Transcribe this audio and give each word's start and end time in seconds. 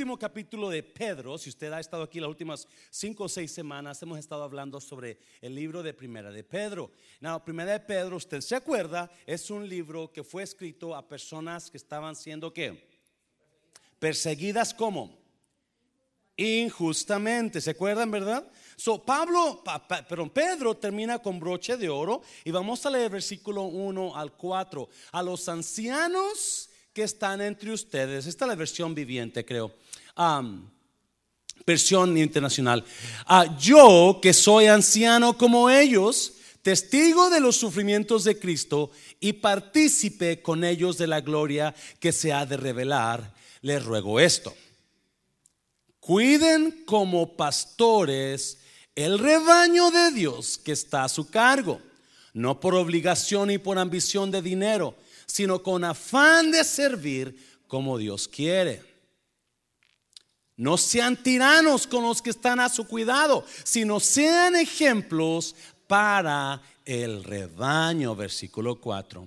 último 0.00 0.18
capítulo 0.18 0.70
de 0.70 0.82
Pedro, 0.82 1.36
si 1.36 1.50
usted 1.50 1.70
ha 1.74 1.78
estado 1.78 2.04
aquí 2.04 2.20
las 2.20 2.30
últimas 2.30 2.66
cinco 2.88 3.24
o 3.24 3.28
seis 3.28 3.52
semanas, 3.52 4.00
hemos 4.00 4.18
estado 4.18 4.42
hablando 4.42 4.80
sobre 4.80 5.18
el 5.42 5.54
libro 5.54 5.82
de 5.82 5.92
Primera 5.92 6.30
de 6.30 6.42
Pedro. 6.42 6.90
Now, 7.20 7.44
Primera 7.44 7.72
de 7.72 7.80
Pedro, 7.80 8.16
usted 8.16 8.40
se 8.40 8.56
acuerda, 8.56 9.10
es 9.26 9.50
un 9.50 9.68
libro 9.68 10.10
que 10.10 10.24
fue 10.24 10.42
escrito 10.42 10.96
a 10.96 11.06
personas 11.06 11.70
que 11.70 11.76
estaban 11.76 12.16
siendo 12.16 12.50
qué? 12.50 12.88
Perseguidas 13.98 14.72
como 14.72 15.18
injustamente, 16.34 17.60
¿se 17.60 17.72
acuerdan, 17.72 18.10
verdad? 18.10 18.50
So, 18.76 19.04
Pablo, 19.04 19.62
perdón, 20.08 20.30
Pedro 20.30 20.78
termina 20.78 21.18
con 21.18 21.38
broche 21.38 21.76
de 21.76 21.90
oro 21.90 22.22
y 22.42 22.50
vamos 22.50 22.86
a 22.86 22.90
leer 22.90 23.10
versículo 23.10 23.64
1 23.64 24.16
al 24.16 24.32
4. 24.32 24.88
A 25.12 25.22
los 25.22 25.46
ancianos 25.50 26.70
que 26.94 27.02
están 27.02 27.40
entre 27.40 27.70
ustedes, 27.70 28.26
esta 28.26 28.46
es 28.46 28.48
la 28.48 28.54
versión 28.54 28.94
viviente, 28.94 29.44
creo. 29.44 29.74
Versión 31.66 32.16
internacional. 32.16 32.84
Ah, 33.26 33.56
yo 33.58 34.18
que 34.20 34.32
soy 34.32 34.66
anciano 34.66 35.36
como 35.36 35.70
ellos, 35.70 36.34
testigo 36.62 37.30
de 37.30 37.40
los 37.40 37.56
sufrimientos 37.56 38.24
de 38.24 38.38
Cristo 38.38 38.90
y 39.20 39.34
partícipe 39.34 40.42
con 40.42 40.64
ellos 40.64 40.98
de 40.98 41.06
la 41.06 41.20
gloria 41.20 41.74
que 41.98 42.12
se 42.12 42.32
ha 42.32 42.46
de 42.46 42.56
revelar, 42.56 43.34
les 43.62 43.84
ruego 43.84 44.20
esto 44.20 44.54
Cuiden 46.00 46.82
como 46.86 47.36
pastores 47.36 48.58
el 48.96 49.18
rebaño 49.18 49.90
de 49.90 50.10
Dios 50.10 50.58
que 50.58 50.72
está 50.72 51.04
a 51.04 51.08
su 51.08 51.30
cargo, 51.30 51.80
no 52.32 52.58
por 52.58 52.74
obligación 52.74 53.50
y 53.50 53.58
por 53.58 53.78
ambición 53.78 54.30
de 54.30 54.42
dinero, 54.42 54.96
sino 55.26 55.62
con 55.62 55.84
afán 55.84 56.50
de 56.50 56.64
servir 56.64 57.60
como 57.68 57.98
Dios 57.98 58.26
quiere. 58.26 58.82
No 60.60 60.76
sean 60.76 61.16
tiranos 61.16 61.86
con 61.86 62.02
los 62.02 62.20
que 62.20 62.28
están 62.28 62.60
a 62.60 62.68
su 62.68 62.86
cuidado, 62.86 63.46
sino 63.64 63.98
sean 63.98 64.54
ejemplos 64.56 65.56
para 65.86 66.60
el 66.84 67.24
rebaño, 67.24 68.14
versículo 68.14 68.78
4. 68.78 69.26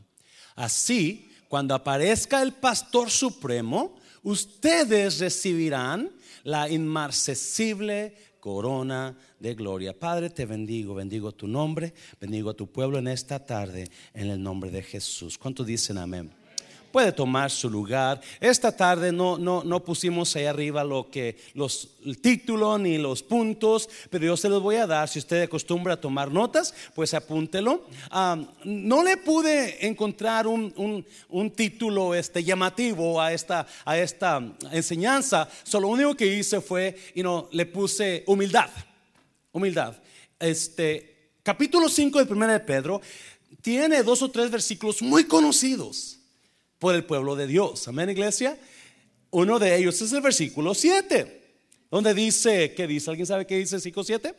Así, 0.56 1.32
cuando 1.48 1.74
aparezca 1.74 2.40
el 2.44 2.54
pastor 2.54 3.10
supremo, 3.10 3.96
ustedes 4.22 5.18
recibirán 5.18 6.12
la 6.44 6.70
inmarcesible 6.70 8.16
corona 8.40 9.18
de 9.40 9.56
gloria. 9.56 9.98
Padre, 9.98 10.30
te 10.30 10.46
bendigo, 10.46 10.94
bendigo 10.94 11.32
tu 11.32 11.48
nombre, 11.48 11.96
bendigo 12.22 12.52
a 12.52 12.54
tu 12.54 12.68
pueblo 12.68 13.00
en 13.00 13.08
esta 13.08 13.44
tarde, 13.44 13.90
en 14.14 14.30
el 14.30 14.44
nombre 14.44 14.70
de 14.70 14.84
Jesús. 14.84 15.40
¿Cuántos 15.40 15.66
dicen 15.66 15.98
amén? 15.98 16.43
Puede 16.94 17.12
tomar 17.12 17.50
su 17.50 17.72
lugar. 17.72 18.22
Esta 18.40 18.72
tarde 18.72 19.12
no, 19.12 19.40
no, 19.40 19.64
no 19.64 19.84
pusimos 19.84 20.36
ahí 20.36 20.46
arriba 20.46 20.84
lo 20.84 21.10
que 21.10 21.38
los 21.56 21.90
el 22.06 22.20
título 22.20 22.78
ni 22.78 23.00
los 23.00 23.24
puntos, 23.24 23.90
pero 24.12 24.26
yo 24.26 24.38
se 24.38 24.48
los 24.48 24.62
voy 24.62 24.76
a 24.76 24.86
dar. 24.86 25.10
Si 25.10 25.18
usted 25.18 25.42
acostumbra 25.42 25.96
a 25.96 26.00
tomar 26.00 26.30
notas, 26.30 26.72
pues 26.94 27.16
apúntelo. 27.16 27.88
no 28.64 29.04
le 29.04 29.18
pude 29.18 29.88
encontrar 29.88 30.46
un, 30.46 31.04
un, 31.30 31.52
título 31.52 32.14
este, 32.14 32.44
llamativo 32.44 33.20
a 33.20 33.34
esta, 33.34 33.66
a 33.86 33.98
esta 33.98 34.40
enseñanza. 34.72 35.50
Solo 35.64 35.88
lo 35.88 35.94
único 35.94 36.16
que 36.16 36.28
hice 36.28 36.62
fue, 36.62 36.96
y 37.16 37.24
no 37.24 37.50
le 37.54 37.66
puse 37.66 38.24
humildad. 38.28 38.70
Humildad. 39.52 39.96
Este, 40.40 41.32
capítulo 41.42 41.90
5 41.90 42.20
de 42.20 42.26
Primera 42.28 42.54
de 42.54 42.60
Pedro 42.60 43.02
tiene 43.64 44.04
dos 44.04 44.22
o 44.22 44.30
tres 44.30 44.52
versículos 44.52 45.02
muy 45.02 45.24
conocidos 45.24 46.20
por 46.84 46.96
el 46.96 47.06
pueblo 47.06 47.38
de 47.38 47.48
Dios. 47.48 47.88
Amén, 47.88 48.10
iglesia. 48.10 48.60
Uno 49.32 49.58
de 49.58 49.74
ellos 49.78 50.02
es 50.02 50.12
el 50.12 50.20
versículo 50.20 50.74
7, 50.74 51.62
donde 51.90 52.14
dice, 52.14 52.74
¿qué 52.74 52.86
dice? 52.88 53.10
¿Alguien 53.10 53.26
sabe 53.26 53.48
qué 53.48 53.58
dice 53.58 53.80
5, 53.80 54.04
7? 54.04 54.36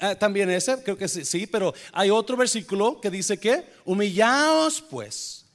Ah, 0.00 0.14
también 0.16 0.50
ese, 0.50 0.82
creo 0.82 0.98
que 0.98 1.08
sí, 1.08 1.24
sí, 1.24 1.46
pero 1.46 1.72
hay 1.92 2.10
otro 2.10 2.36
versículo 2.36 3.00
que 3.00 3.08
dice 3.08 3.38
que 3.38 3.64
humillaos 3.86 4.82
pues 4.82 5.46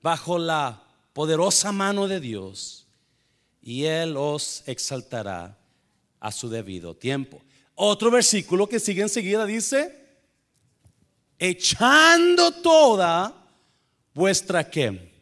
bajo 0.00 0.38
la 0.38 0.82
poderosa 1.12 1.72
mano 1.72 2.08
de 2.08 2.20
Dios 2.20 2.86
y 3.60 3.84
Él 3.84 4.16
os 4.16 4.62
exaltará 4.64 5.58
a 6.20 6.32
su 6.32 6.48
debido 6.48 6.96
tiempo. 6.96 7.42
Otro 7.74 8.10
versículo 8.10 8.66
que 8.66 8.80
sigue 8.80 9.02
enseguida 9.02 9.44
dice, 9.44 9.94
echando 11.38 12.50
toda 12.50 13.40
vuestra 14.14 14.68
qué? 14.68 15.12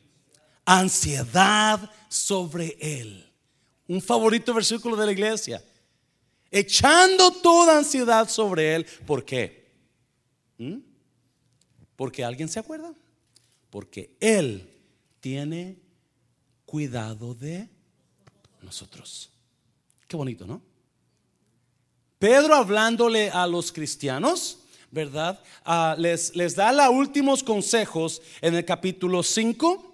Ansiedad 0.65 1.91
sobre 2.09 2.77
él. 2.81 3.27
Un 3.89 4.01
favorito 4.01 4.55
versículo 4.55 4.97
de 4.97 5.07
la 5.07 5.13
iglesia. 5.13 5.65
Echando 6.51 7.31
toda 7.31 7.79
ansiedad 7.79 8.29
sobre 8.29 8.75
él. 8.75 8.87
¿Por 9.07 9.25
qué? 9.25 9.73
¿Mm? 10.59 10.79
Porque 11.97 12.25
alguien 12.25 12.49
se 12.49 12.59
acuerda. 12.59 12.95
Porque 13.69 14.17
él 14.21 14.69
tiene 15.21 15.79
cuidado 16.67 17.35
de 17.35 17.69
nosotros. 18.63 19.31
Qué 20.07 20.17
bonito, 20.17 20.47
¿no? 20.47 20.63
Pedro 22.19 22.55
hablándole 22.55 23.31
a 23.31 23.47
los 23.47 23.73
cristianos 23.73 24.60
¿verdad? 24.91 25.39
Ah, 25.65 25.95
les, 25.99 26.35
les 26.35 26.55
da 26.55 26.73
los 26.73 26.89
últimos 26.89 27.43
consejos 27.43 28.21
en 28.41 28.55
el 28.55 28.65
capítulo 28.65 29.23
5 29.23 29.91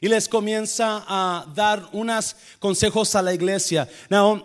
y 0.00 0.08
les 0.08 0.28
comienza 0.28 1.04
a 1.06 1.46
dar 1.54 1.88
unos 1.92 2.34
consejos 2.58 3.14
a 3.14 3.22
la 3.22 3.34
iglesia. 3.34 3.88
Now, 4.08 4.42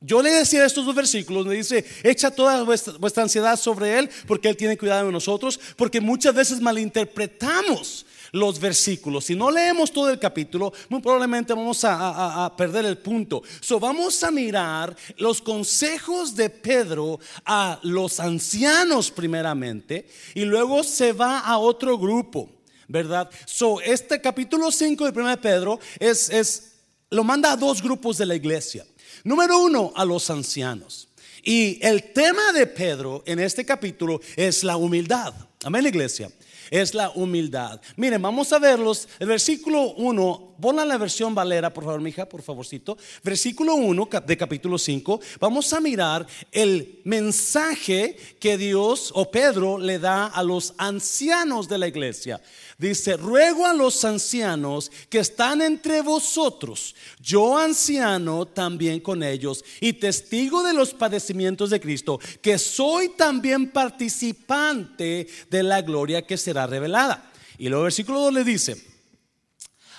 yo 0.00 0.22
le 0.22 0.30
decía 0.30 0.64
estos 0.64 0.86
dos 0.86 0.94
versículos, 0.94 1.44
me 1.44 1.54
dice, 1.54 1.84
echa 2.04 2.30
toda 2.30 2.62
vuestra, 2.62 2.94
vuestra, 2.98 3.24
ansiedad 3.24 3.58
sobre 3.58 3.98
Él, 3.98 4.08
porque 4.28 4.48
Él 4.48 4.56
tiene 4.56 4.78
cuidado 4.78 5.06
de 5.06 5.12
nosotros, 5.12 5.58
porque 5.76 6.00
muchas 6.00 6.34
veces 6.34 6.60
malinterpretamos 6.60 8.06
los 8.32 8.58
versículos. 8.60 9.24
Si 9.24 9.34
no 9.34 9.50
leemos 9.50 9.92
todo 9.92 10.10
el 10.10 10.18
capítulo, 10.18 10.72
muy 10.88 11.00
probablemente 11.00 11.54
vamos 11.54 11.80
a, 11.84 12.52
perder 12.56 12.84
el 12.84 12.98
punto. 12.98 13.42
So, 13.60 13.78
vamos 13.78 14.22
a 14.22 14.30
mirar 14.30 14.96
los 15.16 15.40
consejos 15.40 16.34
de 16.34 16.50
Pedro 16.50 17.20
a 17.44 17.78
los 17.82 18.20
ancianos 18.20 19.10
primeramente 19.10 20.08
y 20.34 20.44
luego 20.44 20.82
se 20.82 21.12
va 21.12 21.40
a 21.40 21.58
otro 21.58 21.98
grupo, 21.98 22.48
¿verdad? 22.86 23.30
So, 23.46 23.80
este 23.80 24.20
capítulo 24.20 24.70
5 24.70 25.10
de 25.10 25.20
1 25.20 25.30
de 25.30 25.36
Pedro 25.36 25.80
es, 25.98 26.30
es, 26.30 26.72
lo 27.10 27.24
manda 27.24 27.52
a 27.52 27.56
dos 27.56 27.82
grupos 27.82 28.18
de 28.18 28.26
la 28.26 28.34
iglesia. 28.34 28.86
Número 29.24 29.58
uno, 29.58 29.92
a 29.96 30.04
los 30.04 30.30
ancianos. 30.30 31.08
Y 31.42 31.78
el 31.84 32.12
tema 32.12 32.52
de 32.52 32.66
Pedro 32.66 33.22
en 33.26 33.38
este 33.38 33.64
capítulo 33.64 34.20
es 34.36 34.64
la 34.64 34.76
humildad. 34.76 35.34
Amén, 35.64 35.86
iglesia 35.86 36.30
es 36.70 36.94
la 36.94 37.10
humildad. 37.10 37.80
Miren, 37.96 38.22
vamos 38.22 38.52
a 38.52 38.58
verlos. 38.58 39.08
El 39.18 39.28
versículo 39.28 39.92
1, 39.94 40.47
ponla 40.60 40.84
la 40.84 40.98
versión 40.98 41.34
Valera, 41.34 41.72
por 41.72 41.84
favor, 41.84 42.00
mija, 42.00 42.26
por 42.26 42.42
favorcito. 42.42 42.96
Versículo 43.22 43.74
1 43.74 44.08
de 44.26 44.36
capítulo 44.36 44.78
5. 44.78 45.20
Vamos 45.40 45.72
a 45.72 45.80
mirar 45.80 46.26
el 46.52 47.00
mensaje 47.04 48.16
que 48.40 48.58
Dios 48.58 49.10
o 49.14 49.30
Pedro 49.30 49.78
le 49.78 49.98
da 49.98 50.26
a 50.26 50.42
los 50.42 50.74
ancianos 50.78 51.68
de 51.68 51.78
la 51.78 51.88
iglesia. 51.88 52.40
Dice, 52.78 53.16
ruego 53.16 53.66
a 53.66 53.72
los 53.72 54.04
ancianos 54.04 54.92
que 55.08 55.18
están 55.18 55.62
entre 55.62 56.00
vosotros, 56.00 56.94
yo 57.20 57.58
anciano 57.58 58.46
también 58.46 59.00
con 59.00 59.24
ellos 59.24 59.64
y 59.80 59.94
testigo 59.94 60.62
de 60.62 60.74
los 60.74 60.94
padecimientos 60.94 61.70
de 61.70 61.80
Cristo, 61.80 62.20
que 62.40 62.56
soy 62.56 63.08
también 63.10 63.70
participante 63.70 65.26
de 65.50 65.62
la 65.64 65.82
gloria 65.82 66.22
que 66.22 66.36
será 66.36 66.68
revelada. 66.68 67.32
Y 67.58 67.68
luego 67.68 67.82
versículo 67.84 68.20
2 68.20 68.34
le 68.34 68.44
dice, 68.44 68.76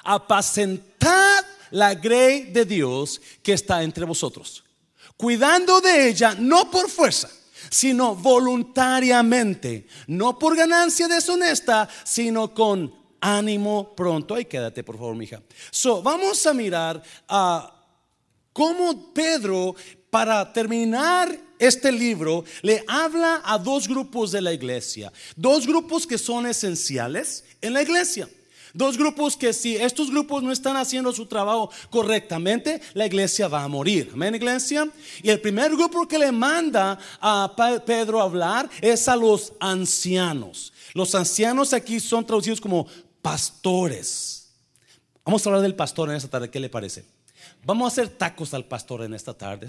apacentad 0.09 1.45
la 1.69 1.93
grey 1.93 2.45
de 2.45 2.65
Dios 2.65 3.21
que 3.43 3.53
está 3.53 3.83
entre 3.83 4.05
vosotros, 4.05 4.63
cuidando 5.15 5.79
de 5.81 6.09
ella 6.09 6.35
no 6.37 6.71
por 6.71 6.89
fuerza 6.89 7.29
sino 7.69 8.15
voluntariamente, 8.15 9.85
no 10.07 10.39
por 10.39 10.55
ganancia 10.55 11.07
deshonesta, 11.07 11.87
sino 12.03 12.51
con 12.51 12.91
ánimo 13.21 13.93
pronto. 13.95 14.33
Ahí 14.33 14.45
quédate, 14.45 14.83
por 14.83 14.97
favor, 14.97 15.15
mija. 15.15 15.43
So, 15.69 16.01
vamos 16.01 16.43
a 16.47 16.53
mirar 16.53 17.03
a 17.27 17.71
cómo 18.53 19.13
Pedro, 19.13 19.75
para 20.09 20.51
terminar 20.51 21.37
este 21.59 21.91
libro, 21.91 22.43
le 22.63 22.83
habla 22.87 23.41
a 23.45 23.59
dos 23.59 23.87
grupos 23.87 24.31
de 24.31 24.41
la 24.41 24.53
iglesia, 24.53 25.11
dos 25.35 25.67
grupos 25.67 26.07
que 26.07 26.17
son 26.17 26.47
esenciales 26.47 27.43
en 27.61 27.73
la 27.73 27.83
iglesia. 27.83 28.27
Dos 28.73 28.97
grupos 28.97 29.35
que 29.35 29.53
si 29.53 29.75
estos 29.75 30.09
grupos 30.09 30.43
no 30.43 30.51
están 30.51 30.77
haciendo 30.77 31.11
su 31.11 31.25
trabajo 31.25 31.71
correctamente, 31.89 32.81
la 32.93 33.05
iglesia 33.05 33.47
va 33.47 33.63
a 33.63 33.67
morir. 33.67 34.11
Amén, 34.13 34.35
iglesia. 34.35 34.89
Y 35.23 35.29
el 35.29 35.41
primer 35.41 35.71
grupo 35.71 36.07
que 36.07 36.19
le 36.19 36.31
manda 36.31 36.99
a 37.19 37.53
Pedro 37.85 38.21
a 38.21 38.23
hablar 38.23 38.69
es 38.81 39.07
a 39.07 39.15
los 39.15 39.53
ancianos. 39.59 40.73
Los 40.93 41.15
ancianos 41.15 41.73
aquí 41.73 41.99
son 41.99 42.25
traducidos 42.25 42.61
como 42.61 42.87
pastores. 43.21 44.51
Vamos 45.25 45.45
a 45.45 45.49
hablar 45.49 45.61
del 45.61 45.75
pastor 45.75 46.09
en 46.09 46.15
esta 46.15 46.29
tarde, 46.29 46.49
¿qué 46.49 46.59
le 46.59 46.69
parece? 46.69 47.05
Vamos 47.63 47.85
a 47.85 47.87
hacer 47.93 48.09
tacos 48.09 48.53
al 48.53 48.65
pastor 48.65 49.03
en 49.03 49.13
esta 49.13 49.33
tarde. 49.33 49.67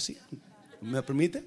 ¿Me 0.80 1.02
permite? 1.02 1.44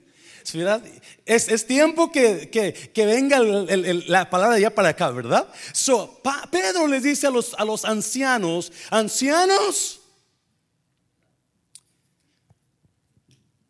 Es, 1.26 1.48
es, 1.48 1.66
tiempo 1.66 2.12
que, 2.12 2.50
que, 2.94 3.06
venga 3.06 3.40
la 3.40 4.30
palabra 4.30 4.60
ya 4.60 4.74
para 4.74 4.90
acá, 4.90 5.10
¿verdad? 5.10 5.48
So, 5.72 6.22
Pedro 6.52 6.88
les 6.88 7.04
dice 7.04 7.28
a 7.28 7.30
los, 7.30 7.54
a 7.54 7.66
los 7.66 7.86
ancianos, 7.86 8.72
ancianos, 8.90 10.02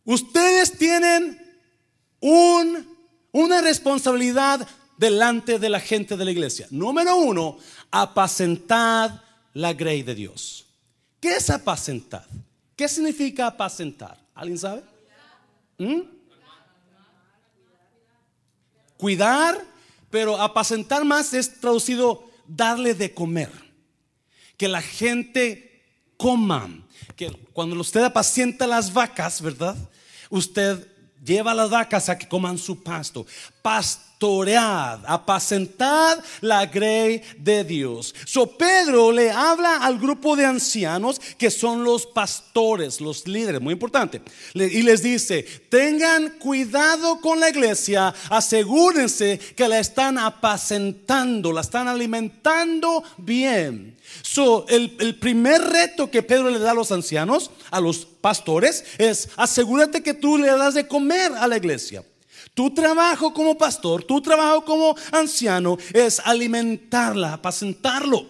ustedes 0.04 0.78
tienen 0.78 1.40
un, 2.20 2.88
una 3.31 3.62
responsabilidad 3.62 4.68
delante 4.98 5.60
de 5.60 5.70
la 5.70 5.80
gente 5.80 6.18
de 6.18 6.25
la 6.25 6.31
iglesia. 6.31 6.68
Número 6.72 7.18
uno, 7.18 7.58
apacentad 7.92 9.22
la 9.54 9.74
grey 9.74 10.04
de 10.04 10.16
Dios. 10.16 10.66
¿Qué 11.20 11.36
es 11.36 11.50
apacentar? 11.50 12.28
¿Qué 12.75 12.88
significa 12.88 13.48
apacentar? 13.48 14.18
¿Alguien 14.34 14.58
sabe? 14.58 14.84
¿Mm? 15.78 16.12
Cuidar, 19.03 19.61
pero 20.09 20.41
apacentar 20.41 21.03
más 21.03 21.33
es 21.33 21.59
traducido 21.59 22.31
darle 22.47 22.94
de 22.94 23.13
comer. 23.13 23.51
Que 24.55 24.69
la 24.69 24.81
gente 24.81 25.83
coma. 26.15 26.69
Que 27.17 27.29
cuando 27.51 27.77
usted 27.81 28.01
apacienta 28.01 28.65
las 28.65 28.94
vacas, 28.94 29.41
¿verdad? 29.41 29.75
Usted 30.29 30.88
lleva 31.21 31.51
a 31.51 31.53
las 31.53 31.69
vacas 31.69 32.07
a 32.07 32.17
que 32.17 32.29
coman 32.29 32.57
su 32.57 32.81
pasto. 32.81 33.25
Pasto 33.63 34.13
pastoread, 34.24 35.00
apacentad 35.06 36.24
la 36.42 36.65
grey 36.65 37.21
de 37.38 37.63
Dios. 37.63 38.15
So 38.25 38.57
Pedro 38.57 39.12
le 39.12 39.30
habla 39.30 39.77
al 39.77 40.00
grupo 40.00 40.36
de 40.36 40.45
ancianos 40.45 41.19
que 41.38 41.51
son 41.51 41.83
los 41.83 42.06
pastores, 42.06 43.01
los 43.01 43.27
líderes, 43.27 43.60
muy 43.60 43.74
importante. 43.74 44.21
Y 44.54 44.81
les 44.81 45.04
dice, 45.04 45.44
tengan 45.69 46.30
cuidado 46.39 47.19
con 47.19 47.39
la 47.39 47.50
iglesia, 47.50 48.13
asegúrense 48.30 49.39
que 49.56 49.68
la 49.68 49.80
están 49.80 50.18
apacentando, 50.18 51.51
la 51.51 51.62
están 51.62 51.89
alimentando 51.89 53.04
bien. 53.18 53.98
So, 54.21 54.65
el, 54.69 54.95
el 55.00 55.19
primer 55.19 55.62
reto 55.62 56.10
que 56.10 56.24
Pedro 56.24 56.50
le 56.50 56.60
da 56.60 56.71
a 56.71 56.75
los 56.75 56.92
ancianos, 56.92 57.51
a 57.71 57.81
los 57.81 58.06
pastores, 58.06 58.86
es 58.98 59.30
asegúrate 59.36 60.01
que 60.01 60.13
tú 60.13 60.38
le 60.38 60.48
das 60.48 60.75
de 60.75 60.88
comer 60.88 61.33
a 61.33 61.48
la 61.48 61.57
iglesia. 61.57 62.04
Tu 62.53 62.71
trabajo 62.71 63.33
como 63.33 63.57
pastor, 63.57 64.03
tu 64.03 64.21
trabajo 64.21 64.63
como 64.63 64.95
anciano 65.11 65.77
es 65.91 66.19
alimentarla, 66.19 67.33
apacentarlo. 67.33 68.27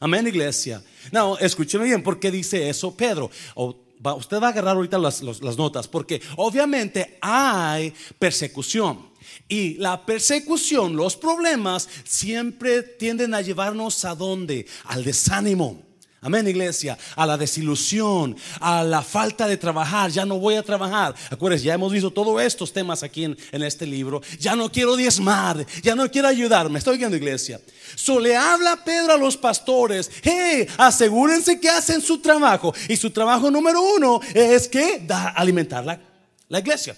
Amén, 0.00 0.26
iglesia. 0.26 0.82
No, 1.10 1.38
escúcheme 1.38 1.84
bien, 1.84 2.02
¿por 2.02 2.20
qué 2.20 2.30
dice 2.30 2.68
eso 2.68 2.94
Pedro? 2.94 3.30
usted 3.56 4.40
va 4.40 4.48
a 4.48 4.50
agarrar 4.50 4.76
ahorita 4.76 4.98
las, 4.98 5.22
las 5.22 5.56
notas, 5.56 5.88
porque 5.88 6.20
obviamente 6.36 7.18
hay 7.20 7.92
persecución. 8.18 9.08
Y 9.48 9.74
la 9.74 10.04
persecución, 10.04 10.94
los 10.94 11.16
problemas, 11.16 11.88
siempre 12.04 12.82
tienden 12.82 13.34
a 13.34 13.40
llevarnos 13.40 14.04
a 14.04 14.14
dónde? 14.14 14.66
Al 14.84 15.04
desánimo. 15.04 15.87
Amén, 16.20 16.48
iglesia. 16.48 16.98
A 17.14 17.24
la 17.24 17.36
desilusión, 17.36 18.36
a 18.60 18.82
la 18.82 19.02
falta 19.02 19.46
de 19.46 19.56
trabajar. 19.56 20.10
Ya 20.10 20.26
no 20.26 20.38
voy 20.38 20.56
a 20.56 20.64
trabajar. 20.64 21.14
Acuérdense, 21.30 21.66
ya 21.66 21.74
hemos 21.74 21.92
visto 21.92 22.10
todos 22.10 22.42
estos 22.42 22.72
temas 22.72 23.04
aquí 23.04 23.24
en, 23.24 23.36
este 23.52 23.86
libro. 23.86 24.20
Ya 24.40 24.56
no 24.56 24.70
quiero 24.70 24.96
diezmar. 24.96 25.64
Ya 25.82 25.94
no 25.94 26.10
quiero 26.10 26.26
ayudarme. 26.26 26.80
Estoy 26.80 26.98
viendo, 26.98 27.16
iglesia. 27.16 27.60
So 27.94 28.18
le 28.18 28.36
habla 28.36 28.82
Pedro 28.84 29.12
a 29.12 29.16
los 29.16 29.36
pastores. 29.36 30.10
Hey, 30.22 30.66
asegúrense 30.76 31.60
que 31.60 31.68
hacen 31.68 32.00
su 32.00 32.18
trabajo. 32.18 32.74
Y 32.88 32.96
su 32.96 33.10
trabajo 33.10 33.48
número 33.48 33.80
uno 33.80 34.20
es 34.34 34.66
que 34.66 34.98
da, 34.98 35.28
alimentar 35.28 35.84
la, 35.84 36.00
la 36.48 36.58
iglesia. 36.58 36.96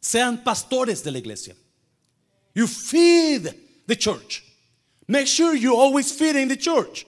Sean 0.00 0.42
pastores 0.42 1.04
de 1.04 1.10
la 1.10 1.18
iglesia. 1.18 1.54
You 2.54 2.66
feed 2.66 3.46
the 3.86 3.96
church. 3.96 4.42
Make 5.06 5.26
sure 5.26 5.54
you 5.54 5.76
always 5.76 6.10
feeding 6.10 6.48
the 6.48 6.56
church. 6.56 7.04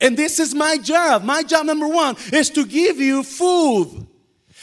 And 0.00 0.16
this 0.16 0.38
is 0.38 0.54
my 0.54 0.78
job. 0.78 1.24
My 1.24 1.42
job 1.42 1.66
number 1.66 1.86
one 1.86 2.16
is 2.32 2.50
to 2.50 2.64
give 2.64 2.98
you 2.98 3.22
food. 3.22 4.06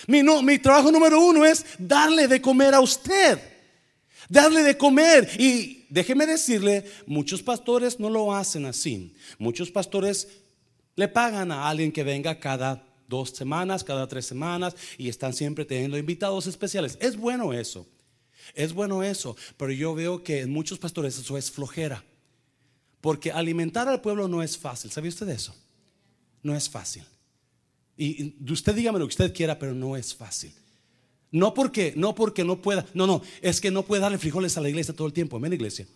Mi, 0.07 0.21
no, 0.21 0.41
mi 0.41 0.57
trabajo 0.57 0.91
número 0.91 1.19
uno 1.19 1.43
es 1.43 1.63
darle 1.77 2.27
de 2.27 2.39
comer 2.39 2.73
a 2.73 2.81
usted. 2.81 3.39
Darle 4.29 4.63
de 4.63 4.75
comer. 4.75 5.29
Y 5.37 5.85
déjeme 5.89 6.25
decirle, 6.25 6.85
muchos 7.05 7.41
pastores 7.43 7.99
no 7.99 8.09
lo 8.09 8.33
hacen 8.33 8.65
así. 8.65 9.13
Muchos 9.37 9.69
pastores 9.69 10.27
le 10.95 11.07
pagan 11.07 11.51
a 11.51 11.69
alguien 11.69 11.91
que 11.91 12.03
venga 12.03 12.39
cada 12.39 12.83
dos 13.07 13.29
semanas, 13.29 13.83
cada 13.83 14.07
tres 14.07 14.25
semanas 14.25 14.75
y 14.97 15.09
están 15.09 15.33
siempre 15.33 15.65
teniendo 15.65 15.97
invitados 15.97 16.47
especiales. 16.47 16.97
Es 16.99 17.15
bueno 17.15 17.53
eso. 17.53 17.85
Es 18.53 18.73
bueno 18.73 19.03
eso. 19.03 19.35
Pero 19.57 19.71
yo 19.71 19.93
veo 19.93 20.23
que 20.23 20.41
en 20.41 20.51
muchos 20.51 20.79
pastores 20.79 21.17
eso 21.17 21.37
es 21.37 21.51
flojera. 21.51 22.03
Porque 23.07 23.31
alimentar 23.31 23.87
al 23.87 24.01
pueblo 24.01 24.27
no 24.27 24.43
es 24.43 24.57
fácil. 24.57 24.91
¿Sabe 24.91 25.07
usted 25.07 25.29
eso? 25.29 25.55
No 26.43 26.53
es 26.53 26.69
fácil. 26.69 27.05
Y 27.95 28.35
usted 28.51 28.75
dígame 28.75 28.99
lo 28.99 29.05
que 29.05 29.11
usted 29.11 29.33
quiera, 29.33 29.57
pero 29.57 29.73
no 29.73 29.95
es 29.95 30.13
fácil. 30.13 30.53
No 31.31 31.53
porque, 31.53 31.93
no 31.95 32.13
porque 32.13 32.43
no 32.43 32.61
pueda. 32.61 32.85
No, 32.93 33.07
no, 33.07 33.21
es 33.41 33.61
que 33.61 33.71
no 33.71 33.83
puede 33.83 34.01
darle 34.01 34.17
frijoles 34.17 34.57
a 34.57 34.59
la 34.59 34.67
iglesia 34.67 34.93
todo 34.93 35.07
el 35.07 35.13
tiempo. 35.13 35.37
Amén, 35.37 35.53
iglesia. 35.53 35.87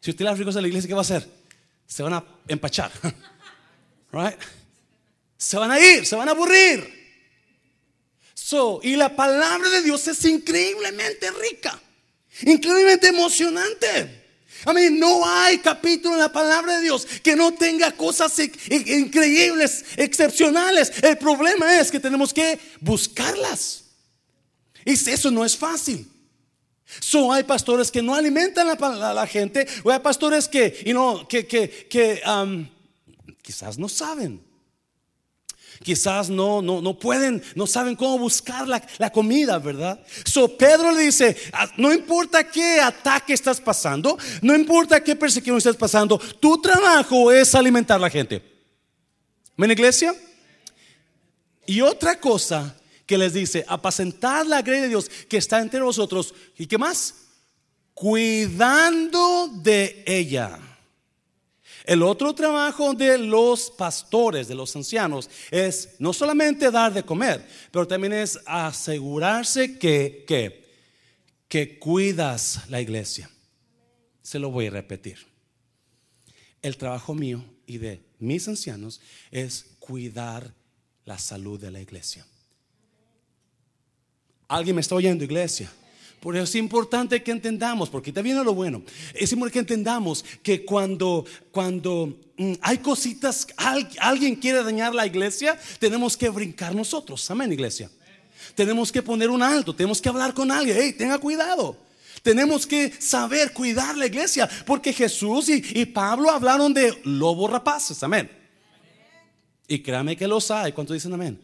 Si 0.00 0.10
usted 0.10 0.22
le 0.22 0.28
da 0.28 0.36
frijoles 0.36 0.56
a 0.56 0.60
la 0.60 0.68
iglesia, 0.68 0.86
¿qué 0.86 0.92
va 0.92 1.00
a 1.00 1.08
hacer? 1.08 1.26
Se 1.86 2.02
van 2.02 2.12
a 2.12 2.24
empachar. 2.46 2.92
Right? 4.12 4.38
Se 5.38 5.56
van 5.56 5.70
a 5.70 5.80
ir, 5.80 6.04
se 6.04 6.14
van 6.14 6.28
a 6.28 6.32
aburrir. 6.32 6.92
So, 8.34 8.80
y 8.82 8.96
la 8.96 9.16
palabra 9.16 9.70
de 9.70 9.80
Dios 9.80 10.06
es 10.08 10.22
increíblemente 10.26 11.30
rica, 11.30 11.80
increíblemente 12.42 13.08
emocionante. 13.08 14.25
A 14.66 14.72
mí 14.72 14.90
no 14.90 15.24
hay 15.24 15.58
capítulo 15.58 16.14
en 16.14 16.20
la 16.20 16.32
palabra 16.32 16.76
de 16.76 16.82
Dios 16.82 17.06
que 17.22 17.36
no 17.36 17.54
tenga 17.54 17.92
cosas 17.92 18.36
increíbles, 18.38 19.84
excepcionales. 19.96 20.92
El 21.04 21.16
problema 21.18 21.78
es 21.78 21.88
que 21.88 22.00
tenemos 22.00 22.34
que 22.34 22.58
buscarlas. 22.80 23.84
Y 24.84 24.92
eso 24.92 25.30
no 25.30 25.44
es 25.44 25.56
fácil. 25.56 26.10
So, 27.00 27.32
hay 27.32 27.44
pastores 27.44 27.92
que 27.92 28.02
no 28.02 28.14
alimentan 28.14 28.68
a 28.68 29.14
la, 29.14 29.26
gente, 29.26 29.66
o 29.84 29.90
hay 29.90 30.00
pastores 30.00 30.48
que, 30.48 30.82
you 30.84 31.26
que, 31.28 31.46
que, 31.46 32.22
um, 32.26 32.68
quizás 33.42 33.78
no 33.78 33.88
saben. 33.88 34.40
Quizás 35.82 36.30
no, 36.30 36.62
no, 36.62 36.80
no 36.80 36.98
pueden, 36.98 37.42
no 37.54 37.66
saben 37.66 37.96
cómo 37.96 38.18
buscar 38.18 38.66
la, 38.66 38.82
la, 38.98 39.10
comida, 39.10 39.58
¿verdad? 39.58 40.00
So 40.24 40.56
Pedro 40.56 40.92
le 40.92 41.02
dice, 41.02 41.36
ah, 41.52 41.70
no 41.76 41.92
importa 41.92 42.48
qué 42.48 42.80
ataque 42.80 43.32
estás 43.32 43.60
pasando, 43.60 44.18
no 44.42 44.54
importa 44.54 45.02
qué 45.02 45.14
persecución 45.16 45.58
estás 45.58 45.76
pasando, 45.76 46.18
tu 46.18 46.60
trabajo 46.60 47.30
es 47.30 47.54
alimentar 47.54 47.96
a 47.96 48.00
la 48.00 48.10
gente. 48.10 48.42
¿Ven 49.56 49.70
iglesia? 49.70 50.14
Y 51.66 51.80
otra 51.80 52.20
cosa 52.20 52.76
que 53.06 53.16
les 53.16 53.32
dice, 53.32 53.64
apacentar 53.68 54.46
la 54.46 54.62
grey 54.62 54.80
de 54.80 54.88
Dios 54.88 55.08
que 55.28 55.36
está 55.36 55.60
entre 55.60 55.80
vosotros. 55.80 56.34
¿Y 56.58 56.66
qué 56.66 56.76
más? 56.76 57.14
Cuidando 57.94 59.48
de 59.62 60.02
ella. 60.06 60.58
El 61.86 62.02
otro 62.02 62.34
trabajo 62.34 62.94
de 62.94 63.16
los 63.16 63.70
pastores, 63.70 64.48
de 64.48 64.56
los 64.56 64.74
ancianos, 64.74 65.30
es 65.52 65.94
no 66.00 66.12
solamente 66.12 66.72
dar 66.72 66.92
de 66.92 67.04
comer, 67.04 67.46
pero 67.70 67.86
también 67.86 68.12
es 68.12 68.40
asegurarse 68.44 69.78
que, 69.78 70.24
que, 71.48 71.78
cuidas 71.78 72.68
la 72.68 72.80
iglesia. 72.80 73.30
Se 74.20 74.40
lo 74.40 74.50
voy 74.50 74.66
a 74.66 74.70
repetir. 74.70 75.18
El 76.60 76.76
trabajo 76.76 77.14
mío 77.14 77.44
y 77.66 77.78
de 77.78 78.02
mis 78.18 78.48
ancianos 78.48 79.00
es 79.30 79.76
cuidar 79.78 80.52
la 81.04 81.18
salud 81.18 81.60
de 81.60 81.70
la 81.70 81.80
iglesia. 81.80 82.26
¿Alguien 84.48 84.74
me 84.74 84.80
está 84.80 84.96
oyendo, 84.96 85.22
iglesia? 85.22 85.72
Por 86.20 86.34
eso 86.34 86.44
es 86.44 86.54
importante 86.56 87.22
que 87.22 87.30
entendamos, 87.30 87.88
porque 87.88 88.10
está 88.10 88.22
viene 88.22 88.42
lo 88.42 88.54
bueno, 88.54 88.82
es 89.14 89.30
importante 89.32 89.52
que 89.52 89.58
entendamos 89.60 90.24
que 90.42 90.64
cuando, 90.64 91.24
cuando 91.50 92.18
mm, 92.36 92.54
hay 92.62 92.78
cositas, 92.78 93.46
alguien 94.00 94.36
quiere 94.36 94.62
dañar 94.62 94.94
la 94.94 95.06
iglesia, 95.06 95.58
tenemos 95.78 96.16
que 96.16 96.28
brincar 96.28 96.74
nosotros. 96.74 97.30
Amén, 97.30 97.52
iglesia. 97.52 97.90
Tenemos 98.54 98.90
que 98.90 99.02
poner 99.02 99.30
un 99.30 99.42
alto, 99.42 99.74
tenemos 99.74 100.00
que 100.00 100.08
hablar 100.08 100.32
con 100.34 100.50
alguien. 100.50 100.76
Hey, 100.80 100.94
tenga 100.96 101.18
cuidado. 101.18 101.76
Tenemos 102.22 102.66
que 102.66 102.92
saber 102.98 103.52
cuidar 103.52 103.96
la 103.96 104.06
iglesia, 104.06 104.48
porque 104.66 104.92
Jesús 104.92 105.48
y, 105.48 105.62
y 105.74 105.86
Pablo 105.86 106.30
hablaron 106.30 106.74
de 106.74 106.98
lobos 107.04 107.50
rapaces. 107.50 108.02
Amén. 108.02 108.28
Y 109.68 109.80
créame 109.80 110.16
que 110.16 110.26
los 110.26 110.50
hay. 110.50 110.72
¿Cuántos 110.72 110.94
dicen 110.94 111.12
amén? 111.12 111.40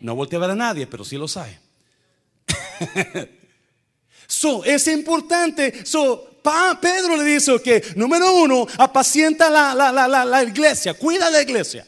No 0.00 0.14
volteé 0.14 0.36
a 0.36 0.40
ver 0.40 0.50
a 0.50 0.56
nadie, 0.56 0.86
pero 0.86 1.04
sí 1.04 1.16
los 1.16 1.36
hay. 1.36 1.56
So, 4.26 4.64
es 4.64 4.86
importante. 4.88 5.84
So, 5.84 6.40
Pedro 6.80 7.16
le 7.16 7.24
dice 7.24 7.60
que, 7.62 7.82
número 7.96 8.34
uno, 8.34 8.66
apacienta 8.78 9.48
la, 9.48 9.74
la, 9.74 9.92
la, 9.92 10.24
la 10.24 10.42
iglesia, 10.42 10.94
cuida 10.94 11.30
la 11.30 11.42
iglesia. 11.42 11.86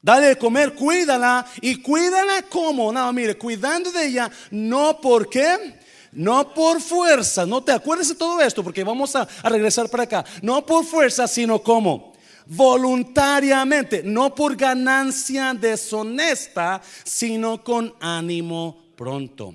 Dale 0.00 0.28
de 0.28 0.36
comer, 0.38 0.74
cuídala. 0.74 1.46
¿Y 1.60 1.82
cuídala 1.82 2.42
como? 2.42 2.92
No, 2.92 3.12
mire, 3.12 3.36
cuidando 3.36 3.90
de 3.92 4.06
ella, 4.06 4.30
no 4.50 5.00
por 5.00 5.28
qué. 5.28 5.78
No 6.10 6.54
por 6.54 6.80
fuerza, 6.80 7.44
no 7.44 7.62
te 7.62 7.70
acuerdes 7.70 8.08
de 8.08 8.14
todo 8.14 8.40
esto 8.40 8.64
porque 8.64 8.82
vamos 8.82 9.14
a, 9.14 9.28
a 9.42 9.48
regresar 9.50 9.90
para 9.90 10.04
acá. 10.04 10.24
No 10.40 10.64
por 10.64 10.84
fuerza, 10.86 11.28
sino 11.28 11.62
como 11.62 12.14
voluntariamente, 12.46 14.02
no 14.02 14.34
por 14.34 14.56
ganancia 14.56 15.52
deshonesta, 15.52 16.80
sino 17.04 17.62
con 17.62 17.94
ánimo 18.00 18.84
pronto. 18.96 19.54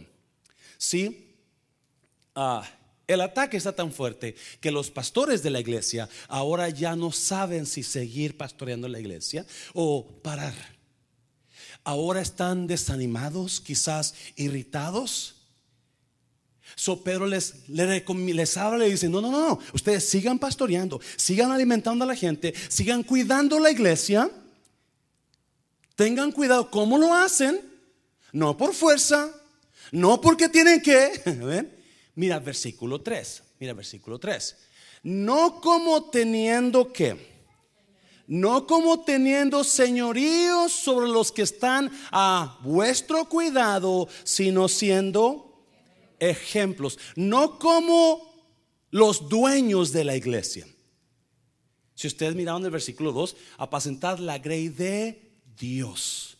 ¿Sí? 0.77 1.23
Ah, 2.36 2.68
el 3.08 3.22
ataque 3.22 3.58
está 3.58 3.74
tan 3.75 3.92
fuerte 3.92 4.36
que 4.62 4.72
los 4.72 4.90
pastores 4.90 5.44
de 5.44 5.50
la 5.50 5.60
iglesia 5.60 6.10
ahora 6.28 6.70
ya 6.70 6.96
no 6.96 7.12
saben 7.12 7.66
si 7.66 7.84
seguir 7.84 8.38
pastoreando 8.38 8.88
la 8.88 9.00
iglesia 9.00 9.46
o 9.74 10.08
parar. 10.24 10.54
Ahora 11.84 12.22
están 12.22 12.66
desanimados, 12.66 13.60
quizás 13.60 14.16
irritados. 14.38 15.36
So 16.75 17.04
Pedro 17.04 17.28
les, 17.28 17.68
les, 17.68 18.58
habla, 18.58 18.80
le 18.80 18.90
dice, 18.90 19.10
no, 19.10 19.22
no, 19.22 19.30
no, 19.30 19.60
ustedes 19.74 20.08
sigan 20.10 20.40
pastoreando, 20.40 21.00
sigan 21.18 21.52
alimentando 21.52 22.06
a 22.06 22.08
la 22.08 22.16
gente, 22.16 22.54
sigan 22.70 23.04
cuidando 23.04 23.60
la 23.60 23.70
iglesia. 23.70 24.32
Tengan 25.96 26.32
cuidado 26.32 26.72
cómo 26.72 26.98
lo 26.98 27.13
hacen, 27.13 27.62
no 28.32 28.58
por 28.58 28.74
fuerza, 28.74 29.30
no 29.92 30.20
porque 30.22 30.50
tienen 30.50 30.82
que. 30.82 31.70
Mira 32.15 32.39
versículo 32.39 33.01
3. 33.01 33.43
Mira 33.60 33.74
versículo 33.74 34.20
3. 34.20 34.58
No 35.03 35.60
como 35.62 36.10
teniendo 36.10 36.91
que. 36.91 37.34
No 38.27 38.65
como 38.65 39.03
teniendo 39.03 39.63
señoríos 39.63 40.72
sobre 40.72 41.08
los 41.10 41.32
que 41.32 41.41
están 41.41 41.91
a 42.12 42.58
vuestro 42.63 43.27
cuidado, 43.27 44.08
sino 44.24 44.70
siendo 44.70 45.67
ejemplos. 46.20 46.98
No 47.15 47.60
como 47.60 48.34
los 48.91 49.27
dueños 49.27 49.91
de 49.91 50.03
la 50.03 50.15
iglesia. 50.15 50.65
Si 51.96 52.08
ustedes 52.08 52.36
miraron 52.36 52.63
el 52.63 52.72
versículo 52.72 53.12
2, 53.12 53.36
apacentar 53.58 54.20
la 54.20 54.38
grey 54.38 54.70
de 54.70 55.34
Dios. 55.58 56.33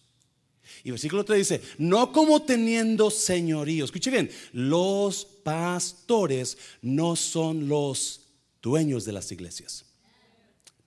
Y 0.84 0.92
versículo 0.92 1.24
3 1.24 1.38
dice, 1.38 1.62
no 1.78 2.12
como 2.12 2.42
teniendo 2.42 3.10
señorío. 3.10 3.86
Escuche 3.86 4.12
bien, 4.12 4.30
los 4.52 5.26
pastores 5.26 6.58
no 6.82 7.16
son 7.16 7.70
los 7.70 8.22
dueños 8.62 9.06
de 9.06 9.14
las 9.14 9.32
iglesias. 9.32 9.86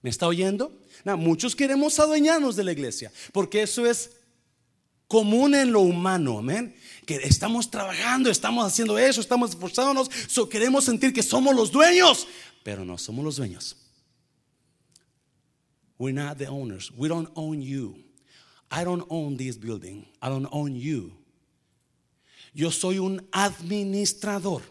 ¿Me 0.01 0.09
está 0.09 0.27
oyendo? 0.27 0.71
muchos 1.15 1.55
queremos 1.55 1.99
adueñarnos 1.99 2.55
de 2.57 2.65
la 2.65 2.73
iglesia, 2.73 3.11
porque 3.31 3.61
eso 3.61 3.85
es 3.85 4.11
común 5.07 5.55
en 5.55 5.71
lo 5.71 5.79
humano, 5.79 6.39
amén. 6.39 6.75
Que 7.05 7.15
estamos 7.15 7.71
trabajando, 7.71 8.29
estamos 8.29 8.65
haciendo 8.65 8.97
eso, 8.97 9.21
estamos 9.21 9.51
esforzándonos, 9.51 10.09
so 10.27 10.49
queremos 10.49 10.83
sentir 10.83 11.13
que 11.13 11.23
somos 11.23 11.55
los 11.55 11.71
dueños, 11.71 12.27
pero 12.63 12.83
no 12.83 12.97
somos 12.97 13.23
los 13.23 13.37
dueños. 13.37 13.77
We're 15.97 16.13
not 16.13 16.37
the 16.37 16.47
owners. 16.47 16.91
We 16.95 17.07
don't 17.07 17.29
own 17.33 17.61
you. 17.61 18.06
I 18.69 18.83
don't 18.83 19.05
own 19.09 19.37
this 19.37 19.57
building. 19.57 20.05
I 20.21 20.29
don't 20.29 20.47
own 20.51 20.75
you. 20.75 21.11
Yo 22.53 22.71
soy 22.71 22.99
un 22.99 23.27
administrador. 23.31 24.61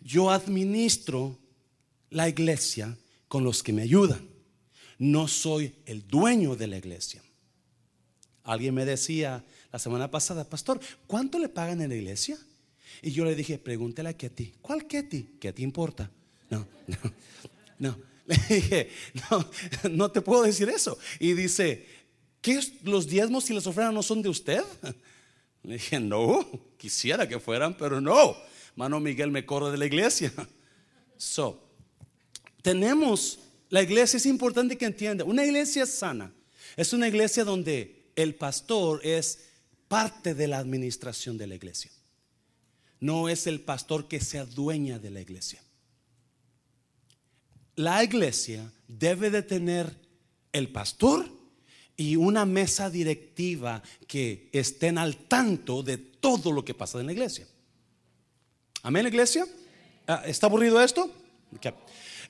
Yo 0.00 0.30
administro 0.30 1.38
la 2.10 2.28
iglesia 2.28 2.96
con 3.28 3.44
los 3.44 3.62
que 3.62 3.72
me 3.72 3.82
ayudan. 3.82 4.28
No 4.98 5.28
soy 5.28 5.74
el 5.86 6.06
dueño 6.06 6.56
de 6.56 6.66
la 6.66 6.78
iglesia. 6.78 7.22
Alguien 8.44 8.74
me 8.74 8.84
decía 8.84 9.44
la 9.72 9.78
semana 9.78 10.10
pasada, 10.10 10.44
pastor, 10.44 10.78
¿cuánto 11.06 11.38
le 11.38 11.48
pagan 11.48 11.80
en 11.80 11.88
la 11.88 11.96
iglesia? 11.96 12.38
Y 13.02 13.10
yo 13.10 13.24
le 13.24 13.34
dije, 13.34 13.58
pregúntale 13.58 14.10
a 14.10 14.16
Ketty. 14.16 14.54
¿Cuál 14.62 14.86
Ketty? 14.86 15.36
¿Qué 15.40 15.52
te 15.52 15.62
importa? 15.62 16.10
No, 16.48 16.66
no, 16.86 16.96
no. 17.78 18.13
Le 18.26 18.36
dije, 18.48 18.90
no, 19.30 19.50
no 19.90 20.10
te 20.10 20.22
puedo 20.22 20.42
decir 20.42 20.68
eso. 20.68 20.98
Y 21.18 21.34
dice, 21.34 21.86
¿qué 22.40 22.58
los 22.82 23.06
diezmos 23.06 23.50
y 23.50 23.54
las 23.54 23.66
ofrendas 23.66 23.94
no 23.94 24.02
son 24.02 24.22
de 24.22 24.30
usted? 24.30 24.62
Le 25.62 25.74
dije, 25.74 26.00
no, 26.00 26.46
quisiera 26.78 27.28
que 27.28 27.38
fueran, 27.38 27.76
pero 27.76 28.00
no. 28.00 28.36
Mano 28.76 28.98
Miguel 28.98 29.30
me 29.30 29.44
corre 29.44 29.70
de 29.70 29.78
la 29.78 29.86
iglesia. 29.86 30.32
So, 31.16 31.62
tenemos, 32.60 33.38
la 33.70 33.80
iglesia 33.80 34.16
es 34.16 34.26
importante 34.26 34.76
que 34.76 34.84
entienda, 34.84 35.24
una 35.24 35.46
iglesia 35.46 35.86
sana 35.86 36.34
es 36.76 36.92
una 36.92 37.06
iglesia 37.06 37.44
donde 37.44 38.10
el 38.16 38.34
pastor 38.34 39.00
es 39.06 39.44
parte 39.86 40.34
de 40.34 40.48
la 40.48 40.58
administración 40.58 41.38
de 41.38 41.46
la 41.46 41.54
iglesia. 41.54 41.92
No 42.98 43.28
es 43.28 43.46
el 43.46 43.60
pastor 43.60 44.08
que 44.08 44.20
se 44.20 44.40
adueña 44.40 44.98
de 44.98 45.10
la 45.10 45.20
iglesia 45.20 45.62
la 47.76 48.04
iglesia 48.04 48.70
debe 48.88 49.30
de 49.30 49.42
tener 49.42 49.94
el 50.52 50.68
pastor 50.70 51.28
y 51.96 52.16
una 52.16 52.44
mesa 52.44 52.90
directiva 52.90 53.82
que 54.06 54.48
estén 54.52 54.98
al 54.98 55.16
tanto 55.16 55.82
de 55.82 55.98
todo 55.98 56.52
lo 56.52 56.64
que 56.64 56.74
pasa 56.74 57.00
en 57.00 57.06
la 57.06 57.12
iglesia. 57.12 57.46
Amén, 58.82 59.06
iglesia. 59.06 59.46
Ah, 60.06 60.22
¿Está 60.26 60.46
aburrido 60.46 60.80
esto? 60.82 61.10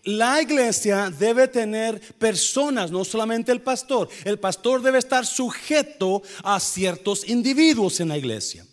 La 0.05 0.43
iglesia 0.43 1.11
debe 1.11 1.49
tener 1.49 1.99
personas, 2.19 2.91
no 2.91 3.05
solamente 3.05 3.53
el 3.53 3.63
pastor. 3.63 4.09
El 4.25 4.39
pastor 4.39 4.83
debe 4.83 4.99
estar 4.99 5.25
sujeto 5.25 6.23
a 6.43 6.61
ciertos 6.61 7.27
individuos 7.29 8.01
en 8.01 8.09
la 8.09 8.19
iglesia. 8.19 8.67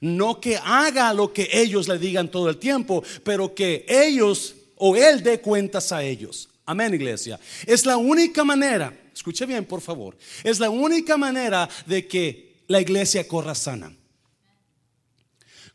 No 0.00 0.40
que 0.40 0.56
haga 0.56 1.12
lo 1.12 1.32
que 1.32 1.48
ellos 1.52 1.88
le 1.88 1.98
digan 1.98 2.30
todo 2.30 2.48
el 2.48 2.58
tiempo, 2.58 3.02
pero 3.24 3.54
que 3.54 3.84
ellos 3.88 4.54
o 4.78 4.96
Él 4.96 5.22
dé 5.22 5.40
cuentas 5.40 5.92
a 5.92 6.02
ellos. 6.02 6.48
Amén, 6.64 6.92
iglesia. 6.94 7.40
Es 7.66 7.86
la 7.86 7.96
única 7.96 8.44
manera, 8.44 8.92
escuche 9.14 9.46
bien, 9.46 9.64
por 9.64 9.80
favor, 9.80 10.16
es 10.44 10.60
la 10.60 10.68
única 10.68 11.16
manera 11.16 11.68
de 11.86 12.06
que 12.06 12.62
la 12.66 12.80
iglesia 12.80 13.26
corra 13.26 13.54
sana. 13.54 13.94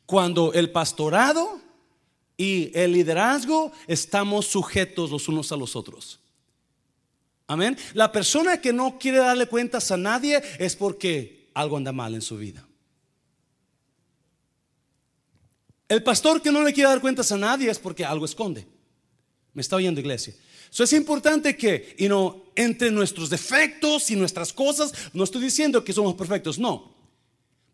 Cuando 0.06 0.54
el 0.54 0.70
pastorado 0.70 1.60
y 2.38 2.72
el 2.78 2.94
liderazgo 2.94 3.72
estamos 3.88 4.48
sujetos 4.48 5.10
los 5.10 5.28
unos 5.28 5.52
a 5.52 5.58
los 5.58 5.76
otros. 5.76 6.20
Amén. 7.48 7.78
La 7.94 8.12
persona 8.12 8.62
que 8.62 8.74
no 8.74 8.98
quiere 9.00 9.18
darle 9.18 9.48
cuentas 9.48 9.92
a 9.92 9.98
nadie 9.98 10.42
es 10.60 10.76
porque 10.76 11.50
algo 11.54 11.78
anda 11.78 11.92
mal 11.92 12.14
en 12.14 12.22
su 12.22 12.38
vida. 12.38 12.68
El 15.90 16.04
pastor 16.04 16.42
que 16.42 16.52
no 16.52 16.64
le 16.64 16.74
quiere 16.74 16.90
dar 16.90 17.02
cuentas 17.02 17.32
a 17.32 17.38
nadie 17.38 17.70
es 17.70 17.80
porque 17.80 18.06
algo 18.06 18.26
esconde. 18.26 18.68
Me 19.54 19.62
está 19.62 19.76
oyendo 19.76 20.00
iglesia. 20.00 20.34
Eso 20.72 20.84
es 20.84 20.94
importante 20.94 21.56
que, 21.56 21.96
y 22.00 22.08
no, 22.08 22.46
entre 22.56 22.90
nuestros 22.90 23.30
defectos 23.30 24.10
y 24.10 24.16
nuestras 24.16 24.52
cosas, 24.52 24.92
no 25.14 25.24
estoy 25.24 25.44
diciendo 25.44 25.84
que 25.84 25.94
somos 25.94 26.16
perfectos, 26.16 26.58
no. 26.58 26.92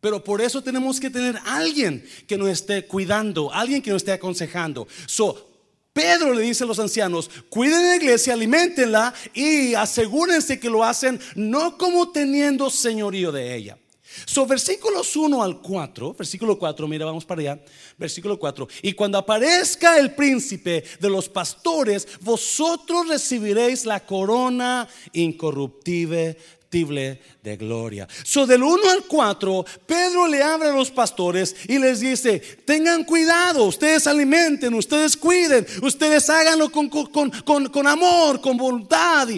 Pero 0.02 0.24
por 0.24 0.42
eso 0.42 0.62
tenemos 0.62 1.00
que 1.00 1.10
tener 1.10 1.38
alguien 1.46 2.06
que 2.28 2.38
nos 2.38 2.50
esté 2.50 2.86
cuidando, 2.86 3.54
alguien 3.54 3.82
que 3.82 3.92
nos 3.92 4.02
esté 4.02 4.12
aconsejando. 4.12 4.88
So, 5.06 5.50
Pedro 5.94 6.34
le 6.34 6.44
dice 6.44 6.64
a 6.64 6.68
los 6.68 6.80
ancianos, 6.80 7.30
cuiden 7.50 7.84
la 7.84 7.96
iglesia, 7.96 8.34
alimentenla 8.34 9.14
y 9.34 9.74
asegúrense 9.74 10.60
que 10.60 10.70
lo 10.70 10.84
hacen 10.84 11.20
no 11.36 11.78
como 11.78 12.12
teniendo 12.12 12.70
señorío 12.70 13.32
de 13.32 13.56
ella. 13.56 13.78
So, 14.26 14.46
versículos 14.46 15.16
1 15.16 15.44
al 15.44 15.62
4, 15.62 16.14
versículo 16.14 16.58
4, 16.58 16.88
mira, 16.88 17.06
vamos 17.06 17.26
para 17.26 17.42
allá, 17.42 17.60
versículo 17.98 18.38
4. 18.38 18.68
Y 18.84 18.94
cuando 18.94 19.18
aparezca 19.18 19.98
el 19.98 20.14
príncipe 20.16 20.84
de 21.00 21.10
los 21.10 21.30
pastores, 21.30 22.08
vosotros 22.22 23.08
recibiréis 23.08 23.86
la 23.86 24.06
corona 24.06 24.88
incorruptible 25.14 26.38
de 26.72 27.58
gloria. 27.58 28.08
So 28.24 28.46
del 28.46 28.62
1 28.62 28.90
al 28.92 29.04
4, 29.06 29.66
Pedro 29.88 30.28
le 30.28 30.44
abre 30.44 30.70
a 30.70 30.74
los 30.74 30.92
pastores 30.92 31.56
y 31.68 31.80
les 31.80 32.00
dice, 32.00 32.40
tengan 32.40 33.04
cuidado, 33.04 33.66
ustedes 33.66 34.06
alimenten, 34.06 34.74
ustedes 34.76 35.18
cuiden, 35.18 35.66
ustedes 35.82 36.30
háganlo 36.30 36.72
con, 36.72 36.88
con, 36.90 37.32
con, 37.32 37.70
con 37.70 37.88
amor, 37.88 38.40
con 38.40 38.56
voluntad. 38.56 39.30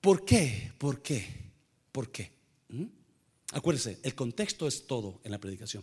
¿Por 0.00 0.24
qué? 0.24 0.72
¿Por 0.78 1.02
qué? 1.02 1.26
¿Por 1.92 2.10
qué? 2.10 2.35
Acuérdense, 3.56 3.98
el 4.02 4.14
contexto 4.14 4.68
es 4.68 4.86
todo 4.86 5.20
en 5.24 5.32
la 5.32 5.38
predicación. 5.38 5.82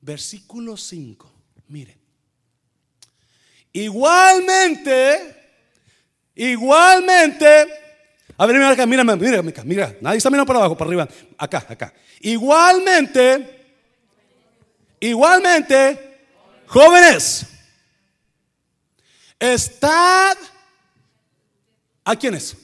Versículo 0.00 0.76
5, 0.76 1.32
mire. 1.68 1.96
Igualmente, 3.72 5.36
igualmente, 6.34 7.46
a 8.36 8.46
ver, 8.46 8.56
mira 8.56 8.70
acá, 8.70 8.84
mira, 8.84 9.04
mira, 9.04 9.42
mira, 9.42 9.64
mira, 9.64 9.96
nadie 10.00 10.18
está 10.18 10.28
mirando 10.28 10.46
para 10.46 10.58
abajo, 10.58 10.76
para 10.76 10.88
arriba, 10.88 11.08
acá, 11.38 11.64
acá. 11.68 11.94
Igualmente, 12.20 13.54
Igualmente, 15.04 16.18
jóvenes, 16.66 17.44
estad 19.38 20.34
a 22.02 22.16
quiénes? 22.16 22.56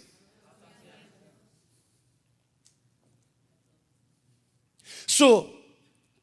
So, 5.20 5.52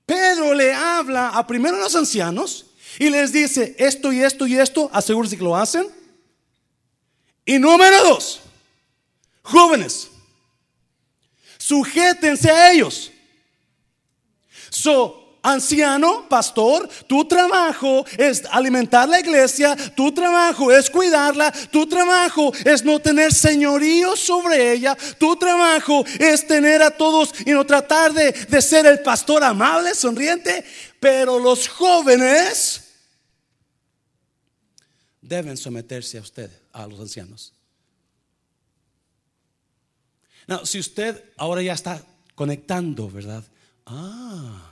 Pedro 0.08 0.56
le 0.56 0.74
habla 0.74 1.30
a 1.30 1.46
primero 1.46 1.76
a 1.78 1.82
los 1.82 1.96
ancianos 1.96 2.66
y 2.98 3.12
les 3.12 3.32
dice 3.32 3.76
esto 3.78 4.12
y 4.12 4.24
esto 4.24 4.48
y 4.48 4.58
esto, 4.58 4.90
asegúrense 4.92 5.38
que 5.38 5.44
lo 5.44 5.56
hacen. 5.56 5.86
Y 7.46 7.60
número 7.60 8.04
dos, 8.06 8.42
jóvenes, 9.44 10.10
sujétense 11.60 12.50
a 12.50 12.72
ellos. 12.72 13.12
So, 14.72 15.27
anciano, 15.52 16.28
pastor, 16.28 16.88
tu 17.08 17.26
trabajo 17.26 18.06
es 18.18 18.44
alimentar 18.52 19.08
la 19.08 19.20
iglesia, 19.20 19.76
tu 19.96 20.12
trabajo 20.12 20.72
es 20.72 20.90
cuidarla, 20.90 21.52
tu 21.72 21.88
trabajo 21.88 22.52
es 22.66 22.84
no 22.84 23.00
tener 23.00 23.34
señorío 23.34 24.16
sobre 24.16 24.74
ella, 24.74 24.98
tu 25.18 25.36
trabajo 25.36 26.06
es 26.20 26.46
tener 26.46 26.82
a 26.82 26.92
todos 26.92 27.34
y 27.46 27.52
no 27.52 27.66
tratar 27.66 28.14
de, 28.14 28.32
de 28.32 28.62
ser 28.62 28.86
el 28.86 29.00
pastor 29.00 29.44
amable, 29.44 29.96
sonriente, 29.96 30.64
pero 31.00 31.40
los 31.40 31.68
jóvenes 31.68 32.84
deben 35.22 35.58
someterse 35.58 36.18
a 36.18 36.22
usted, 36.22 36.50
a 36.72 36.88
los 36.88 37.00
ancianos. 37.00 37.54
No, 40.48 40.66
si 40.66 40.80
usted 40.80 41.22
ahora 41.36 41.62
ya 41.62 41.74
está 41.74 42.02
conectando, 42.36 43.10
¿verdad? 43.10 43.44
Ah, 43.86 44.67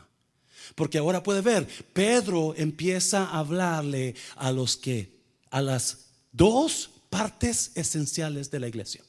porque 0.75 0.97
ahora 0.97 1.23
puede 1.23 1.41
ver, 1.41 1.67
Pedro 1.93 2.53
empieza 2.57 3.23
a 3.23 3.39
hablarle 3.39 4.13
a 4.35 4.51
los 4.51 4.75
que, 4.75 5.09
a 5.49 5.61
las 5.61 6.07
dos 6.33 6.89
partes 7.09 7.71
esenciales 7.75 8.51
de 8.51 8.59
la 8.59 8.67
iglesia. 8.67 9.01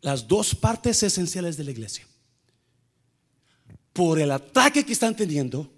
Las 0.00 0.26
dos 0.26 0.54
partes 0.54 1.02
esenciales 1.02 1.58
de 1.58 1.64
la 1.64 1.70
iglesia. 1.70 2.06
Por 3.92 4.18
el 4.18 4.30
ataque 4.30 4.84
que 4.84 4.94
están 4.94 5.14
teniendo, 5.14 5.70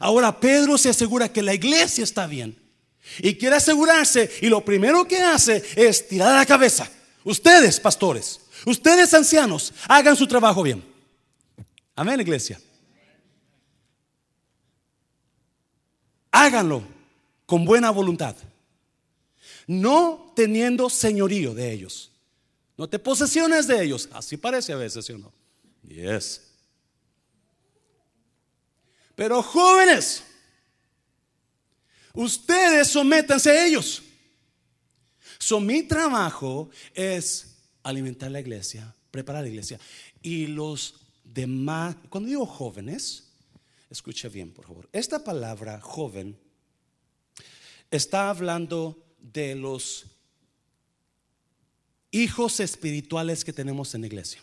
ahora 0.00 0.38
Pedro 0.38 0.76
se 0.76 0.90
asegura 0.90 1.32
que 1.32 1.42
la 1.42 1.54
iglesia 1.54 2.02
está 2.02 2.26
bien. 2.26 2.60
Y 3.18 3.34
quiere 3.36 3.56
asegurarse, 3.56 4.30
y 4.40 4.48
lo 4.48 4.64
primero 4.64 5.06
que 5.06 5.22
hace 5.22 5.62
es 5.76 6.08
tirar 6.08 6.36
la 6.36 6.46
cabeza. 6.46 6.90
Ustedes, 7.22 7.78
pastores, 7.78 8.40
ustedes, 8.66 9.14
ancianos, 9.14 9.72
hagan 9.88 10.16
su 10.16 10.26
trabajo 10.26 10.62
bien. 10.62 10.82
Amén, 11.94 12.20
iglesia. 12.20 12.60
Háganlo 16.36 16.82
con 17.46 17.64
buena 17.64 17.90
voluntad, 17.90 18.34
no 19.66 20.32
teniendo 20.34 20.90
señorío 20.90 21.54
de 21.54 21.72
ellos. 21.72 22.10
No 22.76 22.88
te 22.88 22.98
posesiones 22.98 23.66
de 23.68 23.84
ellos. 23.84 24.08
Así 24.12 24.36
parece 24.36 24.72
a 24.72 24.76
veces, 24.76 25.04
¿sí 25.04 25.12
o 25.12 25.18
no? 25.18 25.32
Yes. 25.86 26.40
Pero 29.14 29.42
jóvenes, 29.42 30.24
Ustedes 32.14 32.88
sométanse 32.88 33.50
a 33.50 33.66
ellos. 33.66 34.02
So, 35.38 35.60
mi 35.60 35.82
trabajo 35.82 36.70
es 36.94 37.56
alimentar 37.82 38.30
la 38.30 38.40
iglesia, 38.40 38.94
preparar 39.10 39.42
la 39.42 39.48
iglesia. 39.48 39.80
Y 40.22 40.46
los 40.46 40.94
demás, 41.24 41.96
cuando 42.08 42.28
digo 42.28 42.46
jóvenes, 42.46 43.23
escucha 43.94 44.28
bien, 44.28 44.52
por 44.52 44.66
favor. 44.66 44.88
Esta 44.92 45.22
palabra 45.22 45.80
joven 45.80 46.36
está 47.90 48.28
hablando 48.28 49.02
de 49.18 49.54
los 49.54 50.06
hijos 52.10 52.60
espirituales 52.60 53.44
que 53.44 53.52
tenemos 53.52 53.94
en 53.94 54.02
la 54.02 54.06
iglesia. 54.08 54.42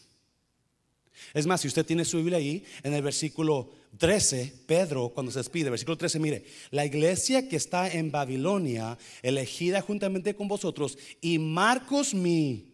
Es 1.33 1.45
más, 1.45 1.61
si 1.61 1.67
usted 1.67 1.85
tiene 1.85 2.05
su 2.05 2.17
Biblia 2.17 2.37
ahí, 2.37 2.63
en 2.81 2.93
el 2.93 3.01
versículo 3.01 3.71
13, 3.97 4.63
Pedro, 4.65 5.09
cuando 5.09 5.31
se 5.31 5.39
despide, 5.39 5.69
versículo 5.69 5.97
13, 5.97 6.19
mire, 6.19 6.45
la 6.71 6.85
iglesia 6.85 7.47
que 7.47 7.57
está 7.57 7.91
en 7.91 8.09
Babilonia, 8.09 8.97
elegida 9.21 9.81
juntamente 9.81 10.33
con 10.33 10.47
vosotros, 10.47 10.97
y 11.19 11.37
Marcos, 11.37 12.13
mi 12.13 12.73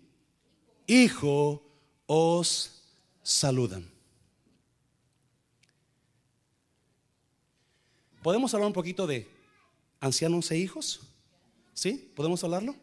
hijo, 0.86 1.63
os 2.06 2.84
saludan. 3.24 3.97
¿Podemos 8.22 8.54
hablar 8.54 8.68
un 8.68 8.74
poquito 8.74 9.08
de 9.08 9.28
ancianos 10.00 10.52
e 10.52 10.58
hijos? 10.58 11.02
¿Sí? 11.74 12.12
¿Podemos 12.16 12.44
hablarlo? 12.44 12.76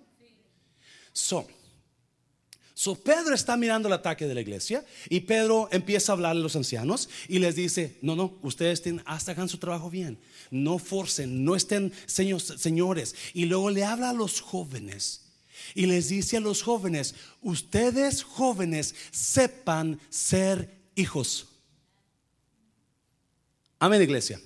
Son. 1.12 1.46
So 2.76 2.96
Pedro 2.96 3.34
está 3.34 3.56
mirando 3.56 3.86
el 3.86 3.94
ataque 3.94 4.26
de 4.26 4.34
la 4.34 4.40
iglesia 4.40 4.84
y 5.08 5.20
Pedro 5.20 5.68
empieza 5.70 6.10
a 6.10 6.14
hablarle 6.14 6.40
a 6.40 6.42
los 6.42 6.56
ancianos 6.56 7.08
y 7.28 7.38
les 7.38 7.54
dice, 7.54 7.96
no, 8.02 8.16
no, 8.16 8.36
ustedes 8.42 8.82
tienen, 8.82 9.02
hasta 9.06 9.30
hagan 9.30 9.48
su 9.48 9.58
trabajo 9.58 9.90
bien, 9.90 10.18
no 10.50 10.78
forcen, 10.78 11.44
no 11.44 11.54
estén 11.54 11.92
señores. 12.06 13.14
Y 13.32 13.44
luego 13.46 13.70
le 13.70 13.84
habla 13.84 14.10
a 14.10 14.12
los 14.12 14.40
jóvenes 14.40 15.22
y 15.74 15.86
les 15.86 16.08
dice 16.08 16.36
a 16.36 16.40
los 16.40 16.62
jóvenes, 16.62 17.14
ustedes 17.42 18.24
jóvenes 18.24 18.94
sepan 19.12 20.00
ser 20.10 20.82
hijos. 20.96 21.46
Amén, 23.78 24.02
iglesia. 24.02 24.40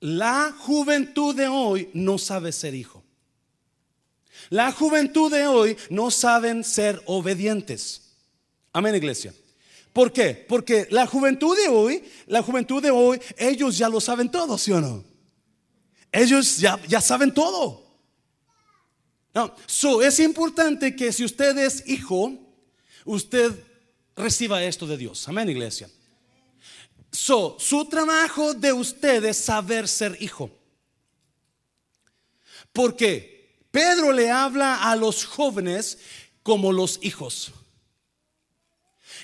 La 0.00 0.54
juventud 0.58 1.34
de 1.34 1.48
hoy 1.48 1.90
no 1.92 2.16
sabe 2.16 2.52
ser 2.52 2.74
hijo. 2.74 3.04
La 4.48 4.72
juventud 4.72 5.30
de 5.30 5.46
hoy 5.46 5.76
no 5.90 6.10
saben 6.10 6.64
ser 6.64 7.02
obedientes. 7.04 8.16
Amén, 8.72 8.94
iglesia. 8.94 9.34
¿Por 9.92 10.12
qué? 10.12 10.46
Porque 10.48 10.86
la 10.90 11.06
juventud 11.06 11.56
de 11.56 11.68
hoy, 11.68 12.02
la 12.26 12.42
juventud 12.42 12.82
de 12.82 12.90
hoy, 12.90 13.20
ellos 13.36 13.76
ya 13.76 13.88
lo 13.88 14.00
saben 14.00 14.30
todo, 14.30 14.56
¿sí 14.56 14.72
o 14.72 14.80
no? 14.80 15.04
Ellos 16.10 16.58
ya, 16.58 16.80
ya 16.88 17.00
saben 17.00 17.34
todo. 17.34 17.86
No, 19.34 19.54
so, 19.66 20.02
es 20.02 20.18
importante 20.18 20.96
que 20.96 21.12
si 21.12 21.24
usted 21.24 21.56
es 21.58 21.86
hijo, 21.86 22.32
usted 23.04 23.52
reciba 24.16 24.62
esto 24.64 24.86
de 24.86 24.96
Dios. 24.96 25.28
Amén, 25.28 25.48
iglesia. 25.48 25.88
Su 27.12 27.86
trabajo 27.90 28.54
de 28.54 28.72
usted 28.72 29.24
es 29.24 29.36
saber 29.36 29.88
ser 29.88 30.16
hijo. 30.20 30.50
¿Por 32.72 32.96
qué? 32.96 33.58
Pedro 33.70 34.12
le 34.12 34.30
habla 34.30 34.90
a 34.90 34.96
los 34.96 35.24
jóvenes 35.24 35.98
como 36.42 36.72
los 36.72 36.98
hijos. 37.02 37.52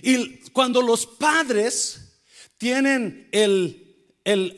Y 0.02 0.38
cuando 0.50 0.82
los 0.82 1.06
padres 1.06 2.20
tienen 2.58 3.28
el, 3.32 3.86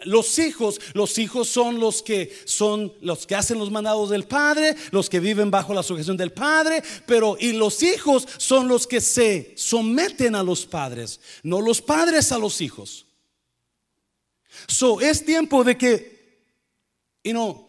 los 0.04 0.38
hijos, 0.38 0.80
los 0.94 1.18
hijos 1.18 1.48
son 1.48 1.78
los 1.78 2.02
que 2.02 2.34
son 2.44 2.92
los 3.00 3.26
que 3.26 3.34
hacen 3.34 3.58
los 3.58 3.70
mandados 3.70 4.10
del 4.10 4.24
padre, 4.24 4.74
los 4.90 5.08
que 5.08 5.20
viven 5.20 5.50
bajo 5.50 5.74
la 5.74 5.82
sujeción 5.82 6.16
del 6.16 6.32
padre, 6.32 6.82
pero 7.06 7.36
y 7.38 7.52
los 7.52 7.82
hijos 7.82 8.26
son 8.38 8.68
los 8.68 8.86
que 8.86 9.00
se 9.00 9.52
someten 9.56 10.34
a 10.34 10.42
los 10.42 10.66
padres, 10.66 11.20
no 11.42 11.60
los 11.60 11.82
padres 11.82 12.32
a 12.32 12.38
los 12.38 12.60
hijos. 12.60 13.07
So 14.66 15.00
es 15.00 15.24
tiempo 15.24 15.62
de 15.62 15.76
que, 15.76 16.18
y 17.22 17.32
no, 17.32 17.68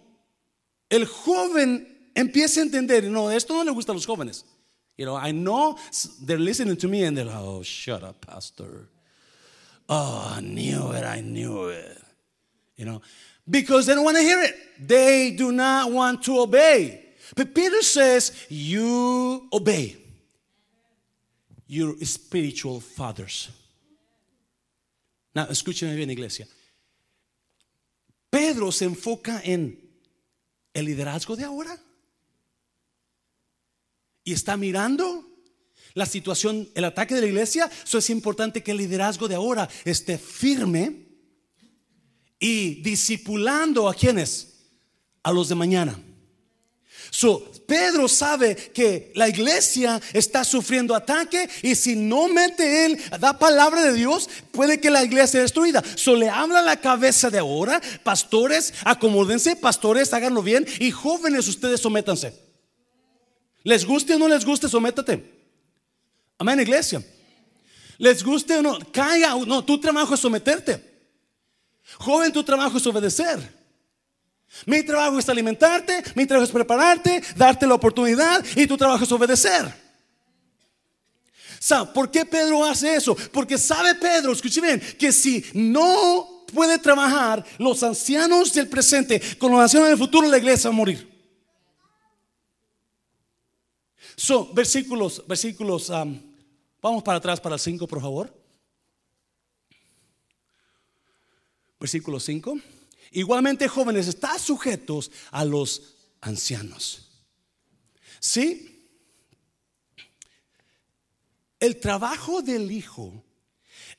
el 0.90 1.06
joven 1.06 2.12
empiece 2.16 2.60
a 2.60 2.64
entender, 2.64 3.04
no, 3.06 3.30
esto 3.30 3.54
no 3.54 3.64
le 3.64 3.72
gusta 3.72 3.92
a 3.92 3.96
los 3.96 4.06
jóvenes. 4.06 4.44
You 4.98 5.06
know, 5.06 5.16
I 5.16 5.32
know 5.32 5.78
they're 6.22 6.38
listening 6.38 6.76
to 6.78 6.88
me 6.88 7.04
and 7.04 7.16
they're 7.16 7.26
like, 7.26 7.38
oh, 7.38 7.64
shut 7.64 8.04
up, 8.04 8.26
pastor. 8.26 8.90
Oh, 9.88 10.34
I 10.36 10.42
knew 10.42 10.92
it, 10.92 11.04
I 11.04 11.22
knew 11.22 11.70
it. 11.70 11.98
You 12.76 12.86
know, 12.86 13.02
because 13.50 13.86
they 13.86 13.96
don't 13.96 14.04
want 14.04 14.18
to 14.18 14.24
hear 14.24 14.42
it. 14.42 14.56
They 14.80 15.32
do 15.32 15.52
not 15.52 15.92
want 15.92 16.24
to 16.24 16.40
obey. 16.40 17.06
But 17.36 17.54
Peter 17.54 17.82
says, 17.82 18.46
you 18.50 19.48
obey 19.54 19.96
your 21.68 21.96
spiritual 22.04 22.80
fathers. 22.80 23.50
Now, 25.36 25.46
escúcheme 25.46 25.96
bien, 25.96 26.10
iglesia. 26.10 26.46
Pedro 28.30 28.72
se 28.72 28.86
enfoca 28.86 29.42
en 29.44 29.90
el 30.74 30.86
liderazgo 30.86 31.36
de 31.36 31.44
ahora. 31.44 31.80
Y 34.24 34.34
está 34.34 34.58
mirando 34.58 35.26
la 35.94 36.06
situación, 36.06 36.70
el 36.76 36.86
ataque 36.86 37.16
de 37.16 37.22
la 37.22 37.28
iglesia, 37.28 37.70
eso 37.84 37.98
es 37.98 38.10
importante 38.10 38.62
que 38.62 38.72
el 38.72 38.78
liderazgo 38.78 39.28
de 39.28 39.36
ahora 39.36 39.68
esté 39.86 40.18
firme 40.18 41.08
y 42.40 42.82
discipulando 42.82 43.90
a 43.90 43.94
quienes, 43.94 44.70
a 45.24 45.32
los 45.32 45.50
de 45.50 45.56
mañana. 45.56 46.00
So, 47.12 47.52
Pedro 47.66 48.08
sabe 48.08 48.56
que 48.56 49.12
la 49.16 49.30
iglesia 49.30 50.02
está 50.14 50.44
sufriendo 50.44 50.96
ataque 50.96 51.50
y 51.62 51.76
si 51.76 51.96
no 51.96 52.28
mete 52.28 52.86
él, 52.86 53.00
da 53.20 53.38
palabra 53.38 53.84
de 53.84 53.94
Dios, 53.94 54.30
puede 54.52 54.80
que 54.80 54.90
la 54.90 55.04
iglesia 55.04 55.28
sea 55.28 55.42
destruida. 55.42 55.84
So 55.96 56.16
le 56.16 56.30
habla 56.30 56.62
la 56.62 56.78
cabeza 56.78 57.30
de 57.30 57.38
ahora, 57.38 57.82
pastores, 58.04 58.74
acomódense, 58.84 59.56
pastores, 59.56 60.14
háganlo 60.14 60.42
bien 60.42 60.66
y 60.80 60.92
jóvenes, 60.92 61.48
ustedes 61.48 61.80
sométanse. 61.80 62.34
Les 63.64 63.86
guste 63.86 64.16
o 64.16 64.20
no 64.20 64.28
les 64.28 64.46
guste, 64.46 64.68
sométate. 64.68 65.24
Amén, 66.40 66.60
iglesia. 66.60 67.04
Les 68.00 68.24
guste 68.24 68.58
o 68.58 68.62
no, 68.62 68.80
caiga, 68.92 69.36
no, 69.46 69.64
tu 69.64 69.80
trabajo 69.80 70.16
es 70.16 70.20
someterte. 70.20 70.82
Joven, 72.00 72.32
tu 72.32 72.44
trabajo 72.44 72.78
es 72.78 72.88
obedecer. 72.88 73.59
Mi 74.66 74.84
trabajo 74.84 75.20
es 75.20 75.30
alimentarte, 75.30 76.04
mi 76.16 76.26
trabajo 76.26 76.46
es 76.46 76.52
prepararte, 76.52 77.22
darte 77.36 77.68
la 77.68 77.76
oportunidad 77.76 78.44
y 78.56 78.68
tu 78.68 78.78
trabajo 78.78 79.04
es 79.04 79.12
obedecer. 79.12 79.74
¿Por 81.94 82.10
qué 82.10 82.26
Pedro 82.26 82.64
hace 82.66 82.96
eso? 82.96 83.16
Porque 83.32 83.58
sabe 83.58 83.96
Pedro, 83.96 84.32
escuche 84.32 84.62
bien, 84.62 84.82
que 84.98 85.12
si 85.12 85.46
no 85.54 86.46
puede 86.54 86.80
trabajar 86.80 87.46
los 87.58 87.84
ancianos 87.84 88.54
del 88.54 88.68
presente 88.68 89.22
con 89.38 89.52
los 89.52 89.62
ancianos 89.62 89.90
del 89.90 89.98
futuro, 89.98 90.28
la 90.28 90.38
iglesia 90.38 90.70
va 90.70 90.74
a 90.74 90.78
morir. 90.78 91.08
So, 94.16 94.52
versículos, 94.54 95.24
versículos, 95.28 95.90
um, 95.90 96.20
vamos 96.82 97.04
para 97.04 97.20
atrás 97.20 97.40
para 97.40 97.56
el 97.56 97.62
5, 97.62 97.88
por 97.88 98.02
favor. 98.02 98.34
Versículo 101.80 102.20
5. 102.20 102.60
Igualmente, 103.12 103.68
jóvenes, 103.68 104.08
está 104.08 104.38
sujetos 104.38 105.12
a 105.32 105.46
los 105.46 105.96
ancianos. 106.22 107.08
¿Sí? 108.20 108.70
El 111.60 111.80
trabajo 111.80 112.42
del 112.42 112.72
Hijo 112.72 113.24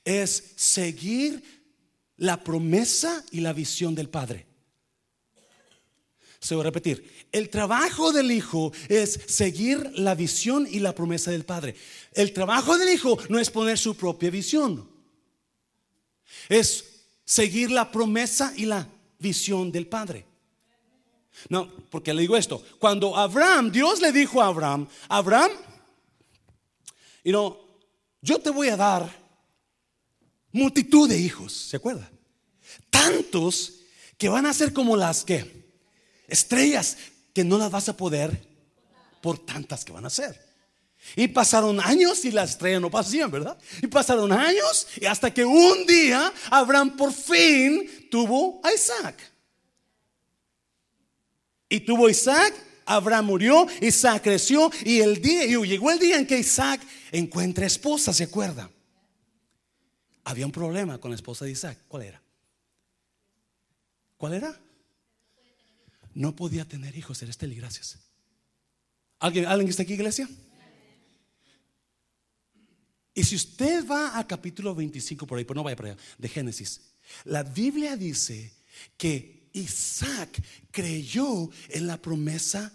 es 0.05 0.55
seguir 0.57 1.43
la 2.17 2.43
promesa 2.43 3.25
y 3.31 3.41
la 3.41 3.53
visión 3.53 3.95
del 3.95 4.09
Padre. 4.09 4.47
Se 6.41 6.55
voy 6.55 6.63
a 6.63 6.65
repetir. 6.65 7.27
El 7.33 7.51
trabajo 7.51 8.13
del 8.13 8.31
Hijo 8.31 8.73
es 8.89 9.21
seguir 9.27 9.93
la 9.95 10.15
visión 10.15 10.67
y 10.71 10.79
la 10.79 10.95
promesa 10.95 11.31
del 11.31 11.45
Padre. 11.45 11.77
El 12.13 12.33
trabajo 12.33 12.79
del 12.79 12.89
Hijo 12.89 13.19
no 13.29 13.39
es 13.39 13.51
poner 13.51 13.77
su 13.77 13.95
propia 13.95 14.31
visión. 14.31 14.89
Es 16.49 17.05
seguir 17.25 17.71
la 17.71 17.93
promesa 17.93 18.55
y 18.57 18.65
la 18.65 18.89
visión 19.21 19.71
del 19.71 19.87
Padre. 19.87 20.27
No, 21.49 21.71
porque 21.91 22.13
le 22.13 22.23
digo 22.23 22.37
esto. 22.37 22.63
Cuando 22.79 23.17
Abraham, 23.17 23.71
Dios 23.71 24.01
le 24.01 24.13
dijo 24.13 24.43
a 24.43 24.47
Abraham, 24.47 24.89
Abraham, 25.09 25.53
y 27.23 27.33
no, 27.33 27.59
yo 28.21 28.39
te 28.39 28.51
voy 28.51 28.69
a 28.69 28.77
dar 28.77 29.21
multitud 30.53 31.09
de 31.09 31.19
hijos, 31.19 31.53
¿se 31.53 31.77
acuerda? 31.77 32.11
Tantos 32.91 33.75
que 34.19 34.29
van 34.29 34.47
a 34.47 34.53
ser 34.53 34.73
como 34.73 34.97
las 34.97 35.25
que 35.25 35.71
estrellas 36.29 36.97
que 37.33 37.45
no 37.45 37.59
las 37.59 37.71
vas 37.71 37.89
a 37.89 37.97
poder 37.97 38.49
por 39.23 39.39
tantas 39.39 39.85
que 39.85 39.93
van 39.93 40.07
a 40.07 40.11
ser. 40.11 40.51
Y 41.17 41.29
pasaron 41.29 41.81
años 41.81 42.25
y 42.25 42.31
las 42.31 42.51
estrellas 42.51 42.81
no 42.81 42.91
pasaban, 42.91 43.31
¿verdad? 43.31 43.59
Y 43.83 43.87
pasaron 43.87 44.31
años 44.33 44.87
y 45.01 45.07
hasta 45.07 45.33
que 45.33 45.45
un 45.45 45.87
día 45.87 46.33
Abraham 46.51 46.97
por 46.97 47.13
fin 47.13 47.89
tuvo 48.11 48.61
a 48.65 48.73
Isaac. 48.73 49.17
Y 51.69 51.81
tuvo 51.81 52.09
Isaac, 52.09 52.53
Abraham 52.85 53.27
murió, 53.27 53.67
Isaac 53.81 54.25
creció 54.25 54.71
y 54.85 55.01
el 55.01 55.23
día 55.23 55.47
llegó 55.47 55.91
el 55.93 55.99
día 55.99 56.19
en 56.19 56.27
que 56.27 56.39
Isaac 56.39 56.81
encuentra 57.13 57.65
esposa, 57.65 58.13
¿se 58.13 58.25
acuerda? 58.25 58.69
Había 60.25 60.47
un 60.47 60.53
problema 60.53 60.99
con 60.99 61.13
la 61.13 61.15
esposa 61.15 61.45
de 61.45 61.53
Isaac. 61.53 61.79
¿Cuál 61.89 62.03
era? 62.03 62.23
¿Cuál 64.17 64.35
era? 64.35 64.61
No 66.13 66.35
podía 66.35 66.67
tener 66.67 66.97
hijos, 66.97 67.23
era 67.23 67.31
Esteli, 67.31 67.55
gracias. 67.55 67.99
¿Alguien, 69.21 69.47
¿Alguien 69.47 69.71
está 69.71 69.85
aquí, 69.85 69.95
iglesia? 69.95 70.29
Y 73.15 73.25
si 73.25 73.37
usted 73.37 73.87
va 73.87 74.19
a 74.19 74.27
capítulo 74.27 74.75
25 74.75 75.27
por 75.27 75.39
ahí, 75.39 75.45
pues 75.45 75.55
no 75.55 75.63
vaya 75.63 75.77
para 75.77 75.93
allá, 75.93 76.01
de 76.19 76.29
Génesis, 76.29 76.81
la 77.25 77.43
Biblia 77.43 77.97
dice 77.97 78.53
que 78.97 79.49
Isaac 79.53 80.41
creyó 80.71 81.51
en 81.69 81.87
la 81.87 82.01
promesa 82.01 82.73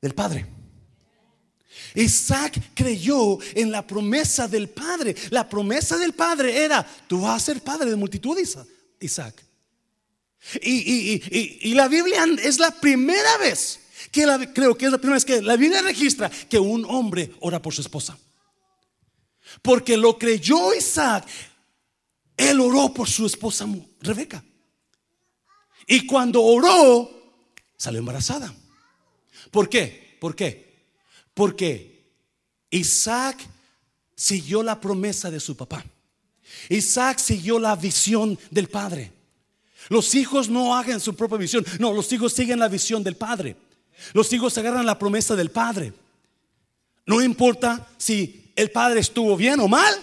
del 0.00 0.14
Padre. 0.14 0.46
Isaac 1.94 2.60
creyó 2.74 3.38
en 3.54 3.70
la 3.70 3.86
promesa 3.86 4.48
del 4.48 4.68
Padre. 4.68 5.14
La 5.30 5.48
promesa 5.48 5.96
del 5.96 6.12
Padre 6.12 6.64
era, 6.64 6.86
tú 7.08 7.22
vas 7.22 7.42
a 7.42 7.46
ser 7.46 7.62
padre 7.62 7.90
de 7.90 7.96
multitud, 7.96 8.36
Isaac. 9.00 9.44
Y, 10.62 11.74
la 11.74 11.88
Biblia 11.88 12.24
es 12.42 12.58
la 12.58 12.70
primera 12.70 13.36
vez 13.38 13.80
que 14.10 14.24
creo 14.54 14.76
que 14.76 14.86
es 14.86 14.92
la 14.92 14.98
primera 14.98 15.16
vez 15.16 15.24
que 15.24 15.42
la 15.42 15.56
Biblia 15.56 15.82
registra 15.82 16.30
que 16.30 16.58
un 16.58 16.84
hombre 16.86 17.32
ora 17.40 17.60
por 17.60 17.74
su 17.74 17.80
esposa. 17.80 18.18
Porque 19.62 19.96
lo 19.96 20.18
creyó 20.18 20.74
Isaac. 20.74 21.26
Él 22.40 22.58
oró 22.58 22.94
por 22.94 23.06
su 23.06 23.26
esposa 23.26 23.66
Rebeca. 24.00 24.42
Y 25.86 26.06
cuando 26.06 26.42
oró, 26.42 27.34
salió 27.76 27.98
embarazada. 27.98 28.54
¿Por 29.50 29.68
qué? 29.68 30.16
¿Por 30.18 30.34
qué? 30.34 30.86
Porque 31.34 32.14
Isaac 32.70 33.46
siguió 34.14 34.62
la 34.62 34.80
promesa 34.80 35.30
de 35.30 35.38
su 35.38 35.54
papá. 35.54 35.84
Isaac 36.70 37.18
siguió 37.18 37.58
la 37.58 37.76
visión 37.76 38.38
del 38.50 38.68
padre. 38.68 39.12
Los 39.90 40.14
hijos 40.14 40.48
no 40.48 40.74
hagan 40.74 40.98
su 40.98 41.14
propia 41.14 41.36
visión. 41.36 41.64
No, 41.78 41.92
los 41.92 42.10
hijos 42.10 42.32
siguen 42.32 42.58
la 42.58 42.68
visión 42.68 43.04
del 43.04 43.16
padre. 43.16 43.54
Los 44.14 44.32
hijos 44.32 44.56
agarran 44.56 44.86
la 44.86 44.98
promesa 44.98 45.36
del 45.36 45.50
padre. 45.50 45.92
No 47.04 47.20
importa 47.20 47.86
si 47.98 48.52
el 48.56 48.70
padre 48.70 49.00
estuvo 49.00 49.36
bien 49.36 49.60
o 49.60 49.68
mal. 49.68 49.94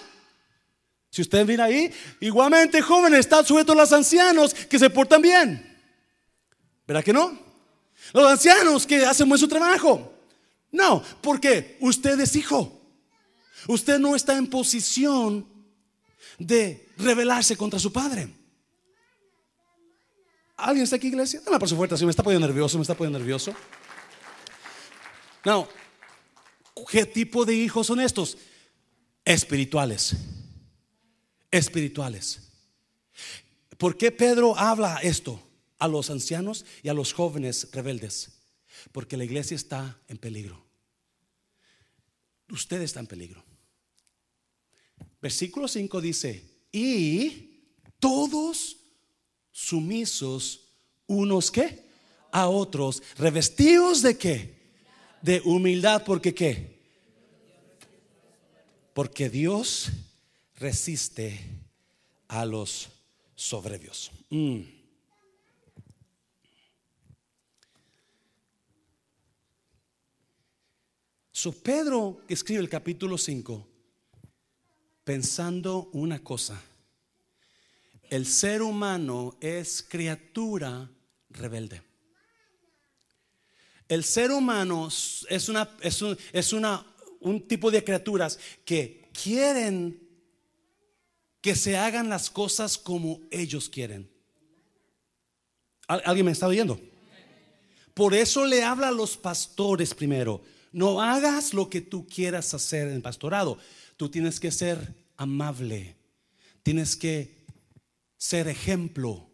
Si 1.17 1.23
usted 1.23 1.47
viene 1.47 1.63
ahí, 1.63 1.91
igualmente 2.19 2.79
jóvenes 2.79 3.21
están 3.21 3.43
sujetos 3.43 3.75
a 3.75 3.79
los 3.79 3.91
ancianos 3.91 4.53
que 4.53 4.77
se 4.77 4.87
portan 4.87 5.19
bien. 5.19 5.75
¿Verdad 6.85 7.03
que 7.03 7.11
no? 7.11 7.35
Los 8.13 8.31
ancianos 8.31 8.85
que 8.85 9.03
hacen 9.03 9.27
buen 9.27 9.39
su 9.39 9.47
trabajo. 9.47 10.13
No, 10.71 11.01
porque 11.21 11.75
usted 11.81 12.19
es 12.19 12.35
hijo. 12.35 12.71
Usted 13.67 13.97
no 13.97 14.15
está 14.15 14.37
en 14.37 14.45
posición 14.45 15.47
de 16.37 16.87
rebelarse 16.97 17.57
contra 17.57 17.79
su 17.79 17.91
padre. 17.91 18.29
¿Alguien 20.55 20.83
está 20.83 20.97
aquí, 20.97 21.07
iglesia? 21.07 21.41
Dame 21.43 21.57
por 21.57 21.67
su 21.67 21.75
fuerte, 21.75 21.97
si 21.97 22.05
me 22.05 22.11
está 22.11 22.21
poniendo 22.21 22.45
nervioso, 22.45 22.77
me 22.77 22.83
está 22.83 22.93
poniendo 22.93 23.17
nervioso. 23.17 23.55
No, 25.43 25.67
¿qué 26.91 27.07
tipo 27.07 27.43
de 27.43 27.55
hijos 27.55 27.87
son 27.87 28.01
estos? 28.01 28.37
Espirituales. 29.25 30.15
Espirituales. 31.51 32.41
¿Por 33.77 33.97
qué 33.97 34.11
Pedro 34.11 34.57
habla 34.57 34.97
esto 34.97 35.41
a 35.77 35.87
los 35.87 36.09
ancianos 36.09 36.65
y 36.83 36.89
a 36.89 36.93
los 36.93 37.13
jóvenes 37.13 37.69
rebeldes? 37.71 38.39
Porque 38.91 39.17
la 39.17 39.23
iglesia 39.23 39.55
está 39.55 39.99
en 40.07 40.17
peligro. 40.17 40.65
Usted 42.49 42.81
está 42.81 42.99
en 42.99 43.07
peligro. 43.07 43.43
Versículo 45.21 45.67
5 45.67 46.01
dice, 46.01 46.43
y 46.71 47.61
todos 47.99 48.77
sumisos 49.51 50.67
unos 51.07 51.51
que 51.51 51.87
a 52.31 52.47
otros, 52.49 53.01
revestidos 53.17 54.01
de 54.01 54.17
qué? 54.17 54.57
De 55.21 55.41
humildad, 55.43 56.03
porque 56.05 56.33
qué? 56.33 56.77
Porque 58.93 59.29
Dios 59.29 59.89
resiste 60.57 61.39
a 62.27 62.45
los 62.45 62.89
soberbios. 63.35 64.11
Mm. 64.29 64.61
So 71.31 71.51
Pedro 71.51 72.21
escribe 72.27 72.61
el 72.61 72.69
capítulo 72.69 73.17
5 73.17 73.67
pensando 75.03 75.89
una 75.93 76.23
cosa. 76.23 76.59
El 78.09 78.25
ser 78.25 78.63
humano 78.63 79.37
es 79.39 79.85
criatura 79.87 80.89
rebelde. 81.29 81.83
El 83.87 84.03
ser 84.03 84.31
humano 84.31 84.87
es, 84.87 85.47
una, 85.47 85.69
es, 85.81 86.01
un, 86.01 86.17
es 86.33 86.53
una, 86.53 86.85
un 87.19 87.47
tipo 87.47 87.69
de 87.69 87.83
criaturas 87.83 88.39
que 88.65 89.09
quieren 89.13 90.06
que 91.47 91.55
se 91.55 91.77
hagan 91.77 92.09
las 92.09 92.29
cosas 92.29 92.77
como 92.77 93.21
ellos 93.31 93.69
quieren. 93.69 94.11
¿Alguien 95.87 96.25
me 96.25 96.33
está 96.33 96.45
oyendo? 96.45 96.77
Por 97.93 98.13
eso 98.13 98.45
le 98.45 98.65
habla 98.65 98.89
a 98.89 98.91
los 98.91 99.15
pastores 99.15 99.93
primero. 99.93 100.43
No 100.73 101.01
hagas 101.01 101.53
lo 101.53 101.69
que 101.69 101.79
tú 101.79 102.05
quieras 102.05 102.53
hacer 102.53 102.89
en 102.89 103.01
pastorado. 103.01 103.57
Tú 103.95 104.09
tienes 104.09 104.41
que 104.41 104.51
ser 104.51 104.93
amable. 105.15 105.95
Tienes 106.63 106.97
que 106.97 107.45
ser 108.17 108.49
ejemplo. 108.49 109.29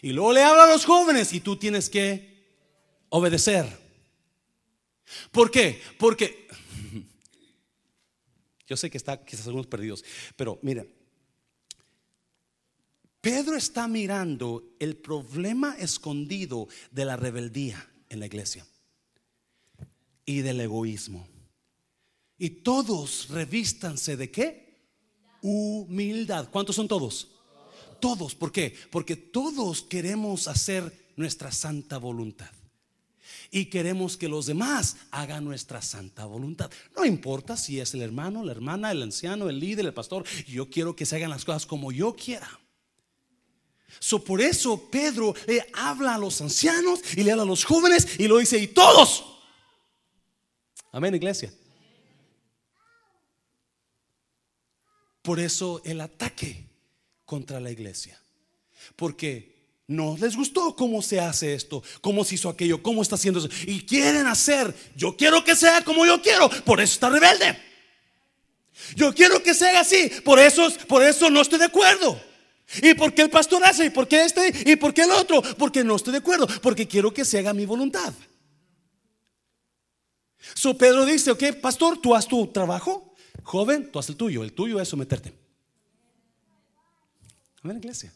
Y 0.00 0.14
luego 0.14 0.32
le 0.32 0.42
habla 0.42 0.64
a 0.64 0.72
los 0.72 0.86
jóvenes 0.86 1.34
y 1.34 1.40
tú 1.40 1.58
tienes 1.58 1.90
que 1.90 2.46
obedecer. 3.10 3.66
¿Por 5.30 5.50
qué? 5.50 5.82
Porque 5.98 6.48
yo 8.66 8.76
sé 8.76 8.90
que 8.90 8.98
está 8.98 9.24
quizás 9.24 9.46
algunos 9.46 9.66
perdidos, 9.66 10.04
pero 10.36 10.58
mira, 10.62 10.86
Pedro 13.20 13.56
está 13.56 13.88
mirando 13.88 14.74
el 14.78 14.96
problema 14.96 15.76
escondido 15.78 16.68
de 16.90 17.06
la 17.06 17.16
rebeldía 17.16 17.90
en 18.10 18.20
la 18.20 18.26
iglesia 18.26 18.66
y 20.26 20.42
del 20.42 20.60
egoísmo. 20.60 21.26
Y 22.36 22.50
todos 22.50 23.28
revístanse 23.30 24.18
de 24.18 24.30
qué? 24.30 24.90
Humildad. 25.40 26.50
¿Cuántos 26.50 26.76
son 26.76 26.86
todos? 26.86 27.30
Todos. 28.00 28.34
¿Por 28.34 28.52
qué? 28.52 28.74
Porque 28.90 29.16
todos 29.16 29.82
queremos 29.82 30.46
hacer 30.46 31.12
nuestra 31.16 31.52
santa 31.52 31.96
voluntad. 31.96 32.50
Y 33.50 33.66
queremos 33.66 34.16
que 34.16 34.28
los 34.28 34.46
demás 34.46 34.96
hagan 35.10 35.44
nuestra 35.44 35.80
santa 35.82 36.24
voluntad. 36.24 36.70
No 36.96 37.04
importa 37.04 37.56
si 37.56 37.80
es 37.80 37.94
el 37.94 38.02
hermano, 38.02 38.44
la 38.44 38.52
hermana, 38.52 38.90
el 38.90 39.02
anciano, 39.02 39.48
el 39.48 39.60
líder, 39.60 39.86
el 39.86 39.94
pastor. 39.94 40.24
Yo 40.46 40.68
quiero 40.68 40.94
que 40.96 41.06
se 41.06 41.16
hagan 41.16 41.30
las 41.30 41.44
cosas 41.44 41.66
como 41.66 41.92
yo 41.92 42.14
quiera. 42.14 42.48
So, 44.00 44.22
por 44.22 44.40
eso 44.40 44.90
Pedro 44.90 45.34
le 45.46 45.66
habla 45.72 46.16
a 46.16 46.18
los 46.18 46.40
ancianos 46.40 47.00
y 47.16 47.22
le 47.22 47.30
habla 47.30 47.44
a 47.44 47.46
los 47.46 47.64
jóvenes 47.64 48.18
y 48.18 48.26
lo 48.26 48.38
dice, 48.38 48.58
y 48.58 48.68
todos. 48.68 49.24
Amén, 50.92 51.14
iglesia. 51.14 51.52
Por 55.22 55.40
eso 55.40 55.80
el 55.84 56.00
ataque 56.00 56.68
contra 57.24 57.60
la 57.60 57.70
iglesia. 57.70 58.20
Porque 58.94 59.53
no 59.86 60.16
les 60.18 60.36
gustó 60.36 60.74
cómo 60.74 61.02
se 61.02 61.20
hace 61.20 61.54
esto, 61.54 61.82
cómo 62.00 62.24
se 62.24 62.36
hizo 62.36 62.48
aquello, 62.48 62.82
cómo 62.82 63.02
está 63.02 63.16
haciendo 63.16 63.40
eso. 63.40 63.48
Y 63.66 63.84
quieren 63.84 64.26
hacer, 64.26 64.74
yo 64.96 65.16
quiero 65.16 65.44
que 65.44 65.54
sea 65.54 65.82
como 65.84 66.06
yo 66.06 66.20
quiero, 66.22 66.48
por 66.64 66.80
eso 66.80 66.94
está 66.94 67.10
rebelde. 67.10 67.58
Yo 68.96 69.14
quiero 69.14 69.42
que 69.42 69.54
sea 69.54 69.80
así, 69.80 70.10
por 70.24 70.38
eso, 70.38 70.68
por 70.88 71.02
eso 71.02 71.30
no 71.30 71.40
estoy 71.40 71.58
de 71.58 71.66
acuerdo. 71.66 72.20
¿Y 72.82 72.94
por 72.94 73.12
qué 73.14 73.22
el 73.22 73.30
pastor 73.30 73.62
hace? 73.64 73.86
¿Y 73.86 73.90
por 73.90 74.08
qué 74.08 74.24
este? 74.24 74.52
¿Y 74.70 74.76
por 74.76 74.94
qué 74.94 75.02
el 75.02 75.10
otro? 75.10 75.42
Porque 75.58 75.84
no 75.84 75.96
estoy 75.96 76.12
de 76.12 76.18
acuerdo, 76.18 76.46
porque 76.62 76.88
quiero 76.88 77.12
que 77.12 77.24
se 77.24 77.38
haga 77.38 77.52
mi 77.52 77.66
voluntad. 77.66 78.12
So 80.54 80.76
Pedro 80.76 81.04
dice, 81.04 81.30
ok, 81.30 81.56
pastor, 81.60 81.98
tú 81.98 82.14
haz 82.14 82.26
tu 82.26 82.46
trabajo, 82.48 83.14
Joven, 83.44 83.90
tú 83.92 83.98
haces 83.98 84.10
el 84.10 84.16
tuyo. 84.16 84.42
El 84.42 84.52
tuyo 84.52 84.80
es 84.80 84.88
someterte. 84.88 85.32
Amén, 87.62 87.76
iglesia. 87.76 88.12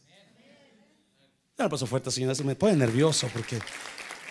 Ya 1.59 1.69
paso 1.69 1.87
fuerte, 1.87 2.11
señora. 2.13 2.37
Se 2.37 2.45
me 2.45 2.55
pone 2.55 2.77
nervioso 2.77 3.29
porque, 3.33 3.59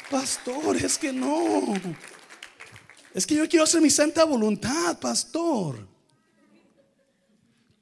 pastor, 0.10 0.78
es 0.78 0.98
que 0.98 1.12
no. 1.12 1.74
Es 3.14 3.28
que 3.28 3.36
yo 3.36 3.50
quiero 3.50 3.66
hacer 3.66 3.82
mi 3.82 3.90
santa 3.90 4.24
voluntad, 4.24 4.98
pastor. 4.98 5.86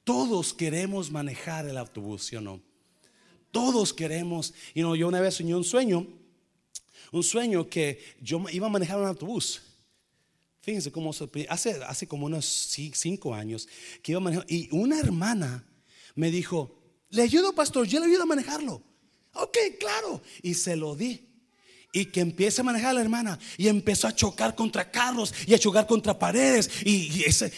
Todos 0.02 0.52
queremos 0.52 1.12
manejar 1.12 1.68
el 1.68 1.78
autobús, 1.78 2.24
¿sí 2.24 2.34
o 2.34 2.40
no? 2.40 2.60
Todos 3.52 3.94
queremos. 3.94 4.52
Y 4.74 4.82
no, 4.82 4.96
yo 4.96 5.06
una 5.06 5.20
vez 5.20 5.34
soñé 5.34 5.54
un 5.54 5.64
sueño, 5.64 6.08
un 7.12 7.22
sueño 7.22 7.68
que 7.68 8.16
yo 8.20 8.44
iba 8.50 8.66
a 8.66 8.70
manejar 8.70 8.98
un 8.98 9.06
autobús. 9.06 9.62
Fíjense 10.60 10.90
cómo 10.90 11.12
hace, 11.48 11.80
hace 11.84 12.08
como 12.08 12.26
unos 12.26 12.44
cinco 12.46 13.32
años 13.32 13.68
que 14.02 14.10
iba 14.10 14.18
a 14.20 14.24
manejar 14.24 14.46
y 14.48 14.68
una 14.72 14.98
hermana 14.98 15.64
me 16.16 16.32
dijo, 16.32 16.80
le 17.10 17.22
ayudo 17.22 17.54
pastor, 17.54 17.86
yo 17.86 18.00
le 18.00 18.06
ayudo 18.06 18.24
a 18.24 18.26
manejarlo. 18.26 18.95
Ok, 19.36 19.56
claro. 19.78 20.20
Y 20.42 20.54
se 20.54 20.76
lo 20.76 20.94
di. 20.94 21.22
Y 21.92 22.06
que 22.06 22.20
empiece 22.20 22.60
a 22.60 22.64
manejar 22.64 22.90
a 22.90 22.94
la 22.94 23.00
hermana. 23.00 23.38
Y 23.56 23.68
empezó 23.68 24.08
a 24.08 24.14
chocar 24.14 24.54
contra 24.54 24.90
carros 24.90 25.32
y 25.46 25.54
a 25.54 25.58
chocar 25.58 25.86
contra 25.86 26.18
paredes. 26.18 26.70
Y, 26.84 27.24
ese, 27.24 27.52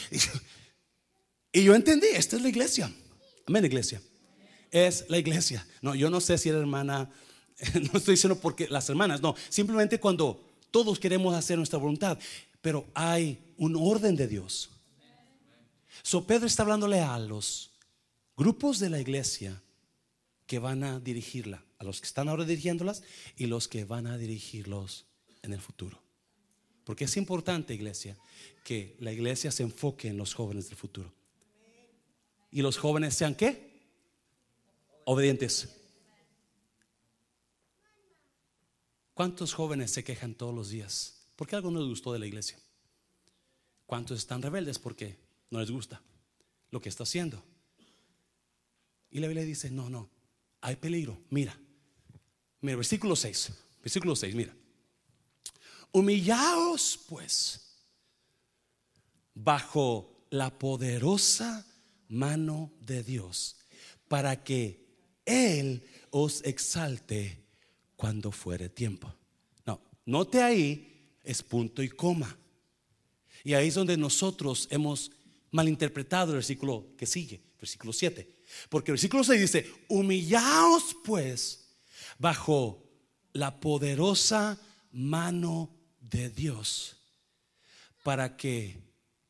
y, 1.52 1.62
yo 1.62 1.74
entendí, 1.74 2.06
esta 2.12 2.36
es 2.36 2.42
la 2.42 2.48
iglesia. 2.48 2.92
Amén, 3.46 3.64
iglesia. 3.64 4.00
Es 4.70 5.06
la 5.08 5.18
iglesia. 5.18 5.66
No, 5.82 5.94
yo 5.94 6.10
no 6.10 6.20
sé 6.20 6.38
si 6.38 6.48
era 6.50 6.58
hermana, 6.58 7.10
no 7.74 7.98
estoy 7.98 8.14
diciendo 8.14 8.38
porque 8.38 8.68
las 8.68 8.88
hermanas, 8.88 9.20
no. 9.20 9.34
Simplemente 9.48 9.98
cuando 9.98 10.44
todos 10.70 10.98
queremos 10.98 11.34
hacer 11.34 11.56
nuestra 11.56 11.78
voluntad 11.78 12.18
pero 12.60 12.86
hay 12.94 13.54
un 13.56 13.76
orden 13.76 14.16
de 14.16 14.26
Dios. 14.26 14.70
So 16.02 16.26
Pedro 16.26 16.46
está 16.46 16.62
hablándole 16.62 17.00
a 17.00 17.18
los 17.18 17.72
grupos 18.36 18.78
de 18.78 18.90
la 18.90 19.00
iglesia 19.00 19.62
que 20.48 20.58
van 20.58 20.82
a 20.82 20.98
dirigirla, 20.98 21.62
a 21.78 21.84
los 21.84 22.00
que 22.00 22.06
están 22.06 22.28
ahora 22.28 22.46
dirigiéndolas 22.46 23.02
y 23.36 23.46
los 23.46 23.68
que 23.68 23.84
van 23.84 24.06
a 24.06 24.16
dirigirlos 24.16 25.04
en 25.42 25.52
el 25.52 25.60
futuro. 25.60 26.02
Porque 26.84 27.04
es 27.04 27.18
importante, 27.18 27.74
iglesia, 27.74 28.16
que 28.64 28.96
la 28.98 29.12
iglesia 29.12 29.52
se 29.52 29.62
enfoque 29.62 30.08
en 30.08 30.16
los 30.16 30.32
jóvenes 30.32 30.70
del 30.70 30.78
futuro. 30.78 31.12
Y 32.50 32.62
los 32.62 32.78
jóvenes 32.78 33.14
sean 33.14 33.34
qué? 33.34 33.78
Obedientes. 35.04 35.68
¿Cuántos 39.12 39.52
jóvenes 39.52 39.90
se 39.90 40.02
quejan 40.02 40.34
todos 40.34 40.54
los 40.54 40.70
días? 40.70 41.26
¿Por 41.36 41.46
qué 41.46 41.56
algo 41.56 41.70
no 41.70 41.80
les 41.80 41.90
gustó 41.90 42.14
de 42.14 42.20
la 42.20 42.26
iglesia? 42.26 42.58
¿Cuántos 43.84 44.16
están 44.16 44.40
rebeldes 44.40 44.78
porque 44.78 45.18
no 45.50 45.60
les 45.60 45.70
gusta 45.70 46.00
lo 46.70 46.80
que 46.80 46.88
está 46.88 47.02
haciendo? 47.02 47.44
Y 49.10 49.20
la 49.20 49.26
Biblia 49.26 49.44
dice, 49.44 49.70
no, 49.70 49.90
no, 49.90 50.08
hay 50.60 50.76
peligro. 50.76 51.18
Mira, 51.30 51.58
mira, 52.60 52.76
versículo 52.76 53.16
6, 53.16 53.52
versículo 53.82 54.16
6, 54.16 54.34
mira. 54.34 54.54
Humillaos 55.92 57.00
pues 57.08 57.60
bajo 59.34 60.26
la 60.30 60.58
poderosa 60.58 61.66
mano 62.08 62.72
de 62.80 63.02
Dios 63.02 63.56
para 64.08 64.42
que 64.42 64.86
Él 65.24 65.82
os 66.10 66.42
exalte 66.44 67.44
cuando 67.96 68.32
fuere 68.32 68.68
tiempo. 68.68 69.14
No, 69.64 69.80
note 70.06 70.42
ahí 70.42 71.16
es 71.24 71.42
punto 71.42 71.82
y 71.82 71.88
coma. 71.88 72.36
Y 73.44 73.54
ahí 73.54 73.68
es 73.68 73.74
donde 73.74 73.96
nosotros 73.96 74.66
hemos 74.70 75.10
malinterpretado 75.50 76.32
el 76.32 76.36
versículo 76.36 76.88
que 76.96 77.06
sigue, 77.06 77.40
versículo 77.58 77.92
7. 77.92 78.37
Porque 78.68 78.90
el 78.90 78.94
versículo 78.94 79.24
6 79.24 79.40
dice, 79.40 79.72
humillaos 79.88 80.96
pues 81.04 81.68
bajo 82.18 82.82
la 83.32 83.60
poderosa 83.60 84.58
mano 84.92 85.70
de 86.00 86.30
Dios 86.30 86.96
para 88.02 88.36
que 88.36 88.80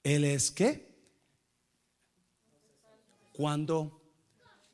Él 0.03 0.25
es 0.25 0.51
que 0.51 0.89
cuando 3.33 3.99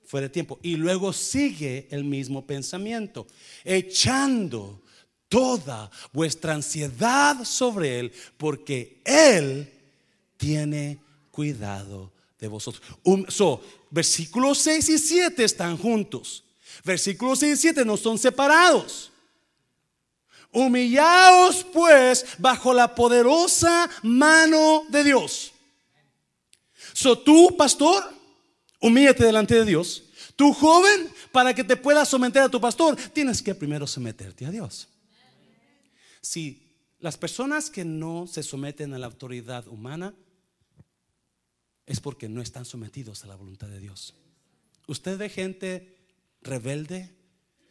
fuere 0.04 0.28
tiempo. 0.28 0.59
Y 0.62 0.76
luego 0.76 1.12
sigue 1.12 1.88
el 1.90 2.04
mismo 2.04 2.46
pensamiento, 2.46 3.26
echando 3.64 4.83
toda 5.28 5.90
vuestra 6.12 6.54
ansiedad 6.54 7.44
sobre 7.44 7.98
Él, 7.98 8.12
porque 8.37 9.00
Él 9.04 9.72
tiene 10.37 10.98
cuidado 11.30 12.13
vosotros. 12.48 12.83
So, 13.28 13.62
versículos 13.90 14.59
6 14.59 14.88
y 14.88 14.98
7 14.98 15.44
están 15.44 15.76
juntos. 15.76 16.44
Versículos 16.85 17.38
6 17.40 17.59
y 17.59 17.61
7 17.61 17.85
no 17.85 17.96
son 17.96 18.18
separados. 18.18 19.11
Humillaos 20.52 21.64
pues 21.72 22.24
bajo 22.38 22.72
la 22.72 22.94
poderosa 22.94 23.90
mano 24.02 24.85
de 24.88 25.02
Dios. 25.02 25.52
So 26.92 27.18
tú, 27.18 27.57
pastor, 27.57 28.04
humíllate 28.80 29.24
delante 29.24 29.57
de 29.57 29.64
Dios. 29.64 30.04
Tu 30.37 30.52
joven, 30.52 31.11
para 31.33 31.54
que 31.54 31.64
te 31.64 31.76
puedas 31.76 32.09
someter 32.09 32.42
a 32.42 32.48
tu 32.48 32.61
pastor, 32.61 32.96
tienes 33.12 33.42
que 33.42 33.54
primero 33.54 33.87
someterte 33.87 34.46
a 34.46 34.50
Dios. 34.50 34.88
Si 36.20 36.64
las 37.00 37.18
personas 37.18 37.68
que 37.68 37.85
no 37.85 38.26
se 38.26 38.42
someten 38.42 38.94
a 38.94 38.98
la 38.98 39.07
autoridad 39.07 39.66
humana 39.66 40.14
es 41.87 42.01
porque 42.01 42.29
no 42.29 42.40
están 42.40 42.64
sometidos 42.64 43.25
a 43.25 43.27
la 43.27 43.37
voluntad 43.37 43.68
de 43.68 43.81
Dios. 43.81 44.14
Usted 44.87 45.18
ve 45.18 45.29
gente 45.29 45.97
rebelde 46.42 47.14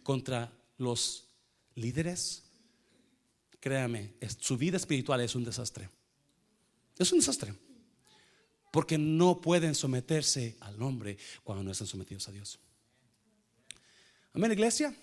contra 0.04 0.52
los 0.78 1.30
líderes. 1.76 2.44
Créame, 3.60 4.14
su 4.40 4.58
vida 4.58 4.78
espiritual 4.78 5.22
es 5.22 5.36
un 5.36 5.44
desastre. 5.44 5.90
Es 6.98 7.12
un 7.12 7.20
desastre. 7.20 7.54
Porque 8.72 8.98
no 8.98 9.40
pueden 9.40 9.76
someterse 9.76 10.58
al 10.60 10.82
hombre 10.82 11.18
cuando 11.44 11.64
no 11.64 11.72
están 11.72 11.88
sometidos 11.88 12.28
a 12.28 12.32
Dios. 12.32 12.60
Amén, 14.34 14.52
iglesia. 14.52 14.96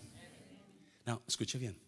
No, 1.06 1.22
escuche 1.26 1.58
bien. 1.58 1.78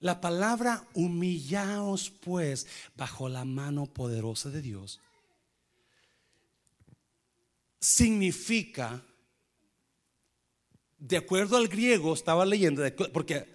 La 0.00 0.20
palabra 0.22 0.88
humillaos 0.94 2.10
pues 2.10 2.66
bajo 2.96 3.28
la 3.28 3.44
mano 3.44 3.84
poderosa 3.84 4.48
de 4.48 4.62
Dios 4.62 4.98
significa, 7.80 9.02
de 10.98 11.16
acuerdo 11.16 11.56
al 11.56 11.68
griego, 11.68 12.12
estaba 12.12 12.44
leyendo, 12.44 12.82
porque 13.12 13.46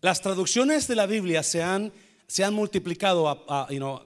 las 0.00 0.22
traducciones 0.22 0.88
de 0.88 0.96
la 0.96 1.06
Biblia 1.06 1.42
se 1.42 1.62
han, 1.62 1.92
se 2.26 2.42
han 2.42 2.54
multiplicado 2.54 3.46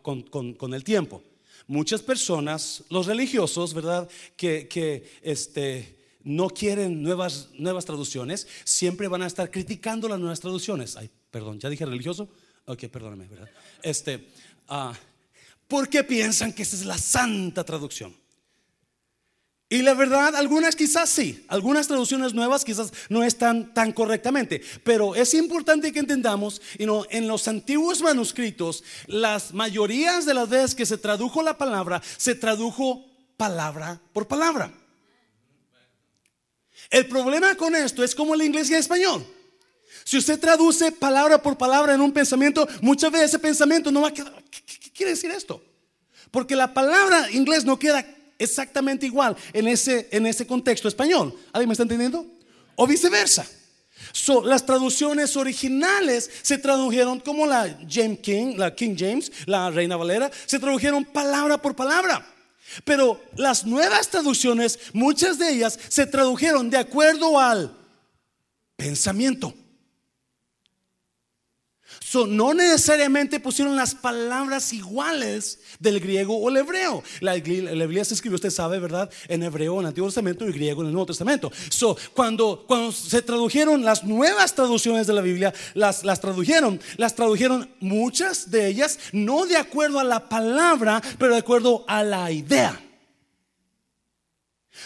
con, 0.02 0.74
el 0.74 0.84
tiempo. 0.84 1.22
Muchas 1.66 2.02
personas, 2.02 2.84
los 2.90 3.06
religiosos, 3.06 3.72
¿verdad? 3.72 4.08
Que, 4.36 5.08
este, 5.22 5.98
no 6.24 6.48
quieren 6.48 7.02
nuevas, 7.02 7.50
nuevas 7.54 7.84
traducciones, 7.84 8.48
siempre 8.64 9.08
van 9.08 9.22
a 9.22 9.26
estar 9.26 9.50
criticando 9.50 10.08
las 10.08 10.18
nuevas 10.18 10.40
traducciones. 10.40 10.96
Ay, 10.96 11.08
perdón, 11.30 11.60
¿ya 11.60 11.68
dije 11.68 11.86
religioso? 11.86 12.28
Ok, 12.66 12.86
perdóname, 12.88 13.28
¿verdad? 13.28 13.48
Este, 13.82 14.28
uh, 14.68 14.92
porque 15.68 16.04
piensan 16.04 16.52
que 16.52 16.62
esa 16.62 16.76
es 16.76 16.84
la 16.84 16.98
santa 16.98 17.64
traducción. 17.64 18.14
Y 19.68 19.82
la 19.82 19.94
verdad, 19.94 20.36
algunas 20.36 20.76
quizás 20.76 21.08
sí, 21.08 21.44
algunas 21.48 21.88
traducciones 21.88 22.34
nuevas 22.34 22.64
quizás 22.64 22.92
no 23.08 23.24
están 23.24 23.72
tan 23.74 23.92
correctamente, 23.92 24.62
pero 24.84 25.14
es 25.14 25.34
importante 25.34 25.90
que 25.90 25.98
entendamos, 25.98 26.60
y 26.78 26.86
no, 26.86 27.04
en 27.10 27.26
los 27.26 27.48
antiguos 27.48 28.02
manuscritos, 28.02 28.84
las 29.06 29.52
mayorías 29.52 30.26
de 30.26 30.34
las 30.34 30.48
veces 30.48 30.74
que 30.74 30.86
se 30.86 30.98
tradujo 30.98 31.42
la 31.42 31.58
palabra, 31.58 32.02
se 32.18 32.34
tradujo 32.34 33.04
palabra 33.36 34.00
por 34.12 34.28
palabra. 34.28 34.72
El 36.90 37.08
problema 37.08 37.56
con 37.56 37.74
esto 37.74 38.04
es 38.04 38.14
como 38.14 38.36
la 38.36 38.44
inglés 38.44 38.70
y 38.70 38.74
el 38.74 38.80
español. 38.80 39.26
Si 40.04 40.18
usted 40.18 40.38
traduce 40.38 40.92
palabra 40.92 41.40
por 41.40 41.56
palabra 41.56 41.94
en 41.94 42.00
un 42.00 42.12
pensamiento, 42.12 42.68
muchas 42.82 43.10
veces 43.10 43.30
ese 43.30 43.38
pensamiento 43.38 43.90
no 43.90 44.02
va 44.02 44.08
a 44.08 44.14
quedar. 44.14 44.44
¿Qué, 44.50 44.83
quiere 44.94 45.12
decir 45.12 45.30
esto? 45.30 45.62
Porque 46.30 46.56
la 46.56 46.72
palabra 46.72 47.30
inglés 47.30 47.64
no 47.64 47.78
queda 47.78 48.06
exactamente 48.38 49.06
igual 49.06 49.36
en 49.52 49.68
ese, 49.68 50.08
en 50.10 50.26
ese 50.26 50.46
contexto 50.46 50.88
español. 50.88 51.34
¿Alguien 51.52 51.68
me 51.68 51.72
está 51.72 51.82
entendiendo? 51.82 52.26
O 52.76 52.86
viceversa. 52.86 53.46
las 54.44 54.66
traducciones 54.66 55.36
originales 55.36 56.30
se 56.42 56.58
tradujeron 56.58 57.20
como 57.20 57.46
la 57.46 57.78
James 57.88 58.20
King, 58.20 58.56
la 58.56 58.74
King 58.74 58.96
James, 58.98 59.30
la 59.46 59.70
Reina 59.70 59.96
Valera, 59.96 60.30
se 60.46 60.58
tradujeron 60.58 61.04
palabra 61.04 61.60
por 61.60 61.76
palabra. 61.76 62.26
Pero 62.84 63.22
las 63.36 63.64
nuevas 63.64 64.08
traducciones, 64.08 64.78
muchas 64.92 65.38
de 65.38 65.50
ellas 65.50 65.78
se 65.88 66.06
tradujeron 66.06 66.70
de 66.70 66.78
acuerdo 66.78 67.38
al 67.38 67.76
pensamiento 68.76 69.54
no 72.14 72.54
necesariamente 72.54 73.40
pusieron 73.40 73.76
las 73.76 73.94
palabras 73.94 74.72
iguales 74.72 75.58
del 75.78 76.00
griego 76.00 76.36
o 76.36 76.48
el 76.48 76.58
hebreo. 76.58 77.02
La, 77.20 77.34
Biblia 77.34 78.04
se 78.04 78.14
escribió, 78.14 78.36
usted 78.36 78.50
sabe, 78.50 78.78
¿verdad? 78.78 79.10
En 79.28 79.42
hebreo 79.42 79.74
en 79.74 79.80
el 79.80 79.86
Antiguo 79.86 80.08
Testamento 80.08 80.48
y 80.48 80.52
griego 80.52 80.82
en 80.82 80.88
el 80.88 80.92
Nuevo 80.92 81.06
Testamento. 81.06 81.50
So, 81.68 81.96
cuando, 82.14 82.66
se 82.92 83.22
tradujeron 83.22 83.84
las 83.84 84.04
nuevas 84.04 84.54
traducciones 84.54 85.06
de 85.06 85.12
la 85.12 85.20
Biblia, 85.20 85.52
las, 85.74 86.04
las 86.04 86.20
tradujeron, 86.20 86.80
las 86.96 87.14
tradujeron 87.14 87.68
muchas 87.80 88.50
de 88.50 88.68
ellas, 88.68 88.98
no 89.12 89.46
de 89.46 89.56
acuerdo 89.56 89.98
a 89.98 90.04
la 90.04 90.28
palabra, 90.28 91.02
pero 91.18 91.32
de 91.32 91.40
acuerdo 91.40 91.84
a 91.88 92.02
la 92.02 92.30
idea. 92.30 92.80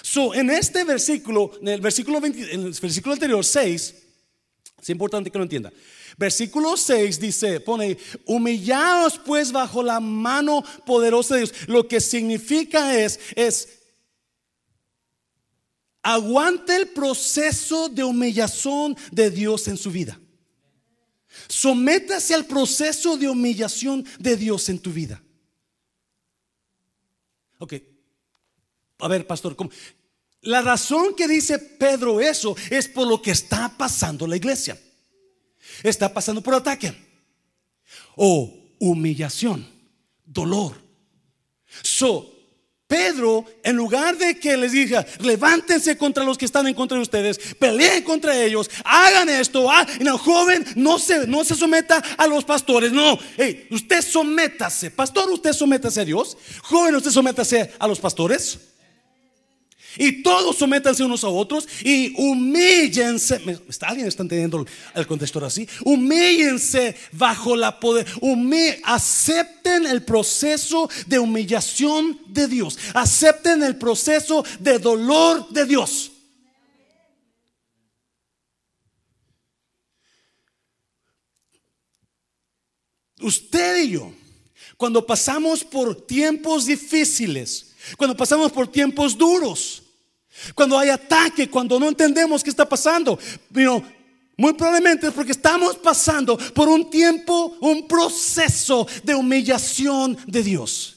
So, 0.03 0.35
en 0.35 0.51
este 0.51 0.85
versículo, 0.85 1.53
en 1.61 1.69
el 1.69 1.81
versículo, 1.81 2.19
en 2.25 2.63
el 2.67 2.77
versículo 2.81 3.13
anterior, 3.15 3.45
6, 3.45 3.95
es 4.81 4.91
importante 4.91 5.31
que 5.31 5.39
lo 5.39 5.45
entienda. 5.45 5.73
Versículo 6.19 6.77
6 6.77 7.21
dice, 7.21 7.61
pone, 7.61 7.97
humillaos 8.27 9.21
pues 9.25 9.53
bajo 9.53 9.85
la 9.85 10.01
mano 10.01 10.65
poderosa 10.85 11.37
de 11.37 11.43
Dios. 11.43 11.69
Lo 11.69 11.87
que 11.87 12.01
significa 12.01 12.99
es, 12.99 13.21
es, 13.37 13.69
aguante 16.03 16.75
el 16.75 16.89
proceso 16.89 17.89
de 17.89 18.03
humillación 18.03 18.97
de 19.13 19.31
Dios 19.31 19.69
en 19.69 19.77
su 19.77 19.93
vida. 19.93 20.19
Sométase 21.47 22.35
al 22.35 22.47
proceso 22.47 23.17
de 23.17 23.29
humillación 23.29 24.05
de 24.19 24.37
Dios 24.37 24.69
en 24.71 24.81
tu 24.81 24.93
vida. 24.93 25.23
Ok, 27.59 27.75
a 28.99 29.07
ver, 29.07 29.25
pastor, 29.25 29.57
la 30.41 30.63
razón 30.63 31.15
que 31.15 31.29
dice 31.29 31.61
Pedro 31.61 32.21
eso 32.21 32.57
es 32.71 32.89
por 32.89 33.07
lo 33.07 33.23
que 33.23 33.31
está 33.31 33.73
pasando 33.79 34.27
la 34.27 34.37
iglesia 34.37 34.77
está 35.83 36.13
pasando 36.13 36.43
por 36.43 36.55
ataque 36.55 36.95
o 38.17 38.53
humillación, 38.79 39.67
dolor. 40.25 40.75
So, 41.83 42.39
Pedro, 42.89 43.45
en 43.63 43.77
lugar 43.77 44.17
de 44.17 44.41
que 44.41 44.57
les 44.57 44.73
diga, 44.73 45.05
levántense 45.21 45.99
contra 45.99 46.25
los 46.25 46.39
que 46.39 46.47
están 46.47 46.67
en 46.67 46.75
contra 46.75 46.97
de 46.97 47.03
ustedes, 47.03 47.39
peleen 47.59 48.03
contra 48.03 48.35
ellos, 48.43 48.71
hagan 48.83 49.29
esto, 49.29 49.71
ah, 49.71 49.87
no, 50.01 50.17
joven, 50.17 50.65
no 50.75 50.99
se, 50.99 51.27
no 51.27 51.45
se 51.45 51.55
someta 51.55 52.03
a 52.17 52.27
los 52.27 52.45
pastores, 52.45 52.91
no, 52.91 53.19
usted 53.71 54.01
sométase, 54.01 54.91
pastor, 54.91 55.31
usted 55.31 55.53
sométase 55.53 56.01
a 56.01 56.05
Dios, 56.07 56.39
joven, 56.63 56.95
usted 56.95 57.11
sométase 57.11 57.75
a 57.79 57.87
los 57.87 58.01
pastores. 58.01 58.68
Y 59.99 60.23
todos 60.23 60.57
sométanse 60.57 61.03
unos 61.03 61.25
a 61.25 61.29
otros 61.29 61.69
y 61.83 62.15
humíllense. 62.17 63.41
¿Alguien 63.83 64.07
está 64.07 64.23
entendiendo 64.23 64.65
el 64.95 65.07
contexto 65.07 65.45
así? 65.45 65.69
Humíllense 65.85 66.95
bajo 67.13 67.57
la 67.57 67.79
poder. 67.81 68.07
acepten 68.85 69.87
el 69.87 70.05
proceso 70.05 70.89
de 71.07 71.19
humillación 71.19 72.21
de 72.29 72.47
Dios. 72.47 72.79
Acepten 72.95 73.63
el 73.65 73.77
proceso 73.77 74.45
de 74.61 74.79
dolor 74.79 75.49
de 75.51 75.67
Dios. 75.67 76.13
Usted 83.21 83.83
y 83.83 83.91
yo, 83.91 84.13
cuando 84.77 85.05
pasamos 85.05 85.65
por 85.65 86.07
tiempos 86.07 86.67
difíciles, 86.67 87.75
cuando 87.97 88.17
pasamos 88.17 88.53
por 88.53 88.69
tiempos 88.69 89.19
duros, 89.19 89.83
cuando 90.55 90.79
hay 90.79 90.91
ataque, 90.91 91.49
cuando 91.49 91.79
no 91.79 91.89
entendemos 91.89 92.43
qué 92.43 92.51
está 92.51 92.69
pasando. 92.69 93.19
muy 94.37 94.53
probablemente 94.55 95.09
es 95.09 95.13
porque 95.13 95.33
estamos 95.33 95.77
pasando 95.77 96.37
por 96.55 96.69
un 96.69 96.91
tiempo, 96.91 97.57
un 97.61 97.87
proceso 97.87 98.87
de 99.03 99.15
humillación 99.15 100.17
de 100.27 100.43
Dios. 100.43 100.97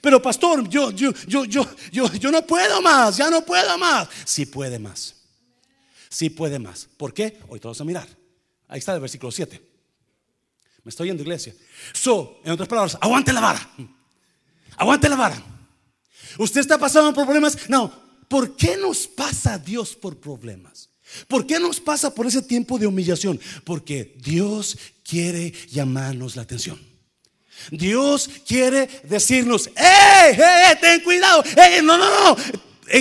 Pero 0.00 0.20
pastor, 0.20 0.68
yo, 0.68 0.90
yo, 0.90 1.12
yo, 1.26 1.44
yo, 1.44 1.66
yo, 1.92 2.12
yo 2.14 2.30
no 2.30 2.42
puedo 2.42 2.82
más, 2.82 3.16
ya 3.16 3.30
no 3.30 3.44
puedo 3.44 3.78
más. 3.78 4.08
Sí 4.24 4.46
puede 4.46 4.78
más. 4.78 5.14
Sí 6.08 6.30
puede 6.30 6.58
más. 6.58 6.88
¿Por 6.96 7.14
qué? 7.14 7.38
Hoy 7.48 7.60
todos 7.60 7.80
a 7.80 7.84
mirar. 7.84 8.08
Ahí 8.68 8.78
está 8.78 8.94
el 8.94 9.00
versículo 9.00 9.30
7. 9.30 9.62
Me 10.82 10.90
estoy 10.90 11.08
yendo, 11.08 11.22
iglesia. 11.22 11.54
So, 11.92 12.40
en 12.44 12.52
otras 12.52 12.68
palabras, 12.68 12.96
aguante 13.00 13.32
la 13.32 13.40
vara. 13.40 13.70
Aguante 14.76 15.08
la 15.08 15.16
vara. 15.16 15.42
Usted 16.38 16.60
está 16.60 16.78
pasando 16.78 17.12
por 17.12 17.24
problemas. 17.24 17.68
No, 17.68 17.92
¿Por 18.28 18.56
qué 18.56 18.76
nos 18.76 19.06
pasa 19.06 19.58
Dios 19.58 19.94
por 19.94 20.18
problemas? 20.18 20.90
¿Por 21.28 21.46
qué 21.46 21.60
nos 21.60 21.80
pasa 21.80 22.14
por 22.14 22.26
ese 22.26 22.42
tiempo 22.42 22.78
de 22.78 22.86
humillación? 22.86 23.40
Porque 23.64 24.16
Dios 24.18 24.76
quiere 25.04 25.52
llamarnos 25.70 26.36
la 26.36 26.42
atención. 26.42 26.80
Dios 27.70 28.28
quiere 28.46 28.88
decirnos, 29.04 29.68
¡eh, 29.68 30.30
eh, 30.32 30.76
ten 30.80 31.00
cuidado! 31.00 31.42
¡eh, 31.56 31.80
no, 31.82 31.96
no, 31.96 32.08
no! 32.08 32.36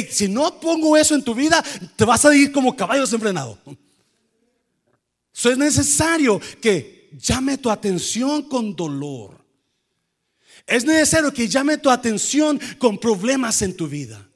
si 0.09 0.27
no 0.27 0.59
pongo 0.59 0.97
eso 0.97 1.13
en 1.13 1.23
tu 1.23 1.35
vida, 1.35 1.63
te 1.95 2.05
vas 2.05 2.25
a 2.25 2.35
ir 2.35 2.51
como 2.51 2.75
caballo 2.75 3.01
desenfrenado. 3.01 3.59
Es 5.33 5.57
necesario 5.57 6.39
que 6.61 7.09
llame 7.13 7.57
tu 7.57 7.69
atención 7.69 8.43
con 8.43 8.75
dolor. 8.75 9.43
Es 10.65 10.85
necesario 10.85 11.31
que 11.31 11.47
llame 11.47 11.77
tu 11.77 11.89
atención 11.89 12.59
con 12.79 12.97
problemas 12.97 13.61
en 13.61 13.75
tu 13.75 13.87
vida. 13.87 14.27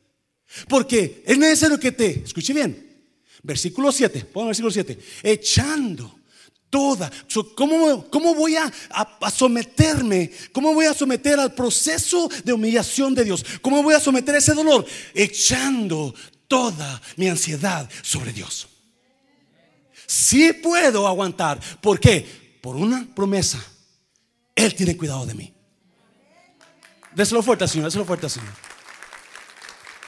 Porque 0.67 1.23
es 1.25 1.37
necesario 1.37 1.79
que 1.79 1.91
te, 1.91 2.23
escuche 2.23 2.53
bien, 2.53 2.87
versículo 3.43 3.91
7, 3.91 4.25
pongo 4.25 4.47
versículo 4.47 4.71
7, 4.71 4.97
echando 5.23 6.19
toda, 6.69 7.11
¿cómo, 7.55 8.09
¿cómo, 8.09 8.35
voy 8.35 8.55
a, 8.55 8.71
someterme? 9.31 10.31
¿Cómo 10.51 10.73
voy 10.73 10.85
a 10.85 10.93
someter 10.93 11.39
al 11.39 11.53
proceso 11.53 12.29
de 12.43 12.53
humillación 12.53 13.15
de 13.15 13.23
Dios? 13.23 13.43
¿Cómo 13.61 13.81
voy 13.81 13.95
a 13.95 13.99
someter 13.99 14.35
ese 14.35 14.53
dolor? 14.53 14.85
Echando 15.13 16.13
toda 16.47 17.01
mi 17.15 17.27
ansiedad 17.27 17.89
sobre 18.01 18.33
Dios. 18.33 18.67
Sí 20.05 20.53
puedo 20.53 21.07
aguantar. 21.07 21.59
¿Por 21.81 21.99
qué? 21.99 22.57
Por 22.61 22.75
una 22.75 23.07
promesa. 23.15 23.63
Él 24.55 24.75
tiene 24.75 24.97
cuidado 24.97 25.25
de 25.25 25.35
mí. 25.35 25.53
Déselo 27.15 27.41
fuerte, 27.41 27.67
Señor. 27.67 27.85
Déselo 27.85 28.05
fuerte, 28.05 28.29
Señor. 28.29 28.53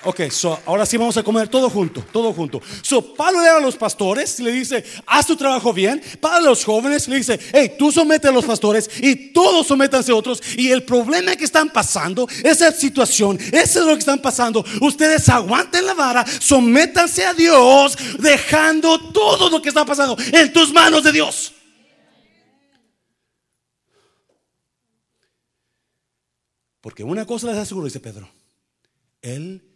Ok, 0.03 0.31
so, 0.31 0.59
ahora 0.65 0.83
sí 0.83 0.97
vamos 0.97 1.15
a 1.17 1.23
comer 1.23 1.47
todo 1.47 1.69
junto, 1.69 2.03
todo 2.11 2.33
junto. 2.33 2.59
So, 2.81 3.13
Pablo 3.13 3.39
le 3.39 3.49
a 3.49 3.59
los 3.59 3.77
pastores 3.77 4.39
y 4.39 4.43
le 4.43 4.51
dice, 4.51 4.83
haz 5.05 5.27
tu 5.27 5.35
trabajo 5.35 5.71
bien. 5.73 6.01
Pablo 6.19 6.37
a 6.37 6.41
los 6.41 6.65
jóvenes 6.65 7.07
le 7.07 7.17
dice, 7.17 7.39
hey, 7.53 7.75
tú 7.77 7.91
somete 7.91 8.27
a 8.27 8.31
los 8.31 8.45
pastores 8.45 8.89
y 8.99 9.31
todos 9.31 9.67
sométanse 9.67 10.11
a 10.11 10.15
otros. 10.15 10.41
Y 10.57 10.71
el 10.71 10.83
problema 10.83 11.35
que 11.35 11.43
están 11.43 11.69
pasando, 11.69 12.27
esa 12.43 12.71
situación, 12.71 13.37
eso 13.51 13.79
es 13.81 13.85
lo 13.85 13.93
que 13.93 13.99
están 13.99 14.19
pasando. 14.19 14.65
Ustedes 14.81 15.29
aguanten 15.29 15.85
la 15.85 15.93
vara, 15.93 16.25
sométanse 16.25 17.23
a 17.23 17.35
Dios, 17.35 17.95
dejando 18.17 19.11
todo 19.11 19.51
lo 19.51 19.61
que 19.61 19.69
está 19.69 19.85
pasando 19.85 20.17
en 20.33 20.51
tus 20.51 20.73
manos 20.73 21.03
de 21.03 21.11
Dios. 21.11 21.53
Porque 26.81 27.03
una 27.03 27.27
cosa 27.27 27.45
les 27.45 27.57
aseguro, 27.57 27.85
dice 27.85 27.99
Pedro, 27.99 28.27
Él 29.21 29.70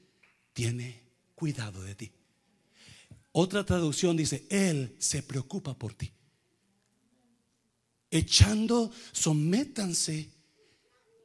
tiene 0.55 1.03
cuidado 1.35 1.83
de 1.83 1.95
ti. 1.95 2.11
Otra 3.33 3.65
traducción 3.65 4.15
dice, 4.15 4.47
Él 4.49 4.95
se 4.97 5.21
preocupa 5.21 5.77
por 5.77 5.93
ti. 5.93 6.09
Echando, 8.09 8.89
sométanse. 9.11 10.29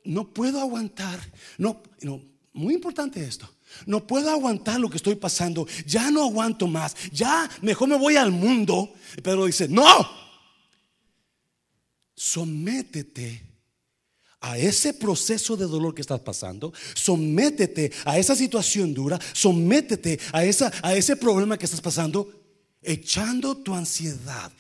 No 0.05 0.35
puedo 0.35 0.61
aguantar. 0.61 1.21
No, 1.57 1.81
no, 2.03 2.21
muy 2.53 2.75
importante 2.75 3.23
esto. 3.23 3.49
No 3.87 4.05
puedo 4.05 4.29
aguantar 4.29 4.81
lo 4.81 4.91
que 4.91 4.97
estoy 4.97 5.15
pasando. 5.15 5.65
Ya 5.87 6.11
no 6.11 6.25
aguanto 6.25 6.67
más. 6.67 6.97
Ya 7.13 7.49
mejor 7.63 7.89
me 7.89 7.97
voy 7.97 8.17
al 8.17 8.33
mundo. 8.33 8.93
Pero 9.23 9.47
dice, 9.47 9.69
no. 9.69 9.87
Sométete 12.17 13.50
a 14.41 14.57
ese 14.59 14.95
proceso 14.95 15.57
de 15.57 15.67
dolor 15.67 15.95
que 15.95 16.01
estás 16.01 16.21
pasando, 16.21 16.73
sométete 16.95 17.93
a 18.05 18.19
esa 18.19 18.35
situación 18.35 18.95
dura, 18.95 19.19
sométete 19.33 20.19
a, 20.33 20.45
esa, 20.45 20.73
a 20.83 20.95
ese 20.95 21.17
problema 21.17 21.59
que 21.59 21.67
estás 21.67 21.81
pasando, 21.81 22.33
echando 22.81 23.57
tu 23.59 23.75
ansiedad, 23.75 24.51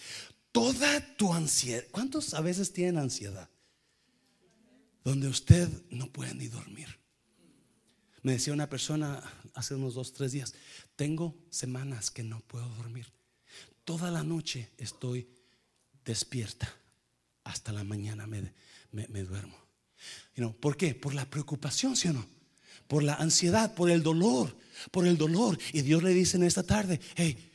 toda 0.53 1.01
tu 1.16 1.33
ansiedad. 1.33 1.85
¿Cuántos 1.91 2.35
a 2.35 2.41
veces 2.41 2.72
tienen 2.72 2.99
ansiedad? 2.99 3.49
Donde 5.03 5.28
usted 5.28 5.68
no 5.89 6.12
puede 6.12 6.35
ni 6.35 6.49
dormir. 6.49 6.99
Me 8.22 8.33
decía 8.33 8.53
una 8.53 8.68
persona 8.68 9.22
hace 9.55 9.74
unos 9.74 9.95
dos, 9.95 10.12
tres 10.12 10.33
días, 10.33 10.53
tengo 10.95 11.35
semanas 11.49 12.11
que 12.11 12.22
no 12.22 12.41
puedo 12.41 12.68
dormir. 12.76 13.07
Toda 13.85 14.11
la 14.11 14.22
noche 14.22 14.70
estoy 14.76 15.26
despierta. 16.05 16.70
Hasta 17.45 17.72
la 17.72 17.83
mañana 17.83 18.26
me, 18.26 18.53
me 18.93 19.22
duermo. 19.22 19.70
¿Por 20.61 20.76
qué? 20.76 20.94
Por 20.94 21.14
la 21.14 21.28
preocupación, 21.28 21.96
¿sí 21.96 22.09
o 22.09 22.12
no? 22.12 22.26
Por 22.88 23.03
la 23.03 23.14
ansiedad, 23.14 23.74
por 23.74 23.90
el 23.90 24.03
dolor, 24.03 24.57
por 24.90 25.07
el 25.07 25.16
dolor. 25.16 25.59
Y 25.72 25.82
Dios 25.82 26.03
le 26.03 26.11
dice 26.11 26.36
en 26.36 26.44
esta 26.44 26.62
tarde, 26.62 27.01
hey, 27.16 27.51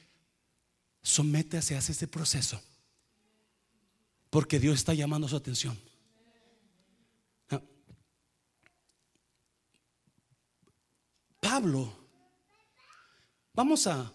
sométase 1.02 1.76
a 1.76 1.80
este 1.80 2.08
proceso. 2.08 2.62
Porque 4.30 4.60
Dios 4.60 4.76
está 4.76 4.94
llamando 4.94 5.28
su 5.28 5.36
atención. 5.36 5.80
Pablo, 11.40 11.96
vamos 13.54 13.86
a 13.86 14.12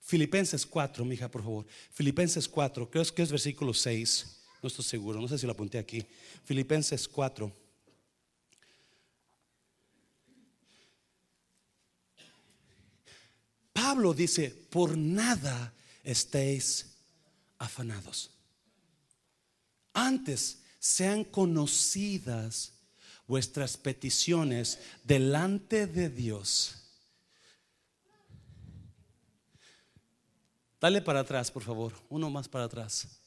Filipenses 0.00 0.66
4, 0.66 1.04
mija, 1.04 1.30
por 1.30 1.42
favor. 1.42 1.66
Filipenses 1.92 2.48
4, 2.48 2.90
creo 2.90 3.04
que 3.04 3.22
es 3.22 3.30
versículo 3.30 3.72
6. 3.72 4.43
No 4.64 4.68
estoy 4.68 4.86
seguro, 4.86 5.20
no 5.20 5.28
sé 5.28 5.36
si 5.36 5.44
lo 5.44 5.52
apunté 5.52 5.76
aquí. 5.76 6.02
Filipenses 6.42 7.06
4. 7.06 7.52
Pablo 13.74 14.14
dice, 14.14 14.48
por 14.48 14.96
nada 14.96 15.74
estéis 16.02 16.96
afanados. 17.58 18.30
Antes 19.92 20.62
sean 20.78 21.24
conocidas 21.24 22.72
vuestras 23.26 23.76
peticiones 23.76 24.78
delante 25.02 25.86
de 25.86 26.08
Dios. 26.08 26.86
Dale 30.80 31.02
para 31.02 31.20
atrás, 31.20 31.50
por 31.50 31.62
favor. 31.62 31.92
Uno 32.08 32.30
más 32.30 32.48
para 32.48 32.64
atrás. 32.64 33.23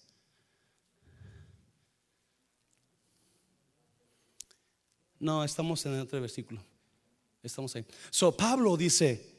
No, 5.19 5.43
estamos 5.43 5.85
en 5.85 5.93
el 5.93 6.01
otro 6.01 6.19
versículo. 6.21 6.61
Estamos 7.41 7.75
ahí. 7.75 7.85
So, 8.09 8.35
Pablo 8.35 8.75
dice, 8.77 9.35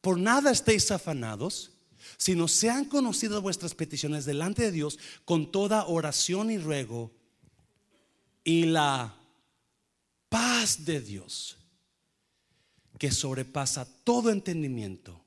por 0.00 0.18
nada 0.18 0.50
estéis 0.50 0.90
afanados, 0.90 1.72
sino 2.16 2.48
sean 2.48 2.84
conocidas 2.84 3.40
vuestras 3.40 3.74
peticiones 3.74 4.24
delante 4.24 4.62
de 4.62 4.72
Dios 4.72 4.98
con 5.24 5.50
toda 5.50 5.86
oración 5.86 6.50
y 6.50 6.58
ruego 6.58 7.10
y 8.44 8.66
la 8.66 9.16
paz 10.28 10.84
de 10.84 11.00
Dios 11.00 11.56
que 12.98 13.10
sobrepasa 13.10 13.86
todo 14.04 14.30
entendimiento 14.30 15.24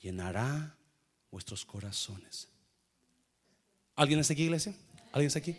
llenará 0.00 0.76
vuestros 1.30 1.64
corazones. 1.64 2.48
¿Alguien 3.94 4.20
está 4.20 4.32
aquí, 4.32 4.42
iglesia? 4.42 4.74
¿Alguien 5.12 5.28
está 5.28 5.38
aquí? 5.38 5.56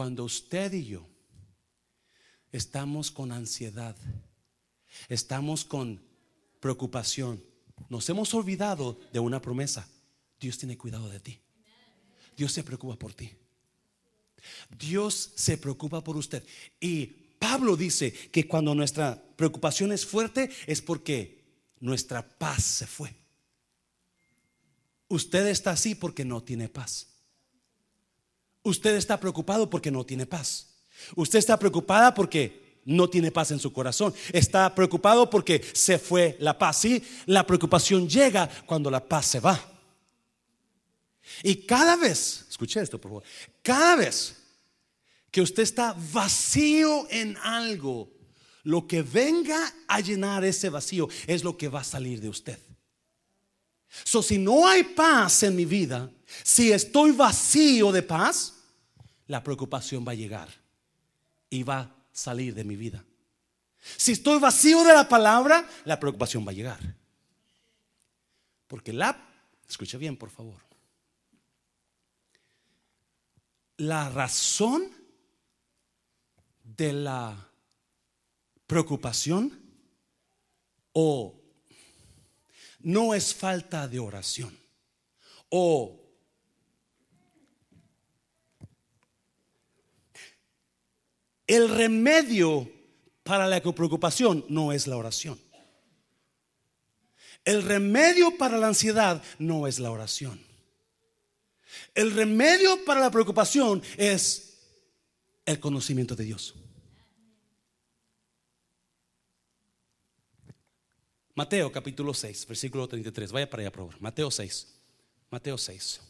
Cuando 0.00 0.24
usted 0.24 0.72
y 0.72 0.86
yo 0.86 1.06
estamos 2.52 3.10
con 3.10 3.32
ansiedad, 3.32 3.94
estamos 5.10 5.62
con 5.62 6.02
preocupación, 6.58 7.44
nos 7.90 8.08
hemos 8.08 8.32
olvidado 8.32 8.98
de 9.12 9.20
una 9.20 9.42
promesa. 9.42 9.86
Dios 10.40 10.56
tiene 10.56 10.78
cuidado 10.78 11.10
de 11.10 11.20
ti. 11.20 11.38
Dios 12.34 12.50
se 12.50 12.64
preocupa 12.64 12.96
por 12.96 13.12
ti. 13.12 13.30
Dios 14.70 15.32
se 15.34 15.58
preocupa 15.58 16.02
por 16.02 16.16
usted. 16.16 16.46
Y 16.80 17.04
Pablo 17.38 17.76
dice 17.76 18.10
que 18.10 18.48
cuando 18.48 18.74
nuestra 18.74 19.22
preocupación 19.36 19.92
es 19.92 20.06
fuerte 20.06 20.48
es 20.66 20.80
porque 20.80 21.44
nuestra 21.78 22.26
paz 22.26 22.64
se 22.64 22.86
fue. 22.86 23.14
Usted 25.08 25.48
está 25.48 25.72
así 25.72 25.94
porque 25.94 26.24
no 26.24 26.42
tiene 26.42 26.70
paz. 26.70 27.19
Usted 28.62 28.96
está 28.96 29.18
preocupado 29.18 29.68
porque 29.70 29.90
no 29.90 30.04
tiene 30.04 30.26
paz. 30.26 30.68
Usted 31.16 31.38
está 31.38 31.58
preocupada 31.58 32.14
porque 32.14 32.80
no 32.84 33.08
tiene 33.08 33.30
paz 33.30 33.50
en 33.50 33.58
su 33.58 33.72
corazón. 33.72 34.14
Está 34.32 34.74
preocupado 34.74 35.28
porque 35.30 35.62
se 35.72 35.98
fue 35.98 36.36
la 36.40 36.58
paz. 36.58 36.80
Sí, 36.80 37.02
la 37.26 37.46
preocupación 37.46 38.08
llega 38.08 38.48
cuando 38.66 38.90
la 38.90 39.06
paz 39.06 39.26
se 39.26 39.40
va. 39.40 39.58
Y 41.42 41.66
cada 41.66 41.96
vez, 41.96 42.46
escuche 42.48 42.80
esto 42.80 43.00
por 43.00 43.10
favor, 43.10 43.24
cada 43.62 43.96
vez 43.96 44.36
que 45.30 45.40
usted 45.40 45.62
está 45.62 45.94
vacío 46.12 47.06
en 47.10 47.36
algo, 47.38 48.10
lo 48.64 48.86
que 48.86 49.02
venga 49.02 49.72
a 49.86 50.00
llenar 50.00 50.44
ese 50.44 50.68
vacío 50.68 51.08
es 51.26 51.44
lo 51.44 51.56
que 51.56 51.68
va 51.68 51.80
a 51.80 51.84
salir 51.84 52.20
de 52.20 52.28
usted. 52.28 52.58
So, 54.04 54.22
si 54.22 54.38
no 54.38 54.66
hay 54.68 54.84
paz 54.84 55.42
en 55.42 55.56
mi 55.56 55.64
vida, 55.64 56.10
si 56.44 56.72
estoy 56.72 57.10
vacío 57.10 57.90
de 57.90 58.02
paz, 58.02 58.54
la 59.26 59.42
preocupación 59.42 60.04
va 60.06 60.12
a 60.12 60.16
llegar 60.16 60.48
y 61.48 61.62
va 61.62 61.80
a 61.80 61.94
salir 62.12 62.54
de 62.54 62.64
mi 62.64 62.76
vida. 62.76 63.04
Si 63.96 64.12
estoy 64.12 64.38
vacío 64.38 64.84
de 64.84 64.94
la 64.94 65.08
palabra, 65.08 65.68
la 65.84 65.98
preocupación 65.98 66.46
va 66.46 66.50
a 66.50 66.54
llegar. 66.54 66.78
Porque 68.66 68.92
la, 68.92 69.16
escuche 69.68 69.98
bien 69.98 70.16
por 70.16 70.30
favor, 70.30 70.60
la 73.78 74.08
razón 74.10 74.90
de 76.62 76.92
la 76.92 77.48
preocupación 78.66 79.58
o 80.92 81.39
no 82.82 83.14
es 83.14 83.34
falta 83.34 83.88
de 83.88 83.98
oración 83.98 84.56
o 85.48 86.00
el 91.46 91.68
remedio 91.68 92.70
para 93.22 93.46
la 93.46 93.60
preocupación 93.60 94.44
no 94.48 94.72
es 94.72 94.86
la 94.86 94.96
oración. 94.96 95.40
El 97.44 97.62
remedio 97.62 98.36
para 98.36 98.58
la 98.58 98.68
ansiedad 98.68 99.22
no 99.38 99.66
es 99.66 99.78
la 99.78 99.90
oración. 99.90 100.40
El 101.94 102.12
remedio 102.12 102.84
para 102.84 103.00
la 103.00 103.10
preocupación 103.10 103.82
es 103.96 104.58
el 105.46 105.58
conocimiento 105.58 106.14
de 106.14 106.24
Dios. 106.24 106.54
Mateo 111.40 111.72
capítulo 111.72 112.12
6, 112.12 112.46
versículo 112.48 112.86
33. 112.86 113.32
Vaya 113.32 113.48
para 113.48 113.62
allá, 113.62 113.72
por. 113.72 113.98
Mateo 113.98 114.30
6. 114.30 114.78
Mateo 115.30 115.56
6. 115.56 116.02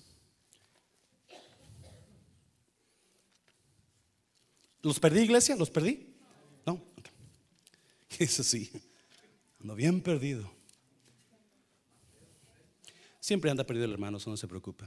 ¿Los 4.82 4.98
perdí, 4.98 5.20
iglesia? 5.20 5.54
¿Los 5.54 5.70
perdí? 5.70 6.16
No. 6.66 6.82
Es 8.18 8.40
así. 8.40 8.72
Ando 9.60 9.76
bien 9.76 10.00
perdido. 10.00 10.50
Siempre 13.20 13.52
anda 13.52 13.62
perdido 13.62 13.84
el 13.84 13.92
hermano, 13.92 14.18
eso 14.18 14.30
no 14.30 14.36
se 14.36 14.48
preocupe. 14.48 14.84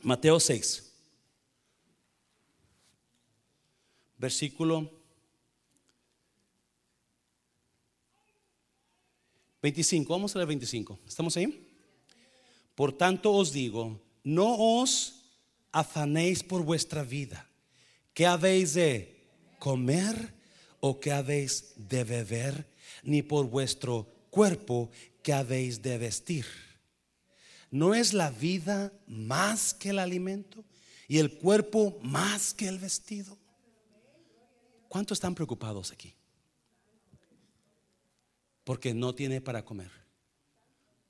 Mateo 0.00 0.40
6. 0.40 0.90
Versículo 4.16 5.01
25. 9.62 10.12
Vamos 10.12 10.34
a 10.34 10.38
leer 10.38 10.48
25. 10.48 10.98
¿Estamos 11.06 11.36
ahí? 11.36 11.68
Por 12.74 12.92
tanto 12.92 13.32
os 13.32 13.52
digo, 13.52 14.00
no 14.24 14.80
os 14.80 15.22
afanéis 15.70 16.42
por 16.42 16.62
vuestra 16.62 17.04
vida. 17.04 17.48
¿Qué 18.12 18.26
habéis 18.26 18.74
de 18.74 19.24
comer 19.58 20.34
o 20.80 20.98
qué 20.98 21.12
habéis 21.12 21.74
de 21.76 22.02
beber? 22.04 22.68
Ni 23.04 23.22
por 23.22 23.46
vuestro 23.46 24.06
cuerpo 24.30 24.90
que 25.22 25.32
habéis 25.32 25.80
de 25.80 25.96
vestir. 25.96 26.46
¿No 27.70 27.94
es 27.94 28.12
la 28.12 28.30
vida 28.30 28.92
más 29.06 29.72
que 29.72 29.90
el 29.90 29.98
alimento 29.98 30.64
y 31.08 31.18
el 31.18 31.38
cuerpo 31.38 31.98
más 32.02 32.52
que 32.52 32.68
el 32.68 32.78
vestido? 32.78 33.38
¿Cuántos 34.88 35.16
están 35.16 35.34
preocupados 35.34 35.90
aquí? 35.90 36.14
Porque 38.64 38.94
no 38.94 39.14
tiene 39.14 39.40
para 39.40 39.64
comer. 39.64 39.90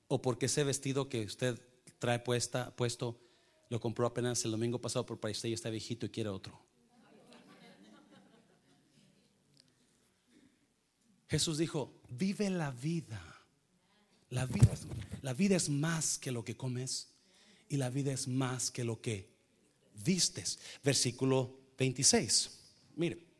O 0.07 0.21
porque 0.21 0.47
ese 0.47 0.63
vestido 0.63 1.09
que 1.09 1.23
usted 1.25 1.59
trae 1.99 2.19
puesta, 2.19 2.75
puesto 2.75 3.19
lo 3.69 3.79
compró 3.79 4.05
apenas 4.05 4.43
el 4.45 4.51
domingo 4.51 4.79
pasado 4.79 5.05
por 5.05 5.19
país 5.19 5.43
y 5.45 5.53
está 5.53 5.69
viejito 5.69 6.05
y 6.05 6.09
quiere 6.09 6.29
otro. 6.29 6.59
Jesús 11.27 11.57
dijo, 11.57 11.91
vive 12.09 12.49
la 12.51 12.69
vida. 12.69 13.19
La 14.29 14.45
vida, 14.45 14.73
la 15.21 15.33
vida 15.33 15.55
es 15.55 15.69
más 15.69 16.17
que 16.17 16.31
lo 16.31 16.43
que 16.43 16.57
comes 16.57 17.09
y 17.69 17.77
la 17.77 17.89
vida 17.89 18.11
es 18.11 18.27
más 18.27 18.71
que 18.71 18.83
lo 18.83 18.99
que 19.01 19.29
vistes. 20.03 20.59
Versículo 20.83 21.59
26. 21.77 22.59
Mire. 22.95 23.32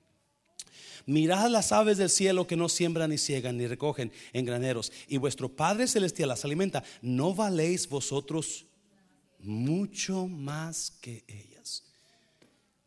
Mirad 1.05 1.49
las 1.49 1.71
aves 1.71 1.97
del 1.97 2.09
cielo 2.09 2.47
que 2.47 2.55
no 2.55 2.69
siembran 2.69 3.09
ni 3.09 3.17
ciegan 3.17 3.57
ni 3.57 3.67
recogen 3.67 4.11
en 4.31 4.45
graneros, 4.45 4.91
y 5.07 5.17
vuestro 5.17 5.49
Padre 5.49 5.87
celestial 5.87 6.29
las 6.29 6.45
alimenta. 6.45 6.83
¿No 7.01 7.33
valéis 7.33 7.87
vosotros 7.89 8.65
mucho 9.39 10.27
más 10.27 10.91
que 11.01 11.23
ellas? 11.27 11.83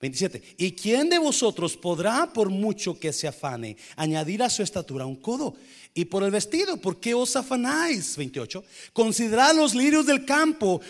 27. 0.00 0.56
¿Y 0.58 0.72
quién 0.72 1.08
de 1.08 1.18
vosotros 1.18 1.76
podrá, 1.76 2.32
por 2.32 2.50
mucho 2.50 2.98
que 2.98 3.12
se 3.12 3.26
afane, 3.26 3.76
añadir 3.96 4.42
a 4.42 4.50
su 4.50 4.62
estatura 4.62 5.06
un 5.06 5.16
codo? 5.16 5.54
Y 5.94 6.04
por 6.04 6.22
el 6.22 6.30
vestido, 6.30 6.76
¿por 6.76 7.00
qué 7.00 7.14
os 7.14 7.34
afanáis? 7.34 8.16
28. 8.16 8.62
Considerad 8.92 9.54
los 9.54 9.74
lirios 9.74 10.06
del 10.06 10.26
campo, 10.26 10.80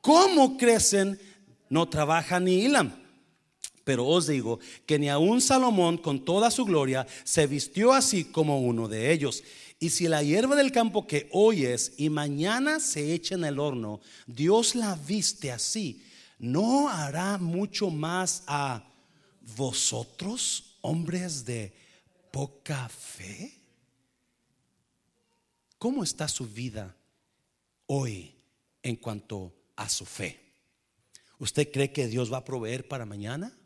cómo 0.00 0.56
crecen, 0.56 1.18
no 1.68 1.88
trabajan 1.88 2.44
ni 2.44 2.64
hilan. 2.64 3.05
Pero 3.86 4.04
os 4.04 4.26
digo 4.26 4.58
que 4.84 4.98
ni 4.98 5.08
aun 5.08 5.40
Salomón 5.40 5.96
con 5.96 6.24
toda 6.24 6.50
su 6.50 6.64
gloria 6.64 7.06
se 7.22 7.46
vistió 7.46 7.92
así 7.92 8.24
como 8.24 8.60
uno 8.60 8.88
de 8.88 9.12
ellos. 9.12 9.44
Y 9.78 9.90
si 9.90 10.08
la 10.08 10.24
hierba 10.24 10.56
del 10.56 10.72
campo 10.72 11.06
que 11.06 11.28
hoy 11.30 11.66
es 11.66 11.92
y 11.96 12.10
mañana 12.10 12.80
se 12.80 13.14
echa 13.14 13.36
en 13.36 13.44
el 13.44 13.60
horno, 13.60 14.00
Dios 14.26 14.74
la 14.74 14.96
viste 14.96 15.52
así 15.52 16.02
¿no 16.38 16.88
hará 16.88 17.38
mucho 17.38 17.90
más 17.90 18.42
a 18.48 18.84
vosotros, 19.56 20.76
hombres 20.80 21.44
de 21.44 21.72
poca 22.32 22.88
fe? 22.88 23.54
¿Cómo 25.78 26.02
está 26.02 26.26
su 26.26 26.44
vida 26.46 26.96
hoy 27.86 28.34
en 28.82 28.96
cuanto 28.96 29.54
a 29.76 29.88
su 29.88 30.04
fe? 30.04 30.40
¿Usted 31.38 31.70
cree 31.70 31.92
que 31.92 32.08
Dios 32.08 32.32
va 32.32 32.38
a 32.38 32.44
proveer 32.44 32.88
para 32.88 33.06
mañana? 33.06 33.56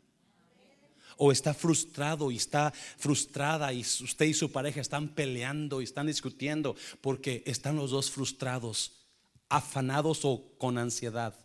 ¿O 1.23 1.31
está 1.31 1.53
frustrado 1.53 2.31
y 2.31 2.37
está 2.37 2.71
frustrada 2.71 3.71
y 3.71 3.81
usted 3.81 4.25
y 4.25 4.33
su 4.33 4.51
pareja 4.51 4.81
están 4.81 5.09
peleando 5.09 5.79
y 5.79 5.83
están 5.83 6.07
discutiendo 6.07 6.75
porque 6.99 7.43
están 7.45 7.75
los 7.75 7.91
dos 7.91 8.09
frustrados, 8.09 9.05
afanados 9.47 10.25
o 10.25 10.43
con 10.57 10.79
ansiedad? 10.79 11.35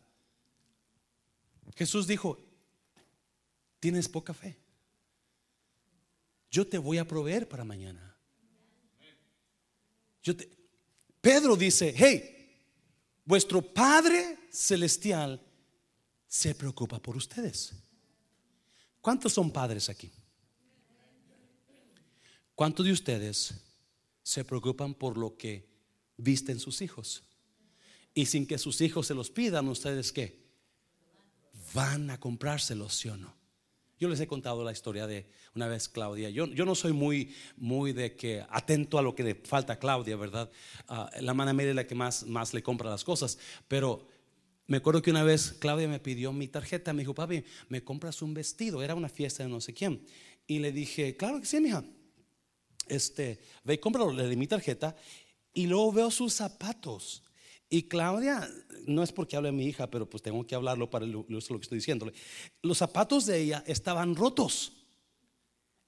Jesús 1.75 2.07
dijo, 2.07 2.39
tienes 3.79 4.09
poca 4.09 4.33
fe. 4.33 4.57
Yo 6.51 6.67
te 6.67 6.79
voy 6.79 6.97
a 6.97 7.07
proveer 7.07 7.47
para 7.47 7.63
mañana. 7.63 8.17
Pedro 11.21 11.55
dice, 11.55 11.93
hey, 11.95 12.65
vuestro 13.27 13.61
Padre 13.61 14.39
Celestial 14.51 15.39
se 16.27 16.55
preocupa 16.55 16.99
por 16.99 17.15
ustedes. 17.15 17.75
¿Cuántos 19.07 19.35
son 19.35 19.53
padres 19.53 19.89
aquí? 19.89 20.11
¿Cuántos 22.57 22.85
de 22.85 22.91
ustedes 22.91 23.55
se 24.21 24.45
preocupan 24.45 24.95
por 24.95 25.17
lo 25.17 25.37
que 25.37 25.65
visten 26.17 26.59
sus 26.59 26.83
hijos? 26.83 27.23
Y 28.15 28.27
sin 28.27 28.49
que 28.49 28.59
sus 28.59 28.81
hijos 28.81 29.07
se 29.07 29.15
los 29.15 29.31
pidan, 29.31 29.69
ustedes 29.69 30.11
qué? 30.11 30.45
van 31.73 32.11
a 32.11 32.19
comprárselos, 32.19 32.97
¿sí 32.97 33.09
o 33.09 33.17
no? 33.17 33.33
Yo 34.01 34.09
les 34.09 34.19
he 34.19 34.27
contado 34.27 34.65
la 34.65 34.73
historia 34.73 35.07
de 35.07 35.31
una 35.55 35.69
vez 35.69 35.89
Claudia. 35.89 36.29
Yo, 36.31 36.47
yo 36.47 36.65
no 36.65 36.75
soy 36.75 36.93
muy, 36.93 37.33
muy 37.57 37.93
de 37.93 38.17
que 38.17 38.45
atento 38.51 38.99
a 38.99 39.03
lo 39.03 39.15
que 39.15 39.23
le 39.23 39.35
falta 39.37 39.75
a 39.75 39.79
Claudia, 39.79 40.17
¿verdad? 40.17 40.51
Ah, 40.89 41.09
la 41.21 41.33
mano 41.33 41.55
media 41.55 41.71
es 41.71 41.77
la 41.77 41.87
que 41.87 41.95
más, 41.95 42.27
más 42.27 42.53
le 42.53 42.63
compra 42.65 42.91
las 42.91 43.05
cosas. 43.05 43.39
Pero 43.69 44.09
me 44.67 44.79
acuerdo 44.79 45.01
que 45.01 45.11
una 45.11 45.23
vez 45.23 45.53
Claudia 45.59 45.87
me 45.87 46.01
pidió 46.01 46.33
mi 46.33 46.49
tarjeta. 46.49 46.93
Me 46.93 47.03
dijo, 47.03 47.15
papi, 47.15 47.45
¿me 47.69 47.85
compras 47.85 48.21
un 48.23 48.35
vestido? 48.35 48.83
Era 48.83 48.95
una 48.95 49.09
fiesta 49.09 49.45
de 49.45 49.49
no 49.49 49.61
sé 49.61 49.73
quién. 49.73 50.05
Y 50.47 50.59
le 50.59 50.73
dije, 50.73 51.17
claro 51.17 51.41
que 51.41 51.47
sí, 51.47 51.61
mija. 51.61 51.85
Este, 52.89 53.39
ve 53.63 53.75
y 53.75 53.79
cómpralo. 53.79 54.13
Le 54.13 54.29
di 54.29 54.37
mi 54.37 54.49
tarjeta. 54.49 54.97
Y 55.53 55.67
luego 55.67 55.93
veo 55.93 56.11
sus 56.11 56.33
zapatos. 56.33 57.23
Y 57.69 57.85
Claudia, 57.85 58.49
no 58.87 59.03
es 59.03 59.13
porque 59.13 59.37
hable 59.37 59.51
a 59.51 59.53
mi 59.53 59.67
hija, 59.67 59.89
pero 59.89 60.09
pues 60.09 60.23
tengo 60.23 60.45
que 60.45 60.55
hablarlo 60.55 60.91
para 60.91 61.07
lo, 61.07 61.25
que 61.27 61.37
estoy 61.39 61.79
diciéndole. 61.79 62.13
Los 62.63 62.79
zapatos 62.79 63.27
de 63.27 63.41
ella 63.41 63.65
estaban 63.67 64.17
rotos. 64.17 64.73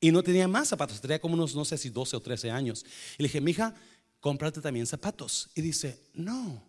Y 0.01 0.13
no 0.13 0.23
tenía 0.23 0.47
más 0.47 0.69
zapatos, 0.69 1.01
tenía 1.01 1.21
como 1.21 1.35
unos, 1.35 1.57
no 1.57 1.65
sé 1.65 1.77
si 1.77 1.91
12 1.91 2.17
o 2.17 2.21
13 2.21 2.53
años. 2.53 2.85
Y 3.19 3.23
le 3.23 3.29
dije, 3.29 3.41
mi 3.41 3.51
hija, 3.51 3.75
cómprate 4.21 4.61
también 4.61 4.87
zapatos. 4.87 5.51
Y 5.57 5.63
dice, 5.63 6.01
no, 6.15 6.63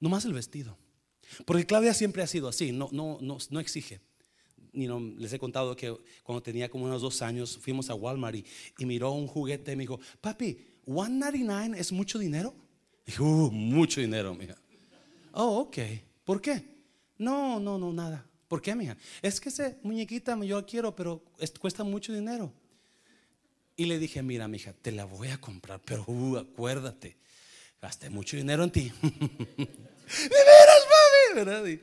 no 0.00 0.08
más 0.08 0.24
el 0.24 0.32
vestido. 0.32 0.78
Porque 1.44 1.66
Claudia 1.66 1.94
siempre 1.94 2.22
ha 2.22 2.26
sido 2.26 2.48
así, 2.48 2.72
no, 2.72 2.88
no, 2.92 3.18
no, 3.20 3.38
no 3.50 3.60
exige. 3.60 4.00
Y 4.72 4.86
no, 4.86 5.00
les 5.00 5.32
he 5.32 5.38
contado 5.38 5.74
que 5.74 5.96
cuando 6.22 6.42
tenía 6.42 6.68
como 6.68 6.84
unos 6.84 7.00
dos 7.00 7.22
años 7.22 7.58
fuimos 7.58 7.88
a 7.88 7.94
Walmart 7.94 8.36
y, 8.36 8.44
y 8.78 8.86
miró 8.86 9.12
un 9.12 9.26
juguete 9.26 9.72
y 9.72 9.76
me 9.76 9.84
dijo, 9.84 9.98
papi, 10.20 10.58
$1.99 10.86 11.76
es 11.76 11.92
mucho 11.92 12.18
dinero. 12.18 12.54
Dijo, 13.06 13.24
uh, 13.24 13.50
mucho 13.50 14.00
dinero, 14.00 14.34
mija. 14.34 14.56
Oh, 15.32 15.60
ok. 15.60 15.78
¿Por 16.24 16.40
qué? 16.40 16.62
No, 17.18 17.58
no, 17.58 17.78
no, 17.78 17.92
nada. 17.92 18.26
¿Por 18.48 18.62
qué, 18.62 18.74
mija? 18.74 18.96
Es 19.22 19.40
que 19.40 19.48
ese 19.48 19.78
muñequita 19.82 20.38
yo 20.44 20.64
quiero, 20.66 20.94
pero 20.94 21.22
cuesta 21.60 21.84
mucho 21.84 22.12
dinero. 22.12 22.52
Y 23.76 23.86
le 23.86 23.98
dije, 23.98 24.22
mira, 24.22 24.48
mija, 24.48 24.72
te 24.72 24.92
la 24.92 25.04
voy 25.04 25.28
a 25.28 25.38
comprar, 25.38 25.80
pero 25.84 26.04
uh, 26.06 26.38
acuérdate, 26.38 27.16
gasté 27.80 28.08
mucho 28.08 28.36
dinero 28.36 28.64
en 28.64 28.70
ti. 28.70 28.92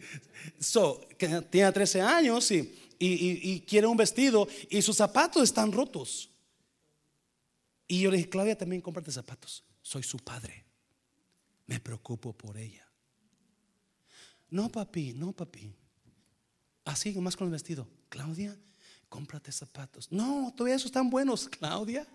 so, 0.60 1.02
tiene 1.50 1.72
13 1.72 2.02
años 2.02 2.52
y, 2.52 3.64
quiere 3.68 3.88
un 3.88 3.98
vestido 3.98 4.48
y 4.70 4.82
sus 4.82 4.98
zapatos 4.98 5.44
están 5.44 5.72
rotos. 5.72 6.30
Y 7.88 8.02
yo 8.02 8.12
le 8.12 8.18
dije, 8.18 8.30
Claudia, 8.30 8.58
también 8.58 8.82
cómprate 8.82 9.12
zapatos. 9.12 9.64
Soy 9.82 10.04
su 10.04 10.18
padre 10.18 10.64
me 11.66 11.80
preocupo 11.80 12.34
por 12.34 12.58
ella. 12.58 12.88
No, 14.50 14.70
papi, 14.70 15.14
no, 15.14 15.32
papi. 15.32 15.74
Así, 16.86 17.14
más 17.20 17.36
con 17.36 17.48
el 17.48 17.52
vestido. 17.52 17.88
Claudia, 18.10 18.58
cómprate 19.10 19.52
zapatos. 19.52 20.12
No, 20.12 20.54
todavía 20.56 20.76
esos 20.76 20.88
están 20.88 21.10
buenos, 21.10 21.48
Claudia. 21.60 22.08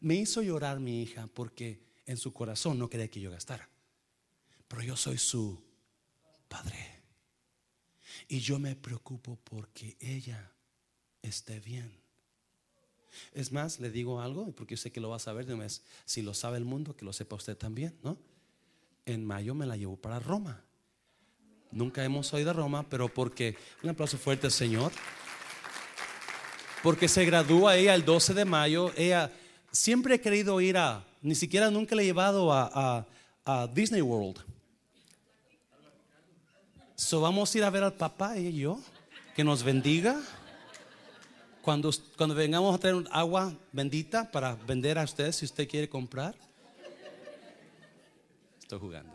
Me 0.00 0.14
hizo 0.14 0.40
llorar 0.40 0.80
mi 0.80 1.02
hija 1.02 1.26
porque 1.26 1.82
en 2.06 2.16
su 2.16 2.32
corazón 2.32 2.78
no 2.78 2.88
quería 2.88 3.08
que 3.08 3.20
yo 3.20 3.30
gastara. 3.30 3.68
Pero 4.68 4.82
yo 4.82 4.96
soy 4.96 5.18
su 5.18 5.62
padre. 6.50 6.78
Y 8.28 8.40
yo 8.40 8.58
me 8.58 8.76
preocupo 8.76 9.38
porque 9.44 9.96
ella 10.00 10.52
esté 11.22 11.60
bien. 11.60 11.90
Es 13.32 13.50
más, 13.52 13.80
le 13.80 13.90
digo 13.90 14.20
algo, 14.20 14.52
porque 14.52 14.74
yo 14.74 14.82
sé 14.82 14.92
que 14.92 15.00
lo 15.00 15.08
va 15.08 15.16
a 15.16 15.20
saber 15.20 15.46
de 15.46 15.56
mes. 15.56 15.82
Si 16.04 16.20
lo 16.20 16.34
sabe 16.34 16.58
el 16.58 16.64
mundo, 16.64 16.94
que 16.96 17.06
lo 17.06 17.12
sepa 17.12 17.36
usted 17.36 17.56
también, 17.56 17.98
¿no? 18.02 18.18
en 19.06 19.24
mayo 19.24 19.54
me 19.54 19.66
la 19.66 19.76
llevo 19.76 19.96
para 19.96 20.18
Roma. 20.18 20.62
Nunca 21.72 22.04
hemos 22.04 22.32
oído 22.32 22.50
a 22.50 22.54
Roma, 22.54 22.88
pero 22.88 23.08
porque 23.08 23.56
un 23.82 23.90
aplauso 23.90 24.18
fuerte 24.18 24.46
al 24.46 24.52
Señor. 24.52 24.92
Porque 26.82 27.08
se 27.08 27.24
gradúa 27.24 27.76
ella 27.76 27.94
el 27.94 28.04
12 28.04 28.34
de 28.34 28.44
mayo. 28.44 28.92
Ella 28.96 29.30
siempre 29.70 30.14
ha 30.14 30.18
querido 30.18 30.60
ir 30.60 30.76
a, 30.76 31.04
ni 31.22 31.34
siquiera 31.34 31.70
nunca 31.70 31.94
le 31.94 32.02
he 32.02 32.06
llevado 32.06 32.52
a, 32.52 33.06
Disney 33.74 34.00
World. 34.00 34.44
So 37.00 37.22
vamos 37.22 37.54
a 37.54 37.58
ir 37.58 37.64
a 37.64 37.70
ver 37.70 37.82
al 37.82 37.94
papá, 37.94 38.36
y 38.36 38.54
yo, 38.54 38.78
que 39.34 39.42
nos 39.42 39.62
bendiga. 39.62 40.20
Cuando, 41.62 41.90
cuando 42.14 42.34
vengamos 42.34 42.74
a 42.74 42.78
traer 42.78 43.02
agua 43.10 43.56
bendita 43.72 44.30
para 44.30 44.54
vender 44.54 44.98
a 44.98 45.04
usted 45.04 45.32
si 45.32 45.46
usted 45.46 45.66
quiere 45.66 45.88
comprar. 45.88 46.34
Estoy 48.60 48.78
jugando. 48.78 49.14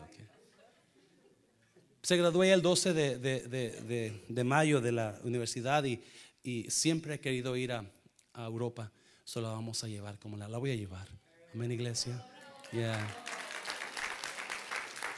Se 2.01 2.17
graduó 2.17 2.43
el 2.43 2.61
12 2.63 2.93
de, 2.93 3.19
de, 3.19 4.23
de, 4.29 4.43
mayo 4.43 4.81
de 4.81 4.91
la 4.91 5.19
universidad 5.23 5.83
y, 5.83 6.01
y 6.41 6.69
siempre 6.71 7.13
he 7.13 7.19
querido 7.19 7.55
ir 7.55 7.71
a, 7.71 7.85
a, 8.33 8.45
Europa. 8.45 8.91
Solo 9.23 9.49
la 9.49 9.53
vamos 9.53 9.83
a 9.83 9.87
llevar 9.87 10.17
como 10.17 10.37
la, 10.37 10.47
la 10.47 10.57
voy 10.57 10.71
a 10.71 10.75
llevar. 10.75 11.07
Amén, 11.53 11.71
iglesia. 11.71 12.19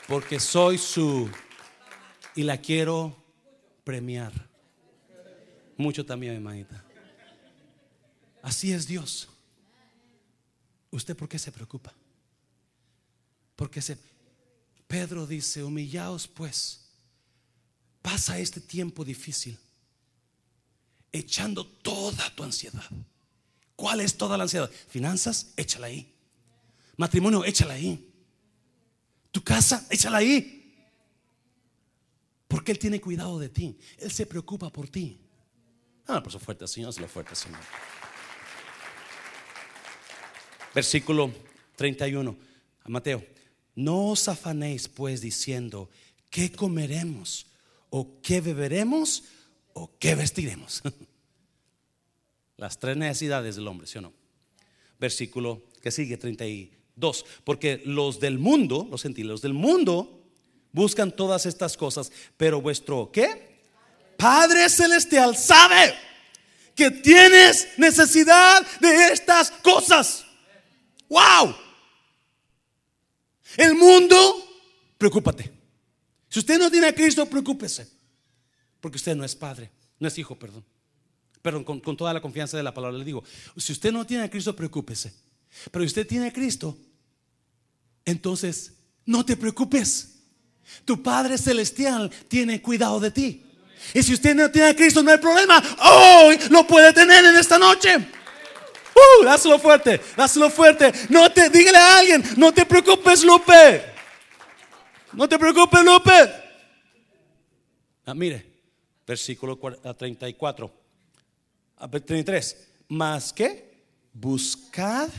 Porque 0.05 0.38
soy 0.41 0.78
su 0.78 1.30
y 2.38 2.43
la 2.43 2.61
quiero 2.61 3.17
premiar. 3.83 4.31
Mucho 5.75 6.05
también, 6.05 6.35
hermanita. 6.35 6.85
Así 8.43 8.71
es 8.71 8.88
Dios. 8.88 9.27
¿Usted 10.91 11.17
por 11.17 11.27
qué 11.27 11.39
se 11.39 11.51
preocupa? 11.51 11.93
Porque 13.55 13.81
se 13.81 13.97
Pedro 14.88 15.25
dice, 15.25 15.63
humillaos 15.63 16.27
pues, 16.27 16.85
pasa 18.03 18.38
este 18.38 18.61
tiempo 18.61 19.03
difícil, 19.03 19.57
echando 21.11 21.65
toda 21.65 22.33
tu 22.35 22.43
ansiedad. 22.43 22.85
¿Cuál 23.75 24.01
es 24.01 24.15
toda 24.15 24.38
la 24.38 24.43
ansiedad? 24.43 24.69
Finanzas, 24.89 25.53
échala 25.57 25.88
ahí. 25.88 26.15
Matrimonio, 26.97 27.43
échala 27.43 27.73
ahí. 27.73 28.13
Tu 29.31 29.43
casa, 29.43 29.85
échala 29.89 30.19
ahí. 30.19 30.57
Porque 32.48 32.72
Él 32.72 32.80
tiene 32.80 33.02
cuidado 33.02 33.39
de 33.39 33.50
ti. 33.50 33.78
Él 33.98 34.12
se 34.12 34.26
preocupa 34.26 34.72
por 34.72 34.88
ti. 34.88 35.20
Ah, 36.08 36.24
por 36.24 36.32
su 36.32 36.39
fuerte, 36.39 36.68
Señor, 36.68 36.91
es 36.91 37.00
lo 37.00 37.08
fuerte, 37.08 37.36
Señor. 37.36 37.60
Versículo 40.74 41.32
31. 41.76 42.38
A 42.84 42.89
Mateo. 42.89 43.24
No 43.76 44.08
os 44.08 44.28
afanéis 44.28 44.88
pues 44.88 45.22
diciendo, 45.22 45.89
¿qué 46.30 46.52
comeremos? 46.52 47.48
¿O 47.89 48.22
qué 48.22 48.41
beberemos? 48.41 49.26
¿O 49.74 49.91
qué 50.00 50.16
vestiremos? 50.16 50.82
Las 52.58 52.80
tres 52.80 52.98
necesidades 52.98 53.56
del 53.56 53.68
hombre, 53.68 53.86
¿sí 53.86 53.98
o 54.00 54.02
no? 54.02 54.14
Versículo 55.00 55.64
que 55.82 55.91
sigue, 55.91 56.18
32. 56.18 57.26
Porque 57.43 57.82
los 57.86 58.20
del 58.20 58.39
mundo, 58.39 58.88
los 58.89 59.04
gentiles, 59.04 59.30
los 59.30 59.41
del 59.41 59.54
mundo 59.54 60.16
buscan 60.72 61.11
todas 61.11 61.45
estas 61.45 61.76
cosas, 61.76 62.11
pero 62.38 62.61
vuestro, 62.61 63.11
¿qué? 63.11 63.57
Padre 64.18 64.70
Celestial 64.70 65.36
sabe 65.38 65.93
que 66.76 66.91
tienes 66.91 67.68
necesidad 67.78 68.65
de 68.80 69.07
estas 69.07 69.51
cosas. 69.51 70.26
¡Wow! 71.09 71.55
El 73.57 73.76
mundo, 73.76 74.15
preocúpate. 74.97 75.51
Si 76.30 76.39
usted 76.39 76.59
no 76.59 76.70
tiene 76.70 76.88
a 76.88 76.95
Cristo, 76.95 77.26
preocúpese. 77.26 77.89
Porque 78.80 78.97
usted 78.97 79.15
no 79.15 79.24
es 79.24 79.36
padre, 79.36 79.72
no 79.99 80.07
es 80.07 80.18
hijo, 80.18 80.38
perdón. 80.38 80.63
Perdón, 81.41 81.63
con, 81.63 81.97
toda 81.97 82.13
la 82.13 82.22
confianza 82.22 82.57
de 82.57 82.63
la 82.63 82.74
palabra 82.74 82.97
le 82.97 83.05
digo, 83.05 83.24
si 83.55 83.72
usted 83.72 83.91
no 83.91 84.05
tiene 84.05 84.24
a 84.24 84.30
Cristo, 84.30 84.55
preocúpese. 84.55 85.13
Pero 85.72 85.84
si 85.84 85.88
usted 85.88 86.05
tiene 86.05 86.28
a 86.28 86.34
Cristo, 86.34 86.78
entonces 88.05 88.74
no 89.05 89.26
te 89.26 89.38
preocupes. 89.38 90.16
Tu 90.86 91.01
Padre 91.01 91.38
Celestial 91.38 92.09
tiene 92.28 92.61
cuidado 92.61 92.99
de 92.99 93.11
ti. 93.11 93.43
Y 93.93 94.03
si 94.03 94.13
usted 94.13 94.36
no 94.36 94.51
tiene 94.51 94.70
a 94.70 94.76
Cristo, 94.76 95.01
no 95.01 95.11
hay 95.11 95.18
problema. 95.18 95.61
Hoy 95.80 96.38
lo 96.49 96.65
puede 96.65 96.93
tener 96.93 97.24
en 97.26 97.36
esta 97.36 97.57
noche. 97.57 97.95
Uh, 97.97 99.24
dáselo 99.24 99.59
fuerte, 99.59 100.01
dáselo 100.15 100.49
fuerte. 100.49 100.91
No 101.09 101.32
te, 101.32 101.49
dígale 101.49 101.78
a 101.78 101.97
alguien, 101.99 102.24
no 102.36 102.51
te 102.51 102.65
preocupes, 102.65 103.24
Lupe. 103.24 103.84
No 105.13 105.30
te 105.30 105.38
preocupes, 105.38 105.84
Lupe. 105.84 106.11
Ah, 108.05 108.13
mire, 108.13 108.45
versículo 109.05 109.57
34, 109.57 110.72
33. 112.05 112.68
Más 112.89 113.34
que 113.34 113.68
buscad 114.13 115.09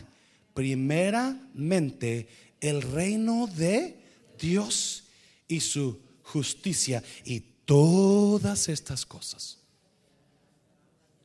primeramente 0.55 2.27
el 2.61 2.83
reino 2.83 3.47
de 3.47 3.97
Dios 4.39 5.05
y 5.49 5.61
su 5.61 5.99
justicia 6.23 7.03
y 7.25 7.41
todas 7.65 8.69
estas 8.69 9.05
cosas. 9.05 9.59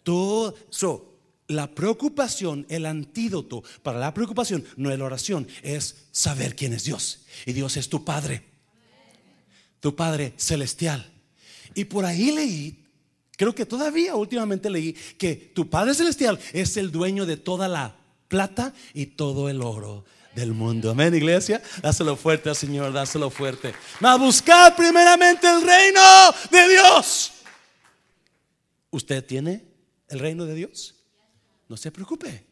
Todo, 0.03 0.55
so, 0.69 1.13
la 1.47 1.73
preocupación, 1.73 2.65
el 2.69 2.85
antídoto 2.85 3.63
para 3.81 3.99
la 3.99 4.13
preocupación 4.13 4.65
no 4.77 4.91
es 4.91 4.97
la 4.97 5.05
oración, 5.05 5.47
es 5.61 6.07
saber 6.11 6.55
quién 6.55 6.73
es 6.73 6.85
Dios. 6.85 7.25
Y 7.45 7.53
Dios 7.53 7.77
es 7.77 7.89
tu 7.89 8.03
Padre, 8.03 8.43
tu 9.79 9.95
Padre 9.95 10.33
celestial. 10.37 11.11
Y 11.75 11.85
por 11.85 12.05
ahí 12.05 12.31
leí, 12.31 12.85
creo 13.37 13.53
que 13.53 13.65
todavía 13.65 14.15
últimamente 14.15 14.69
leí, 14.69 14.93
que 15.17 15.35
tu 15.35 15.69
Padre 15.69 15.93
celestial 15.93 16.39
es 16.53 16.77
el 16.77 16.91
dueño 16.91 17.25
de 17.25 17.37
toda 17.37 17.67
la 17.67 17.97
plata 18.27 18.73
y 18.93 19.07
todo 19.07 19.49
el 19.49 19.61
oro 19.61 20.05
del 20.35 20.53
mundo. 20.53 20.91
Amén, 20.91 21.13
iglesia. 21.13 21.61
Dáselo 21.81 22.15
fuerte 22.15 22.49
al 22.49 22.55
Señor, 22.55 22.91
dáselo 22.91 23.29
fuerte. 23.29 23.73
A 24.01 24.17
buscar 24.17 24.75
primeramente 24.75 25.47
el 25.47 25.61
reino 25.61 26.01
de 26.51 26.69
Dios. 26.69 27.33
¿Usted 28.89 29.25
tiene 29.25 29.65
el 30.07 30.19
reino 30.19 30.45
de 30.45 30.55
Dios? 30.55 30.95
No 31.67 31.77
se 31.77 31.91
preocupe. 31.91 32.45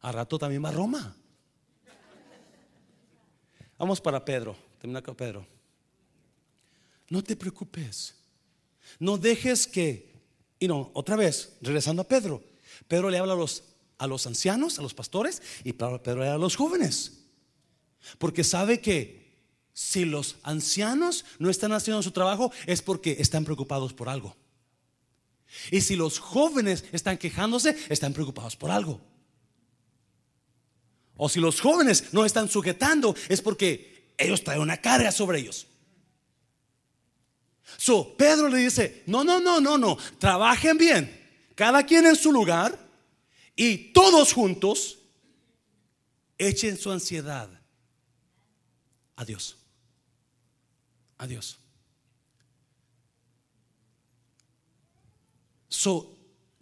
A 0.00 0.12
rato 0.12 0.38
también 0.38 0.64
va 0.64 0.68
a 0.68 0.72
Roma. 0.72 1.16
Vamos 3.78 4.00
para 4.00 4.24
Pedro. 4.24 4.56
Termina 4.78 5.02
con 5.02 5.14
Pedro. 5.14 5.46
No 7.08 7.22
te 7.22 7.36
preocupes. 7.36 8.14
No 8.98 9.16
dejes 9.18 9.66
que, 9.66 10.12
y 10.58 10.68
no, 10.68 10.90
otra 10.94 11.16
vez, 11.16 11.56
regresando 11.60 12.02
a 12.02 12.08
Pedro. 12.08 12.42
Pedro 12.86 13.10
le 13.10 13.18
habla 13.18 13.32
a 13.32 13.36
los, 13.36 13.62
a 13.98 14.06
los 14.06 14.26
ancianos, 14.26 14.78
a 14.78 14.82
los 14.82 14.94
pastores, 14.94 15.42
y 15.64 15.72
Pedro 15.72 16.00
habla 16.04 16.34
a 16.34 16.38
los 16.38 16.56
jóvenes. 16.56 17.24
Porque 18.18 18.44
sabe 18.44 18.80
que 18.80 19.24
si 19.72 20.04
los 20.04 20.36
ancianos 20.42 21.24
no 21.38 21.50
están 21.50 21.72
haciendo 21.72 22.02
su 22.02 22.12
trabajo 22.12 22.52
es 22.66 22.82
porque 22.82 23.16
están 23.18 23.44
preocupados 23.44 23.92
por 23.92 24.08
algo. 24.08 24.36
Y 25.70 25.80
si 25.80 25.96
los 25.96 26.18
jóvenes 26.18 26.84
están 26.92 27.18
quejándose, 27.18 27.76
están 27.88 28.12
preocupados 28.12 28.56
por 28.56 28.70
algo. 28.70 29.00
O 31.16 31.28
si 31.28 31.40
los 31.40 31.60
jóvenes 31.60 32.12
no 32.12 32.24
están 32.24 32.48
sujetando, 32.48 33.14
es 33.28 33.40
porque 33.40 34.14
ellos 34.18 34.42
traen 34.42 34.60
una 34.60 34.80
carga 34.80 35.12
sobre 35.12 35.40
ellos. 35.40 35.66
So, 37.76 38.16
Pedro 38.16 38.48
le 38.48 38.58
dice, 38.58 39.02
no, 39.06 39.24
no, 39.24 39.40
no, 39.40 39.60
no, 39.60 39.78
no, 39.78 39.96
trabajen 40.18 40.76
bien, 40.76 41.50
cada 41.54 41.84
quien 41.84 42.06
en 42.06 42.16
su 42.16 42.30
lugar 42.30 42.78
y 43.56 43.92
todos 43.92 44.32
juntos 44.32 44.98
echen 46.38 46.76
su 46.76 46.90
ansiedad 46.90 47.48
a 49.16 49.24
Dios. 49.24 49.56
A 51.18 51.26
Dios. 51.26 51.58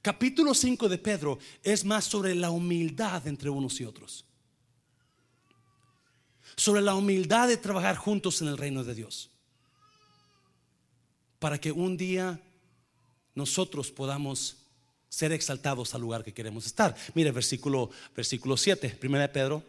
Capítulo 0.00 0.52
5 0.52 0.88
de 0.88 0.98
Pedro 0.98 1.38
es 1.62 1.84
más 1.84 2.04
sobre 2.04 2.34
la 2.34 2.50
humildad 2.50 3.26
entre 3.28 3.50
unos 3.50 3.80
y 3.80 3.84
otros. 3.84 4.24
Sobre 6.56 6.82
la 6.82 6.94
humildad 6.94 7.46
de 7.46 7.56
trabajar 7.56 7.96
juntos 7.96 8.42
en 8.42 8.48
el 8.48 8.58
reino 8.58 8.82
de 8.82 8.94
Dios. 8.94 9.30
Para 11.38 11.60
que 11.60 11.70
un 11.70 11.96
día 11.96 12.40
nosotros 13.34 13.92
podamos 13.92 14.61
ser 15.12 15.30
exaltados 15.32 15.94
al 15.94 16.00
lugar 16.00 16.24
que 16.24 16.32
queremos 16.32 16.64
estar. 16.64 16.96
Mire, 17.12 17.32
versículo, 17.32 17.90
versículo 18.16 18.56
7, 18.56 18.96
primera 18.98 19.24
de 19.24 19.28
Pedro, 19.28 19.62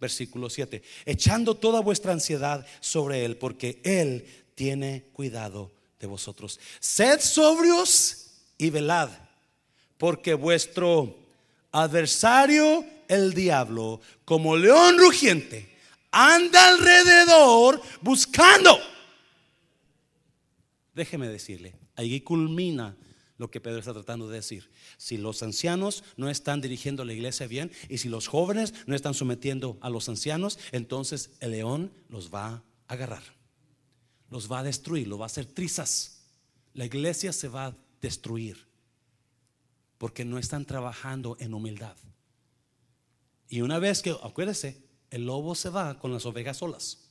versículo 0.00 0.48
7. 0.48 0.82
Echando 1.04 1.54
toda 1.54 1.80
vuestra 1.80 2.14
ansiedad 2.14 2.66
sobre 2.80 3.26
Él, 3.26 3.36
porque 3.36 3.82
Él 3.84 4.24
tiene 4.54 5.04
cuidado 5.12 5.70
de 6.00 6.06
vosotros. 6.06 6.58
Sed 6.80 7.20
sobrios 7.20 8.30
y 8.56 8.70
velad, 8.70 9.10
porque 9.98 10.32
vuestro 10.32 11.18
adversario, 11.70 12.82
el 13.08 13.34
diablo, 13.34 14.00
como 14.24 14.56
león 14.56 14.96
rugiente, 14.98 15.76
anda 16.10 16.66
alrededor 16.66 17.82
buscando. 18.00 18.80
Déjeme 20.94 21.28
decirle, 21.28 21.74
ahí 21.94 22.22
culmina 22.22 22.96
lo 23.38 23.50
que 23.50 23.60
Pedro 23.60 23.78
está 23.78 23.94
tratando 23.94 24.28
de 24.28 24.36
decir. 24.36 24.68
Si 24.98 25.16
los 25.16 25.42
ancianos 25.42 26.04
no 26.16 26.28
están 26.28 26.60
dirigiendo 26.60 27.04
la 27.04 27.12
iglesia 27.12 27.46
bien 27.46 27.70
y 27.88 27.98
si 27.98 28.08
los 28.08 28.26
jóvenes 28.26 28.74
no 28.86 28.94
están 28.94 29.14
sometiendo 29.14 29.78
a 29.80 29.88
los 29.88 30.08
ancianos, 30.08 30.58
entonces 30.72 31.30
el 31.40 31.52
león 31.52 31.92
los 32.08 32.34
va 32.34 32.46
a 32.48 32.62
agarrar, 32.88 33.22
los 34.28 34.50
va 34.50 34.58
a 34.58 34.64
destruir, 34.64 35.06
lo 35.06 35.18
va 35.18 35.26
a 35.26 35.26
hacer 35.26 35.46
trizas. 35.46 36.26
La 36.74 36.84
iglesia 36.84 37.32
se 37.32 37.48
va 37.48 37.66
a 37.66 37.76
destruir 38.02 38.66
porque 39.96 40.24
no 40.24 40.38
están 40.38 40.64
trabajando 40.64 41.36
en 41.40 41.54
humildad. 41.54 41.96
Y 43.48 43.62
una 43.62 43.78
vez 43.78 44.02
que, 44.02 44.10
acuérdese, 44.22 44.82
el 45.10 45.26
lobo 45.26 45.54
se 45.54 45.70
va 45.70 45.98
con 45.98 46.12
las 46.12 46.26
ovejas 46.26 46.58
solas. 46.58 47.10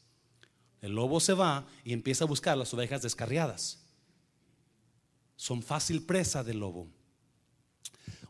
El 0.82 0.94
lobo 0.94 1.20
se 1.20 1.34
va 1.34 1.66
y 1.84 1.94
empieza 1.94 2.26
a 2.26 2.28
buscar 2.28 2.58
las 2.58 2.74
ovejas 2.74 3.02
descarriadas 3.02 3.87
son 5.38 5.64
fácil 5.64 6.02
presa 6.02 6.44
del 6.44 6.60
lobo. 6.60 6.88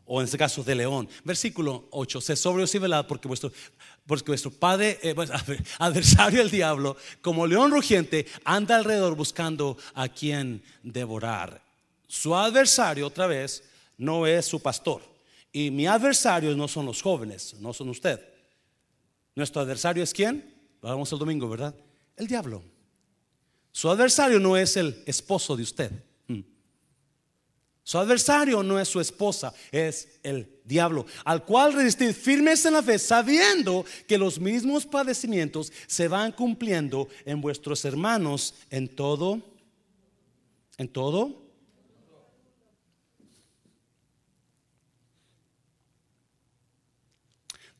O 0.04 0.20
en 0.20 0.26
este 0.26 0.38
caso 0.38 0.62
de 0.62 0.74
león. 0.74 1.08
Versículo 1.24 1.88
8. 1.90 2.20
Se 2.20 2.36
sobrios 2.36 2.74
y 2.74 2.78
velad 2.78 3.06
porque 3.06 3.28
vuestro, 3.28 3.52
porque 4.06 4.30
vuestro 4.30 4.50
padre, 4.50 4.98
eh, 5.02 5.14
adversario 5.78 6.40
el 6.40 6.50
diablo, 6.50 6.96
como 7.20 7.46
león 7.46 7.70
rugiente, 7.70 8.26
anda 8.44 8.76
alrededor 8.76 9.16
buscando 9.16 9.76
a 9.94 10.08
quien 10.08 10.62
devorar. 10.82 11.60
Su 12.06 12.34
adversario, 12.34 13.06
otra 13.06 13.26
vez, 13.26 13.64
no 13.98 14.26
es 14.26 14.46
su 14.46 14.60
pastor. 14.60 15.02
Y 15.52 15.70
mi 15.70 15.86
adversario 15.86 16.54
no 16.56 16.68
son 16.68 16.86
los 16.86 17.02
jóvenes, 17.02 17.54
no 17.60 17.72
son 17.74 17.88
usted. 17.88 18.20
Nuestro 19.34 19.60
adversario 19.60 20.02
es 20.02 20.12
quién? 20.12 20.54
Lo 20.80 20.88
hablamos 20.88 21.12
el 21.12 21.18
domingo, 21.18 21.48
¿verdad? 21.48 21.74
El 22.16 22.26
diablo. 22.26 22.62
Su 23.72 23.90
adversario 23.90 24.40
no 24.40 24.56
es 24.56 24.76
el 24.76 25.02
esposo 25.06 25.56
de 25.56 25.62
usted. 25.62 26.07
Su 27.88 27.96
adversario 27.96 28.62
no 28.62 28.78
es 28.78 28.86
su 28.86 29.00
esposa, 29.00 29.54
es 29.72 30.20
el 30.22 30.60
diablo, 30.62 31.06
al 31.24 31.46
cual 31.46 31.72
resistir 31.72 32.12
firmes 32.12 32.66
en 32.66 32.74
la 32.74 32.82
fe, 32.82 32.98
sabiendo 32.98 33.82
que 34.06 34.18
los 34.18 34.38
mismos 34.38 34.84
padecimientos 34.84 35.72
se 35.86 36.06
van 36.06 36.32
cumpliendo 36.32 37.08
en 37.24 37.40
vuestros 37.40 37.86
hermanos 37.86 38.56
en 38.68 38.94
todo, 38.94 39.40
en 40.76 40.86
todo. 40.86 41.46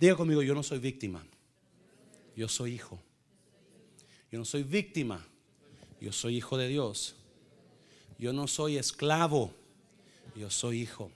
Diga 0.01 0.17
conmigo, 0.17 0.41
yo 0.41 0.55
no 0.55 0.63
soy 0.63 0.79
víctima, 0.79 1.23
yo 2.35 2.49
soy 2.49 2.77
hijo. 2.77 2.99
Yo 4.33 4.39
no 4.39 4.47
soy 4.47 4.63
víctima, 4.63 5.23
yo 6.01 6.13
soy 6.13 6.39
hijo 6.39 6.57
de 6.57 6.69
Dios. 6.69 7.15
Yo 8.19 8.33
no 8.33 8.47
soy 8.47 8.79
esclavo 8.79 9.58
yo 10.39 10.51
soy 10.51 10.83
hijo. 10.83 11.11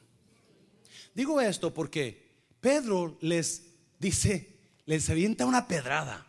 Digo 1.15 1.41
esto 1.41 1.73
porque 1.73 2.31
Pedro 2.61 3.17
les 3.21 3.63
dice, 3.99 4.59
les 4.87 5.09
avienta 5.09 5.47
una 5.47 5.67
pedrada. 5.67 6.27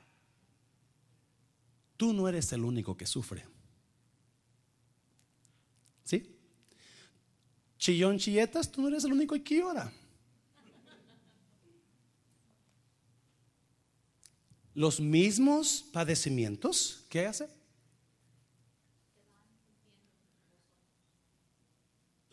Tú 1.98 2.14
no 2.14 2.28
eres 2.28 2.52
el 2.54 2.64
único 2.64 2.96
que 2.96 3.06
sufre. 3.06 3.46
¿Sí? 6.04 6.38
Chillón, 7.78 8.18
chilletas, 8.18 8.72
tú 8.72 8.82
no 8.82 8.88
eres 8.90 9.04
el 9.04 9.14
único 9.14 9.36
que 9.44 9.58
llora. 9.58 9.92
Los 14.76 15.00
mismos 15.00 15.86
padecimientos, 15.92 17.06
¿qué 17.10 17.28
hace? 17.28 17.48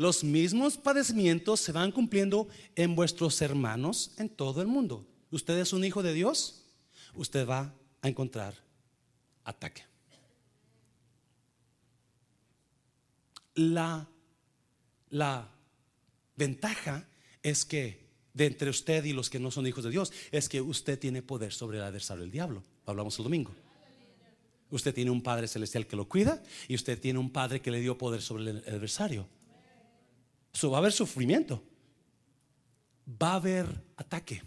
Los 0.01 0.25
mismos 0.25 0.79
padecimientos 0.79 1.61
se 1.61 1.73
van 1.73 1.93
cumpliendo 1.93 2.49
en 2.75 2.97
vuestros 2.97 3.43
hermanos 3.43 4.13
en 4.17 4.31
todo 4.31 4.63
el 4.63 4.67
mundo. 4.67 5.07
Usted 5.31 5.59
es 5.59 5.75
un 5.75 5.85
hijo 5.85 6.03
de 6.03 6.15
Dios, 6.15 6.65
usted 7.15 7.47
va 7.47 7.75
a 8.01 8.09
encontrar 8.09 8.55
ataque. 9.45 9.83
La, 13.55 14.09
la 15.11 15.51
ventaja 16.35 17.07
es 17.43 17.67
que 17.67 18.09
de 18.33 18.47
entre 18.47 18.71
usted 18.71 19.05
y 19.05 19.13
los 19.13 19.29
que 19.29 19.39
no 19.39 19.51
son 19.51 19.67
hijos 19.67 19.85
de 19.85 19.91
Dios 19.91 20.15
es 20.33 20.49
que 20.49 20.63
usted 20.63 20.99
tiene 20.99 21.21
poder 21.21 21.53
sobre 21.53 21.77
el 21.77 21.85
adversario 21.85 22.23
del 22.23 22.31
diablo. 22.31 22.65
Hablamos 22.87 23.19
el 23.19 23.25
domingo. 23.25 23.55
Usted 24.71 24.95
tiene 24.95 25.11
un 25.11 25.23
Padre 25.23 25.47
celestial 25.47 25.87
que 25.87 25.97
lo 25.97 26.09
cuida 26.09 26.43
y 26.69 26.75
usted 26.75 26.99
tiene 26.99 27.19
un 27.19 27.29
Padre 27.29 27.61
que 27.61 27.71
le 27.71 27.81
dio 27.81 27.99
poder 27.99 28.23
sobre 28.23 28.49
el 28.49 28.57
adversario 28.67 29.29
va 30.71 30.77
a 30.77 30.81
haber 30.81 30.93
sufrimiento. 30.93 31.63
Va 33.21 33.33
a 33.33 33.37
haber 33.37 33.67
ataque. 33.97 34.43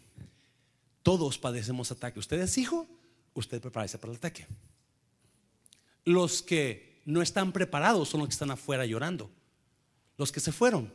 Todos 1.01 1.37
padecemos 1.37 1.91
ataque. 1.91 2.19
Usted 2.19 2.39
es 2.41 2.57
hijo, 2.57 2.87
usted 3.33 3.61
prepárese 3.61 3.97
para 3.97 4.11
el 4.11 4.17
ataque. 4.17 4.47
Los 6.05 6.41
que 6.41 7.01
no 7.05 7.21
están 7.21 7.51
preparados 7.51 8.09
son 8.09 8.21
los 8.21 8.29
que 8.29 8.33
están 8.33 8.51
afuera 8.51 8.85
llorando. 8.85 9.29
Los 10.17 10.31
que 10.31 10.39
se 10.39 10.51
fueron 10.51 10.91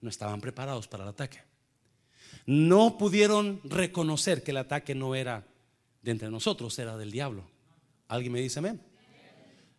no 0.00 0.08
estaban 0.08 0.40
preparados 0.40 0.86
para 0.86 1.04
el 1.04 1.10
ataque. 1.10 1.40
No 2.46 2.98
pudieron 2.98 3.60
reconocer 3.64 4.42
que 4.42 4.52
el 4.52 4.58
ataque 4.58 4.94
no 4.94 5.14
era 5.14 5.46
de 6.02 6.10
entre 6.10 6.30
nosotros, 6.30 6.78
era 6.78 6.96
del 6.96 7.10
diablo. 7.10 7.44
¿Alguien 8.06 8.32
me 8.32 8.40
dice 8.40 8.60
amén? 8.60 8.80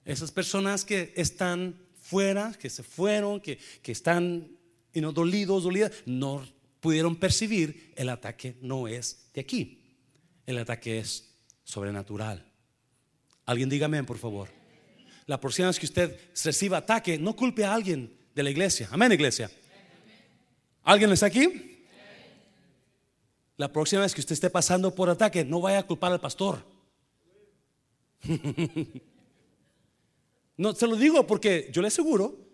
Esas 0.06 0.32
personas 0.32 0.86
que 0.86 1.14
están 1.16 1.80
fuera, 2.02 2.54
que 2.54 2.70
se 2.70 2.84
fueron, 2.84 3.40
que, 3.40 3.58
que 3.82 3.92
están 3.92 4.59
y 4.94 5.02
no 5.02 5.12
dolidos, 5.12 5.64
dolidas, 5.64 5.92
no 6.06 6.46
pudieron 6.80 7.16
percibir 7.16 7.94
el 7.96 8.10
ataque 8.10 8.58
no 8.62 8.88
es 8.88 9.30
de 9.34 9.42
aquí. 9.42 9.84
El 10.46 10.58
ataque 10.58 11.00
es 11.00 11.36
sobrenatural. 11.64 12.46
Alguien 13.46 13.70
dígame, 13.70 14.04
por 14.04 14.18
favor. 14.18 14.50
La 15.26 15.40
próxima 15.40 15.68
vez 15.68 15.80
que 15.80 15.86
usted 15.86 16.20
reciba 16.44 16.78
ataque, 16.78 17.18
no 17.20 17.36
culpe 17.36 17.64
a 17.64 17.74
alguien 17.74 18.12
de 18.34 18.44
la 18.44 18.50
iglesia. 18.50 18.88
Amén, 18.92 19.12
iglesia. 19.12 19.52
¿Alguien 20.84 21.12
está 21.12 21.28
aquí? 21.28 21.86
La 23.58 23.72
próxima 23.72 24.02
vez 24.02 24.14
que 24.16 24.22
usted 24.22 24.34
esté 24.34 24.50
pasando 24.50 24.96
por 24.96 25.10
ataque, 25.10 25.44
no 25.44 25.62
vaya 25.62 25.80
a 25.80 25.84
culpar 25.86 26.12
al 26.12 26.22
pastor. 26.22 26.64
no, 30.58 30.74
se 30.74 30.88
lo 30.88 30.96
digo 30.96 31.28
porque 31.28 31.70
yo 31.72 31.82
le 31.82 31.90
aseguro 31.90 32.49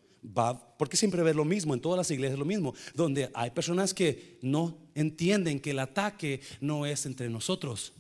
porque 0.78 0.98
siempre 0.98 1.24
ve 1.24 1.34
lo 1.34 1.46
mismo, 1.46 1.74
en 1.74 1.82
todas 1.82 1.98
las 1.98 2.12
iglesias 2.12 2.40
lo 2.40 2.46
mismo, 2.46 2.74
donde 2.94 3.30
hay 3.34 3.52
personas 3.52 3.94
que 3.94 4.40
no 4.42 4.78
entienden 4.94 5.60
que 5.60 5.72
el 5.72 5.80
ataque 5.80 6.42
no 6.62 6.86
es 6.86 7.06
entre 7.06 7.30
nosotros. 7.30 7.94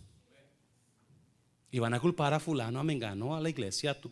Y 1.72 1.80
van 1.80 1.94
a 1.94 2.00
culpar 2.00 2.34
a 2.34 2.40
fulano, 2.40 2.80
a 2.80 2.84
mengano, 2.84 3.36
a 3.36 3.42
la 3.42 3.50
iglesia, 3.50 4.00
tú. 4.00 4.12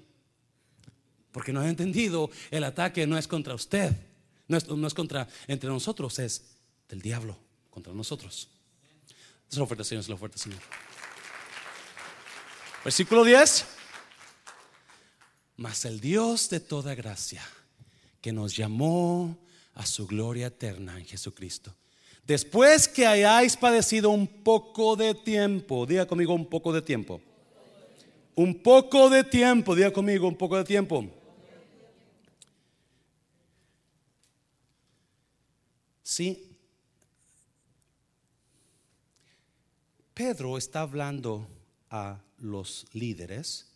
Porque 1.32 1.53
no 1.53 1.61
han 1.61 1.68
entendido, 1.68 2.30
el 2.51 2.64
ataque 2.64 3.07
no 3.07 3.18
es 3.18 3.28
contra 3.28 3.55
usted, 3.55 3.95
no 4.47 4.57
es, 4.57 4.68
no 4.68 4.86
es 4.86 4.93
contra 4.93 5.28
entre 5.47 5.70
nosotros, 5.70 6.20
es 6.20 6.57
del 6.89 7.01
diablo 7.01 7.38
contra 7.70 7.93
nosotros. 7.93 8.49
Es 9.49 9.57
la 9.57 9.64
oferta, 9.64 9.84
Señor, 9.84 10.01
es 10.01 10.09
la 10.09 10.16
oferta, 10.16 10.38
Señor. 10.38 10.59
Versículo 12.84 13.24
10. 13.24 13.66
Mas 15.55 15.86
el 15.86 15.99
Dios 15.99 16.49
de 16.49 16.59
toda 16.59 16.95
gracia 16.95 17.41
que 18.24 18.32
nos 18.32 18.55
llamó 18.55 19.38
a 19.74 19.86
su 19.86 20.07
gloria 20.07 20.47
eterna 20.47 20.97
en 20.97 21.05
Jesucristo. 21.05 21.76
Después 22.26 22.88
que 22.88 23.05
hayáis 23.05 23.57
padecido 23.57 24.11
un 24.11 24.26
poco 24.26 24.95
de 24.95 25.13
tiempo, 25.13 25.86
diga 25.86 26.05
conmigo 26.05 26.34
un 26.34 26.45
poco 26.45 26.71
de 26.71 26.82
tiempo. 26.82 27.19
Un 28.34 28.63
poco 28.63 29.09
de 29.09 29.26
tiempo, 29.26 29.76
diga 29.76 29.91
conmigo 29.91 30.26
un 30.26 30.38
poco 30.38 30.55
de 30.55 30.63
tiempo. 30.63 31.05
Sí. 36.01 36.57
Pedro 40.13 40.57
está 40.57 40.80
hablando 40.80 41.45
a 41.89 42.21
los 42.38 42.86
líderes 42.93 43.69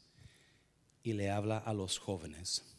y 1.04 1.12
le 1.12 1.30
habla 1.32 1.58
a 1.58 1.74
los 1.74 2.00
jóvenes. 2.00 2.77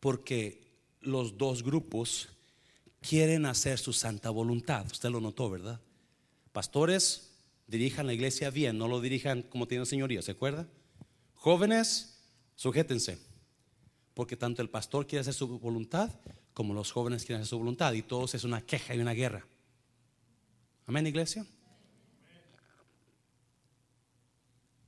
Porque 0.00 0.72
los 1.00 1.38
dos 1.38 1.62
grupos 1.62 2.28
quieren 3.00 3.46
hacer 3.46 3.78
su 3.78 3.92
santa 3.92 4.30
voluntad. 4.30 4.86
Usted 4.90 5.10
lo 5.10 5.20
notó, 5.20 5.50
¿verdad? 5.50 5.80
Pastores 6.52 7.30
dirijan 7.66 8.06
la 8.06 8.14
iglesia 8.14 8.50
bien, 8.50 8.78
no 8.78 8.88
lo 8.88 9.00
dirijan 9.00 9.42
como 9.42 9.68
tienen 9.68 9.86
señoría, 9.86 10.22
¿se 10.22 10.32
acuerda? 10.32 10.66
Jóvenes, 11.34 12.18
sujétense, 12.56 13.18
porque 14.14 14.36
tanto 14.36 14.62
el 14.62 14.70
pastor 14.70 15.06
quiere 15.06 15.20
hacer 15.20 15.34
su 15.34 15.58
voluntad 15.58 16.10
como 16.58 16.74
los 16.74 16.90
jóvenes 16.90 17.24
quieren 17.24 17.42
hacer 17.42 17.50
su 17.50 17.58
voluntad 17.58 17.92
y 17.92 18.02
todos 18.02 18.34
es 18.34 18.42
una 18.42 18.60
queja 18.62 18.92
y 18.92 18.98
una 18.98 19.12
guerra. 19.12 19.46
Amén, 20.86 21.06
iglesia. 21.06 21.46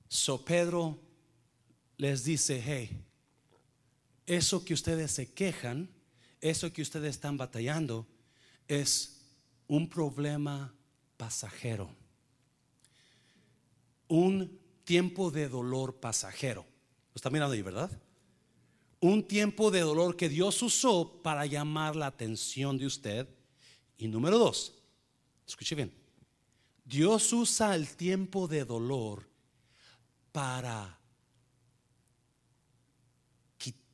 So 0.08 0.44
Pedro 0.44 0.98
les 1.96 2.24
dice, 2.24 2.60
hey, 2.60 3.04
eso 4.30 4.64
que 4.64 4.74
ustedes 4.74 5.10
se 5.10 5.32
quejan, 5.32 5.90
eso 6.40 6.72
que 6.72 6.82
ustedes 6.82 7.16
están 7.16 7.36
batallando, 7.36 8.06
es 8.68 9.22
un 9.66 9.90
problema 9.90 10.72
pasajero. 11.16 11.90
Un 14.06 14.56
tiempo 14.84 15.32
de 15.32 15.48
dolor 15.48 15.96
pasajero. 15.98 16.62
Lo 16.62 17.16
está 17.16 17.28
mirando 17.28 17.54
ahí, 17.54 17.62
¿verdad? 17.62 17.90
Un 19.00 19.26
tiempo 19.26 19.72
de 19.72 19.80
dolor 19.80 20.16
que 20.16 20.28
Dios 20.28 20.62
usó 20.62 21.20
para 21.24 21.44
llamar 21.44 21.96
la 21.96 22.06
atención 22.06 22.78
de 22.78 22.86
usted. 22.86 23.28
Y 23.98 24.06
número 24.06 24.38
dos, 24.38 24.74
escuche 25.44 25.74
bien, 25.74 25.92
Dios 26.84 27.32
usa 27.32 27.74
el 27.74 27.96
tiempo 27.96 28.46
de 28.46 28.64
dolor 28.64 29.28
para 30.30 30.99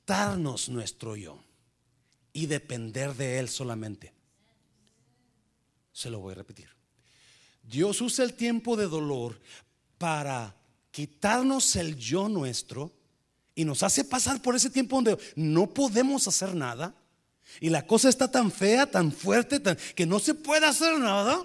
quitarnos 0.07 0.69
nuestro 0.69 1.17
yo 1.17 1.37
y 2.33 2.47
depender 2.47 3.13
de 3.17 3.41
Él 3.41 3.49
solamente. 3.49 4.13
Se 5.91 6.11
lo 6.11 6.21
voy 6.21 6.31
a 6.31 6.37
repetir. 6.37 6.69
Dios 7.65 8.01
usa 8.01 8.25
el 8.25 8.35
tiempo 8.35 8.77
de 8.77 8.87
dolor 8.87 9.41
para 9.99 10.55
quitarnos 10.93 11.75
el 11.75 11.97
yo 11.97 12.29
nuestro 12.29 12.93
y 13.57 13.65
nos 13.65 13.83
hace 13.83 14.05
pasar 14.05 14.41
por 14.41 14.55
ese 14.55 14.71
tiempo 14.71 14.95
donde 14.95 15.19
no 15.35 15.67
podemos 15.75 16.29
hacer 16.29 16.55
nada 16.55 16.95
y 17.61 17.69
la 17.69 17.85
cosa 17.85 18.09
está 18.09 18.31
tan 18.31 18.53
fea, 18.53 18.89
tan 18.89 19.11
fuerte, 19.11 19.61
que 19.97 20.07
no 20.07 20.21
se 20.21 20.35
puede 20.35 20.67
hacer 20.67 21.01
nada. 21.01 21.45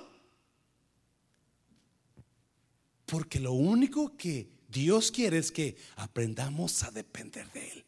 Porque 3.08 3.40
lo 3.40 3.54
único 3.54 4.16
que 4.16 4.52
Dios 4.68 5.10
quiere 5.10 5.40
es 5.40 5.52
que 5.52 5.76
aprendamos 5.96 6.84
a 6.84 6.92
depender 6.92 7.52
de 7.54 7.72
Él. 7.72 7.86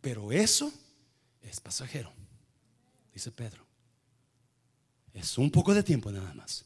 Pero 0.00 0.32
eso 0.32 0.72
es 1.42 1.60
pasajero, 1.60 2.12
dice 3.12 3.30
Pedro. 3.30 3.64
Es 5.12 5.36
un 5.38 5.50
poco 5.50 5.74
de 5.74 5.82
tiempo 5.82 6.10
nada 6.10 6.32
más. 6.34 6.64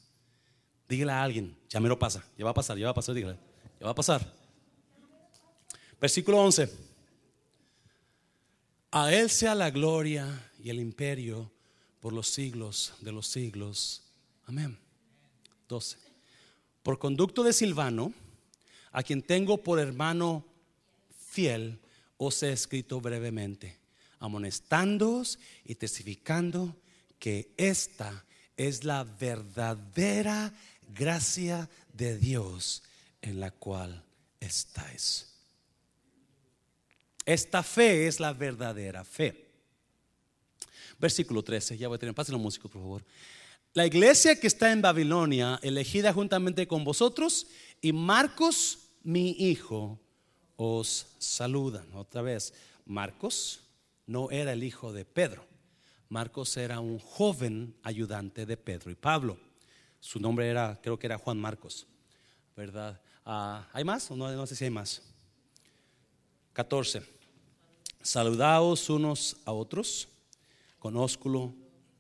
Dígale 0.89 1.12
a 1.12 1.22
alguien, 1.22 1.57
ya 1.68 1.80
me 1.80 1.89
lo 1.89 1.99
pasa, 1.99 2.24
ya 2.37 2.45
va 2.45 2.51
a 2.51 2.55
pasar, 2.55 2.76
ya 2.76 2.87
va 2.87 2.91
a 2.91 2.95
pasar, 2.95 3.14
dígale, 3.14 3.39
ya 3.80 3.87
va 3.87 3.93
a 3.93 3.95
pasar. 3.95 4.32
Versículo 6.01 6.39
11. 6.43 6.70
A 8.91 9.12
Él 9.12 9.30
sea 9.30 9.55
la 9.55 9.70
gloria 9.70 10.53
y 10.62 10.70
el 10.70 10.78
imperio 10.78 11.51
por 12.01 12.12
los 12.12 12.28
siglos 12.28 12.93
de 13.01 13.11
los 13.11 13.26
siglos. 13.26 14.03
Amén. 14.47 14.78
12. 15.68 15.97
Por 16.82 16.99
conducto 16.99 17.43
de 17.43 17.53
Silvano, 17.53 18.12
a 18.93 19.03
quien 19.03 19.22
tengo 19.22 19.62
por 19.62 19.80
hermano 19.80 20.45
fiel, 21.30 21.80
os 22.24 22.42
he 22.42 22.52
escrito 22.52 23.00
brevemente, 23.00 23.78
amonestándoos 24.18 25.38
y 25.64 25.74
testificando 25.74 26.76
que 27.18 27.52
esta 27.56 28.24
es 28.56 28.84
la 28.84 29.04
verdadera 29.04 30.52
gracia 30.94 31.68
de 31.92 32.18
Dios 32.18 32.82
en 33.22 33.40
la 33.40 33.50
cual 33.50 34.04
estáis. 34.40 35.30
Esta 37.24 37.62
fe 37.62 38.06
es 38.06 38.20
la 38.20 38.32
verdadera 38.32 39.04
fe. 39.04 39.44
Versículo 40.98 41.42
13, 41.42 41.76
ya 41.76 41.88
voy 41.88 41.96
a 41.96 41.98
tener, 41.98 42.14
pasen 42.14 42.40
los 42.40 42.58
por 42.58 42.70
favor. 42.70 43.04
La 43.72 43.86
iglesia 43.86 44.38
que 44.38 44.46
está 44.46 44.70
en 44.70 44.82
Babilonia, 44.82 45.58
elegida 45.62 46.12
juntamente 46.12 46.68
con 46.68 46.84
vosotros, 46.84 47.46
y 47.80 47.92
Marcos, 47.92 48.90
mi 49.02 49.30
hijo, 49.30 49.98
os 50.57 51.07
saludan. 51.18 51.86
Otra 51.94 52.22
vez, 52.22 52.55
Marcos 52.86 53.61
no 54.07 54.30
era 54.30 54.52
el 54.52 54.62
hijo 54.62 54.92
de 54.92 55.05
Pedro. 55.05 55.46
Marcos 56.09 56.57
era 56.57 56.80
un 56.80 56.98
joven 56.98 57.74
ayudante 57.82 58.46
de 58.46 58.57
Pedro 58.57 58.90
y 58.90 58.94
Pablo. 58.94 59.38
Su 60.00 60.20
nombre 60.20 60.48
era, 60.48 60.78
creo 60.82 60.98
que 60.98 61.07
era 61.07 61.18
Juan 61.18 61.38
Marcos, 61.38 61.86
¿verdad? 62.55 63.00
Ah, 63.24 63.66
¿Hay 63.72 63.84
más? 63.84 64.11
no, 64.11 64.30
no 64.30 64.46
sé 64.46 64.55
si 64.55 64.64
hay 64.64 64.70
más. 64.70 65.02
14. 66.52 67.02
Saludaos 68.02 68.90
unos 68.90 69.36
a 69.44 69.52
otros 69.52 70.09
con 70.78 70.96
ósculo 70.96 71.55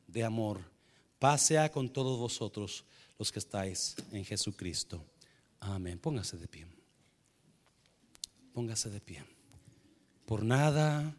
de 0.06 0.22
amor. 0.22 0.60
Pasea 1.18 1.72
con 1.72 1.88
todos 1.88 2.18
vosotros 2.18 2.84
los 3.18 3.32
que 3.32 3.38
estáis 3.38 3.96
en 4.12 4.24
Jesucristo. 4.24 5.02
Amén. 5.60 5.98
Póngase 5.98 6.36
de 6.36 6.46
pie. 6.46 6.66
Póngase 8.54 8.88
de 8.88 9.00
pie. 9.00 9.24
Por 10.26 10.44
nada 10.44 11.12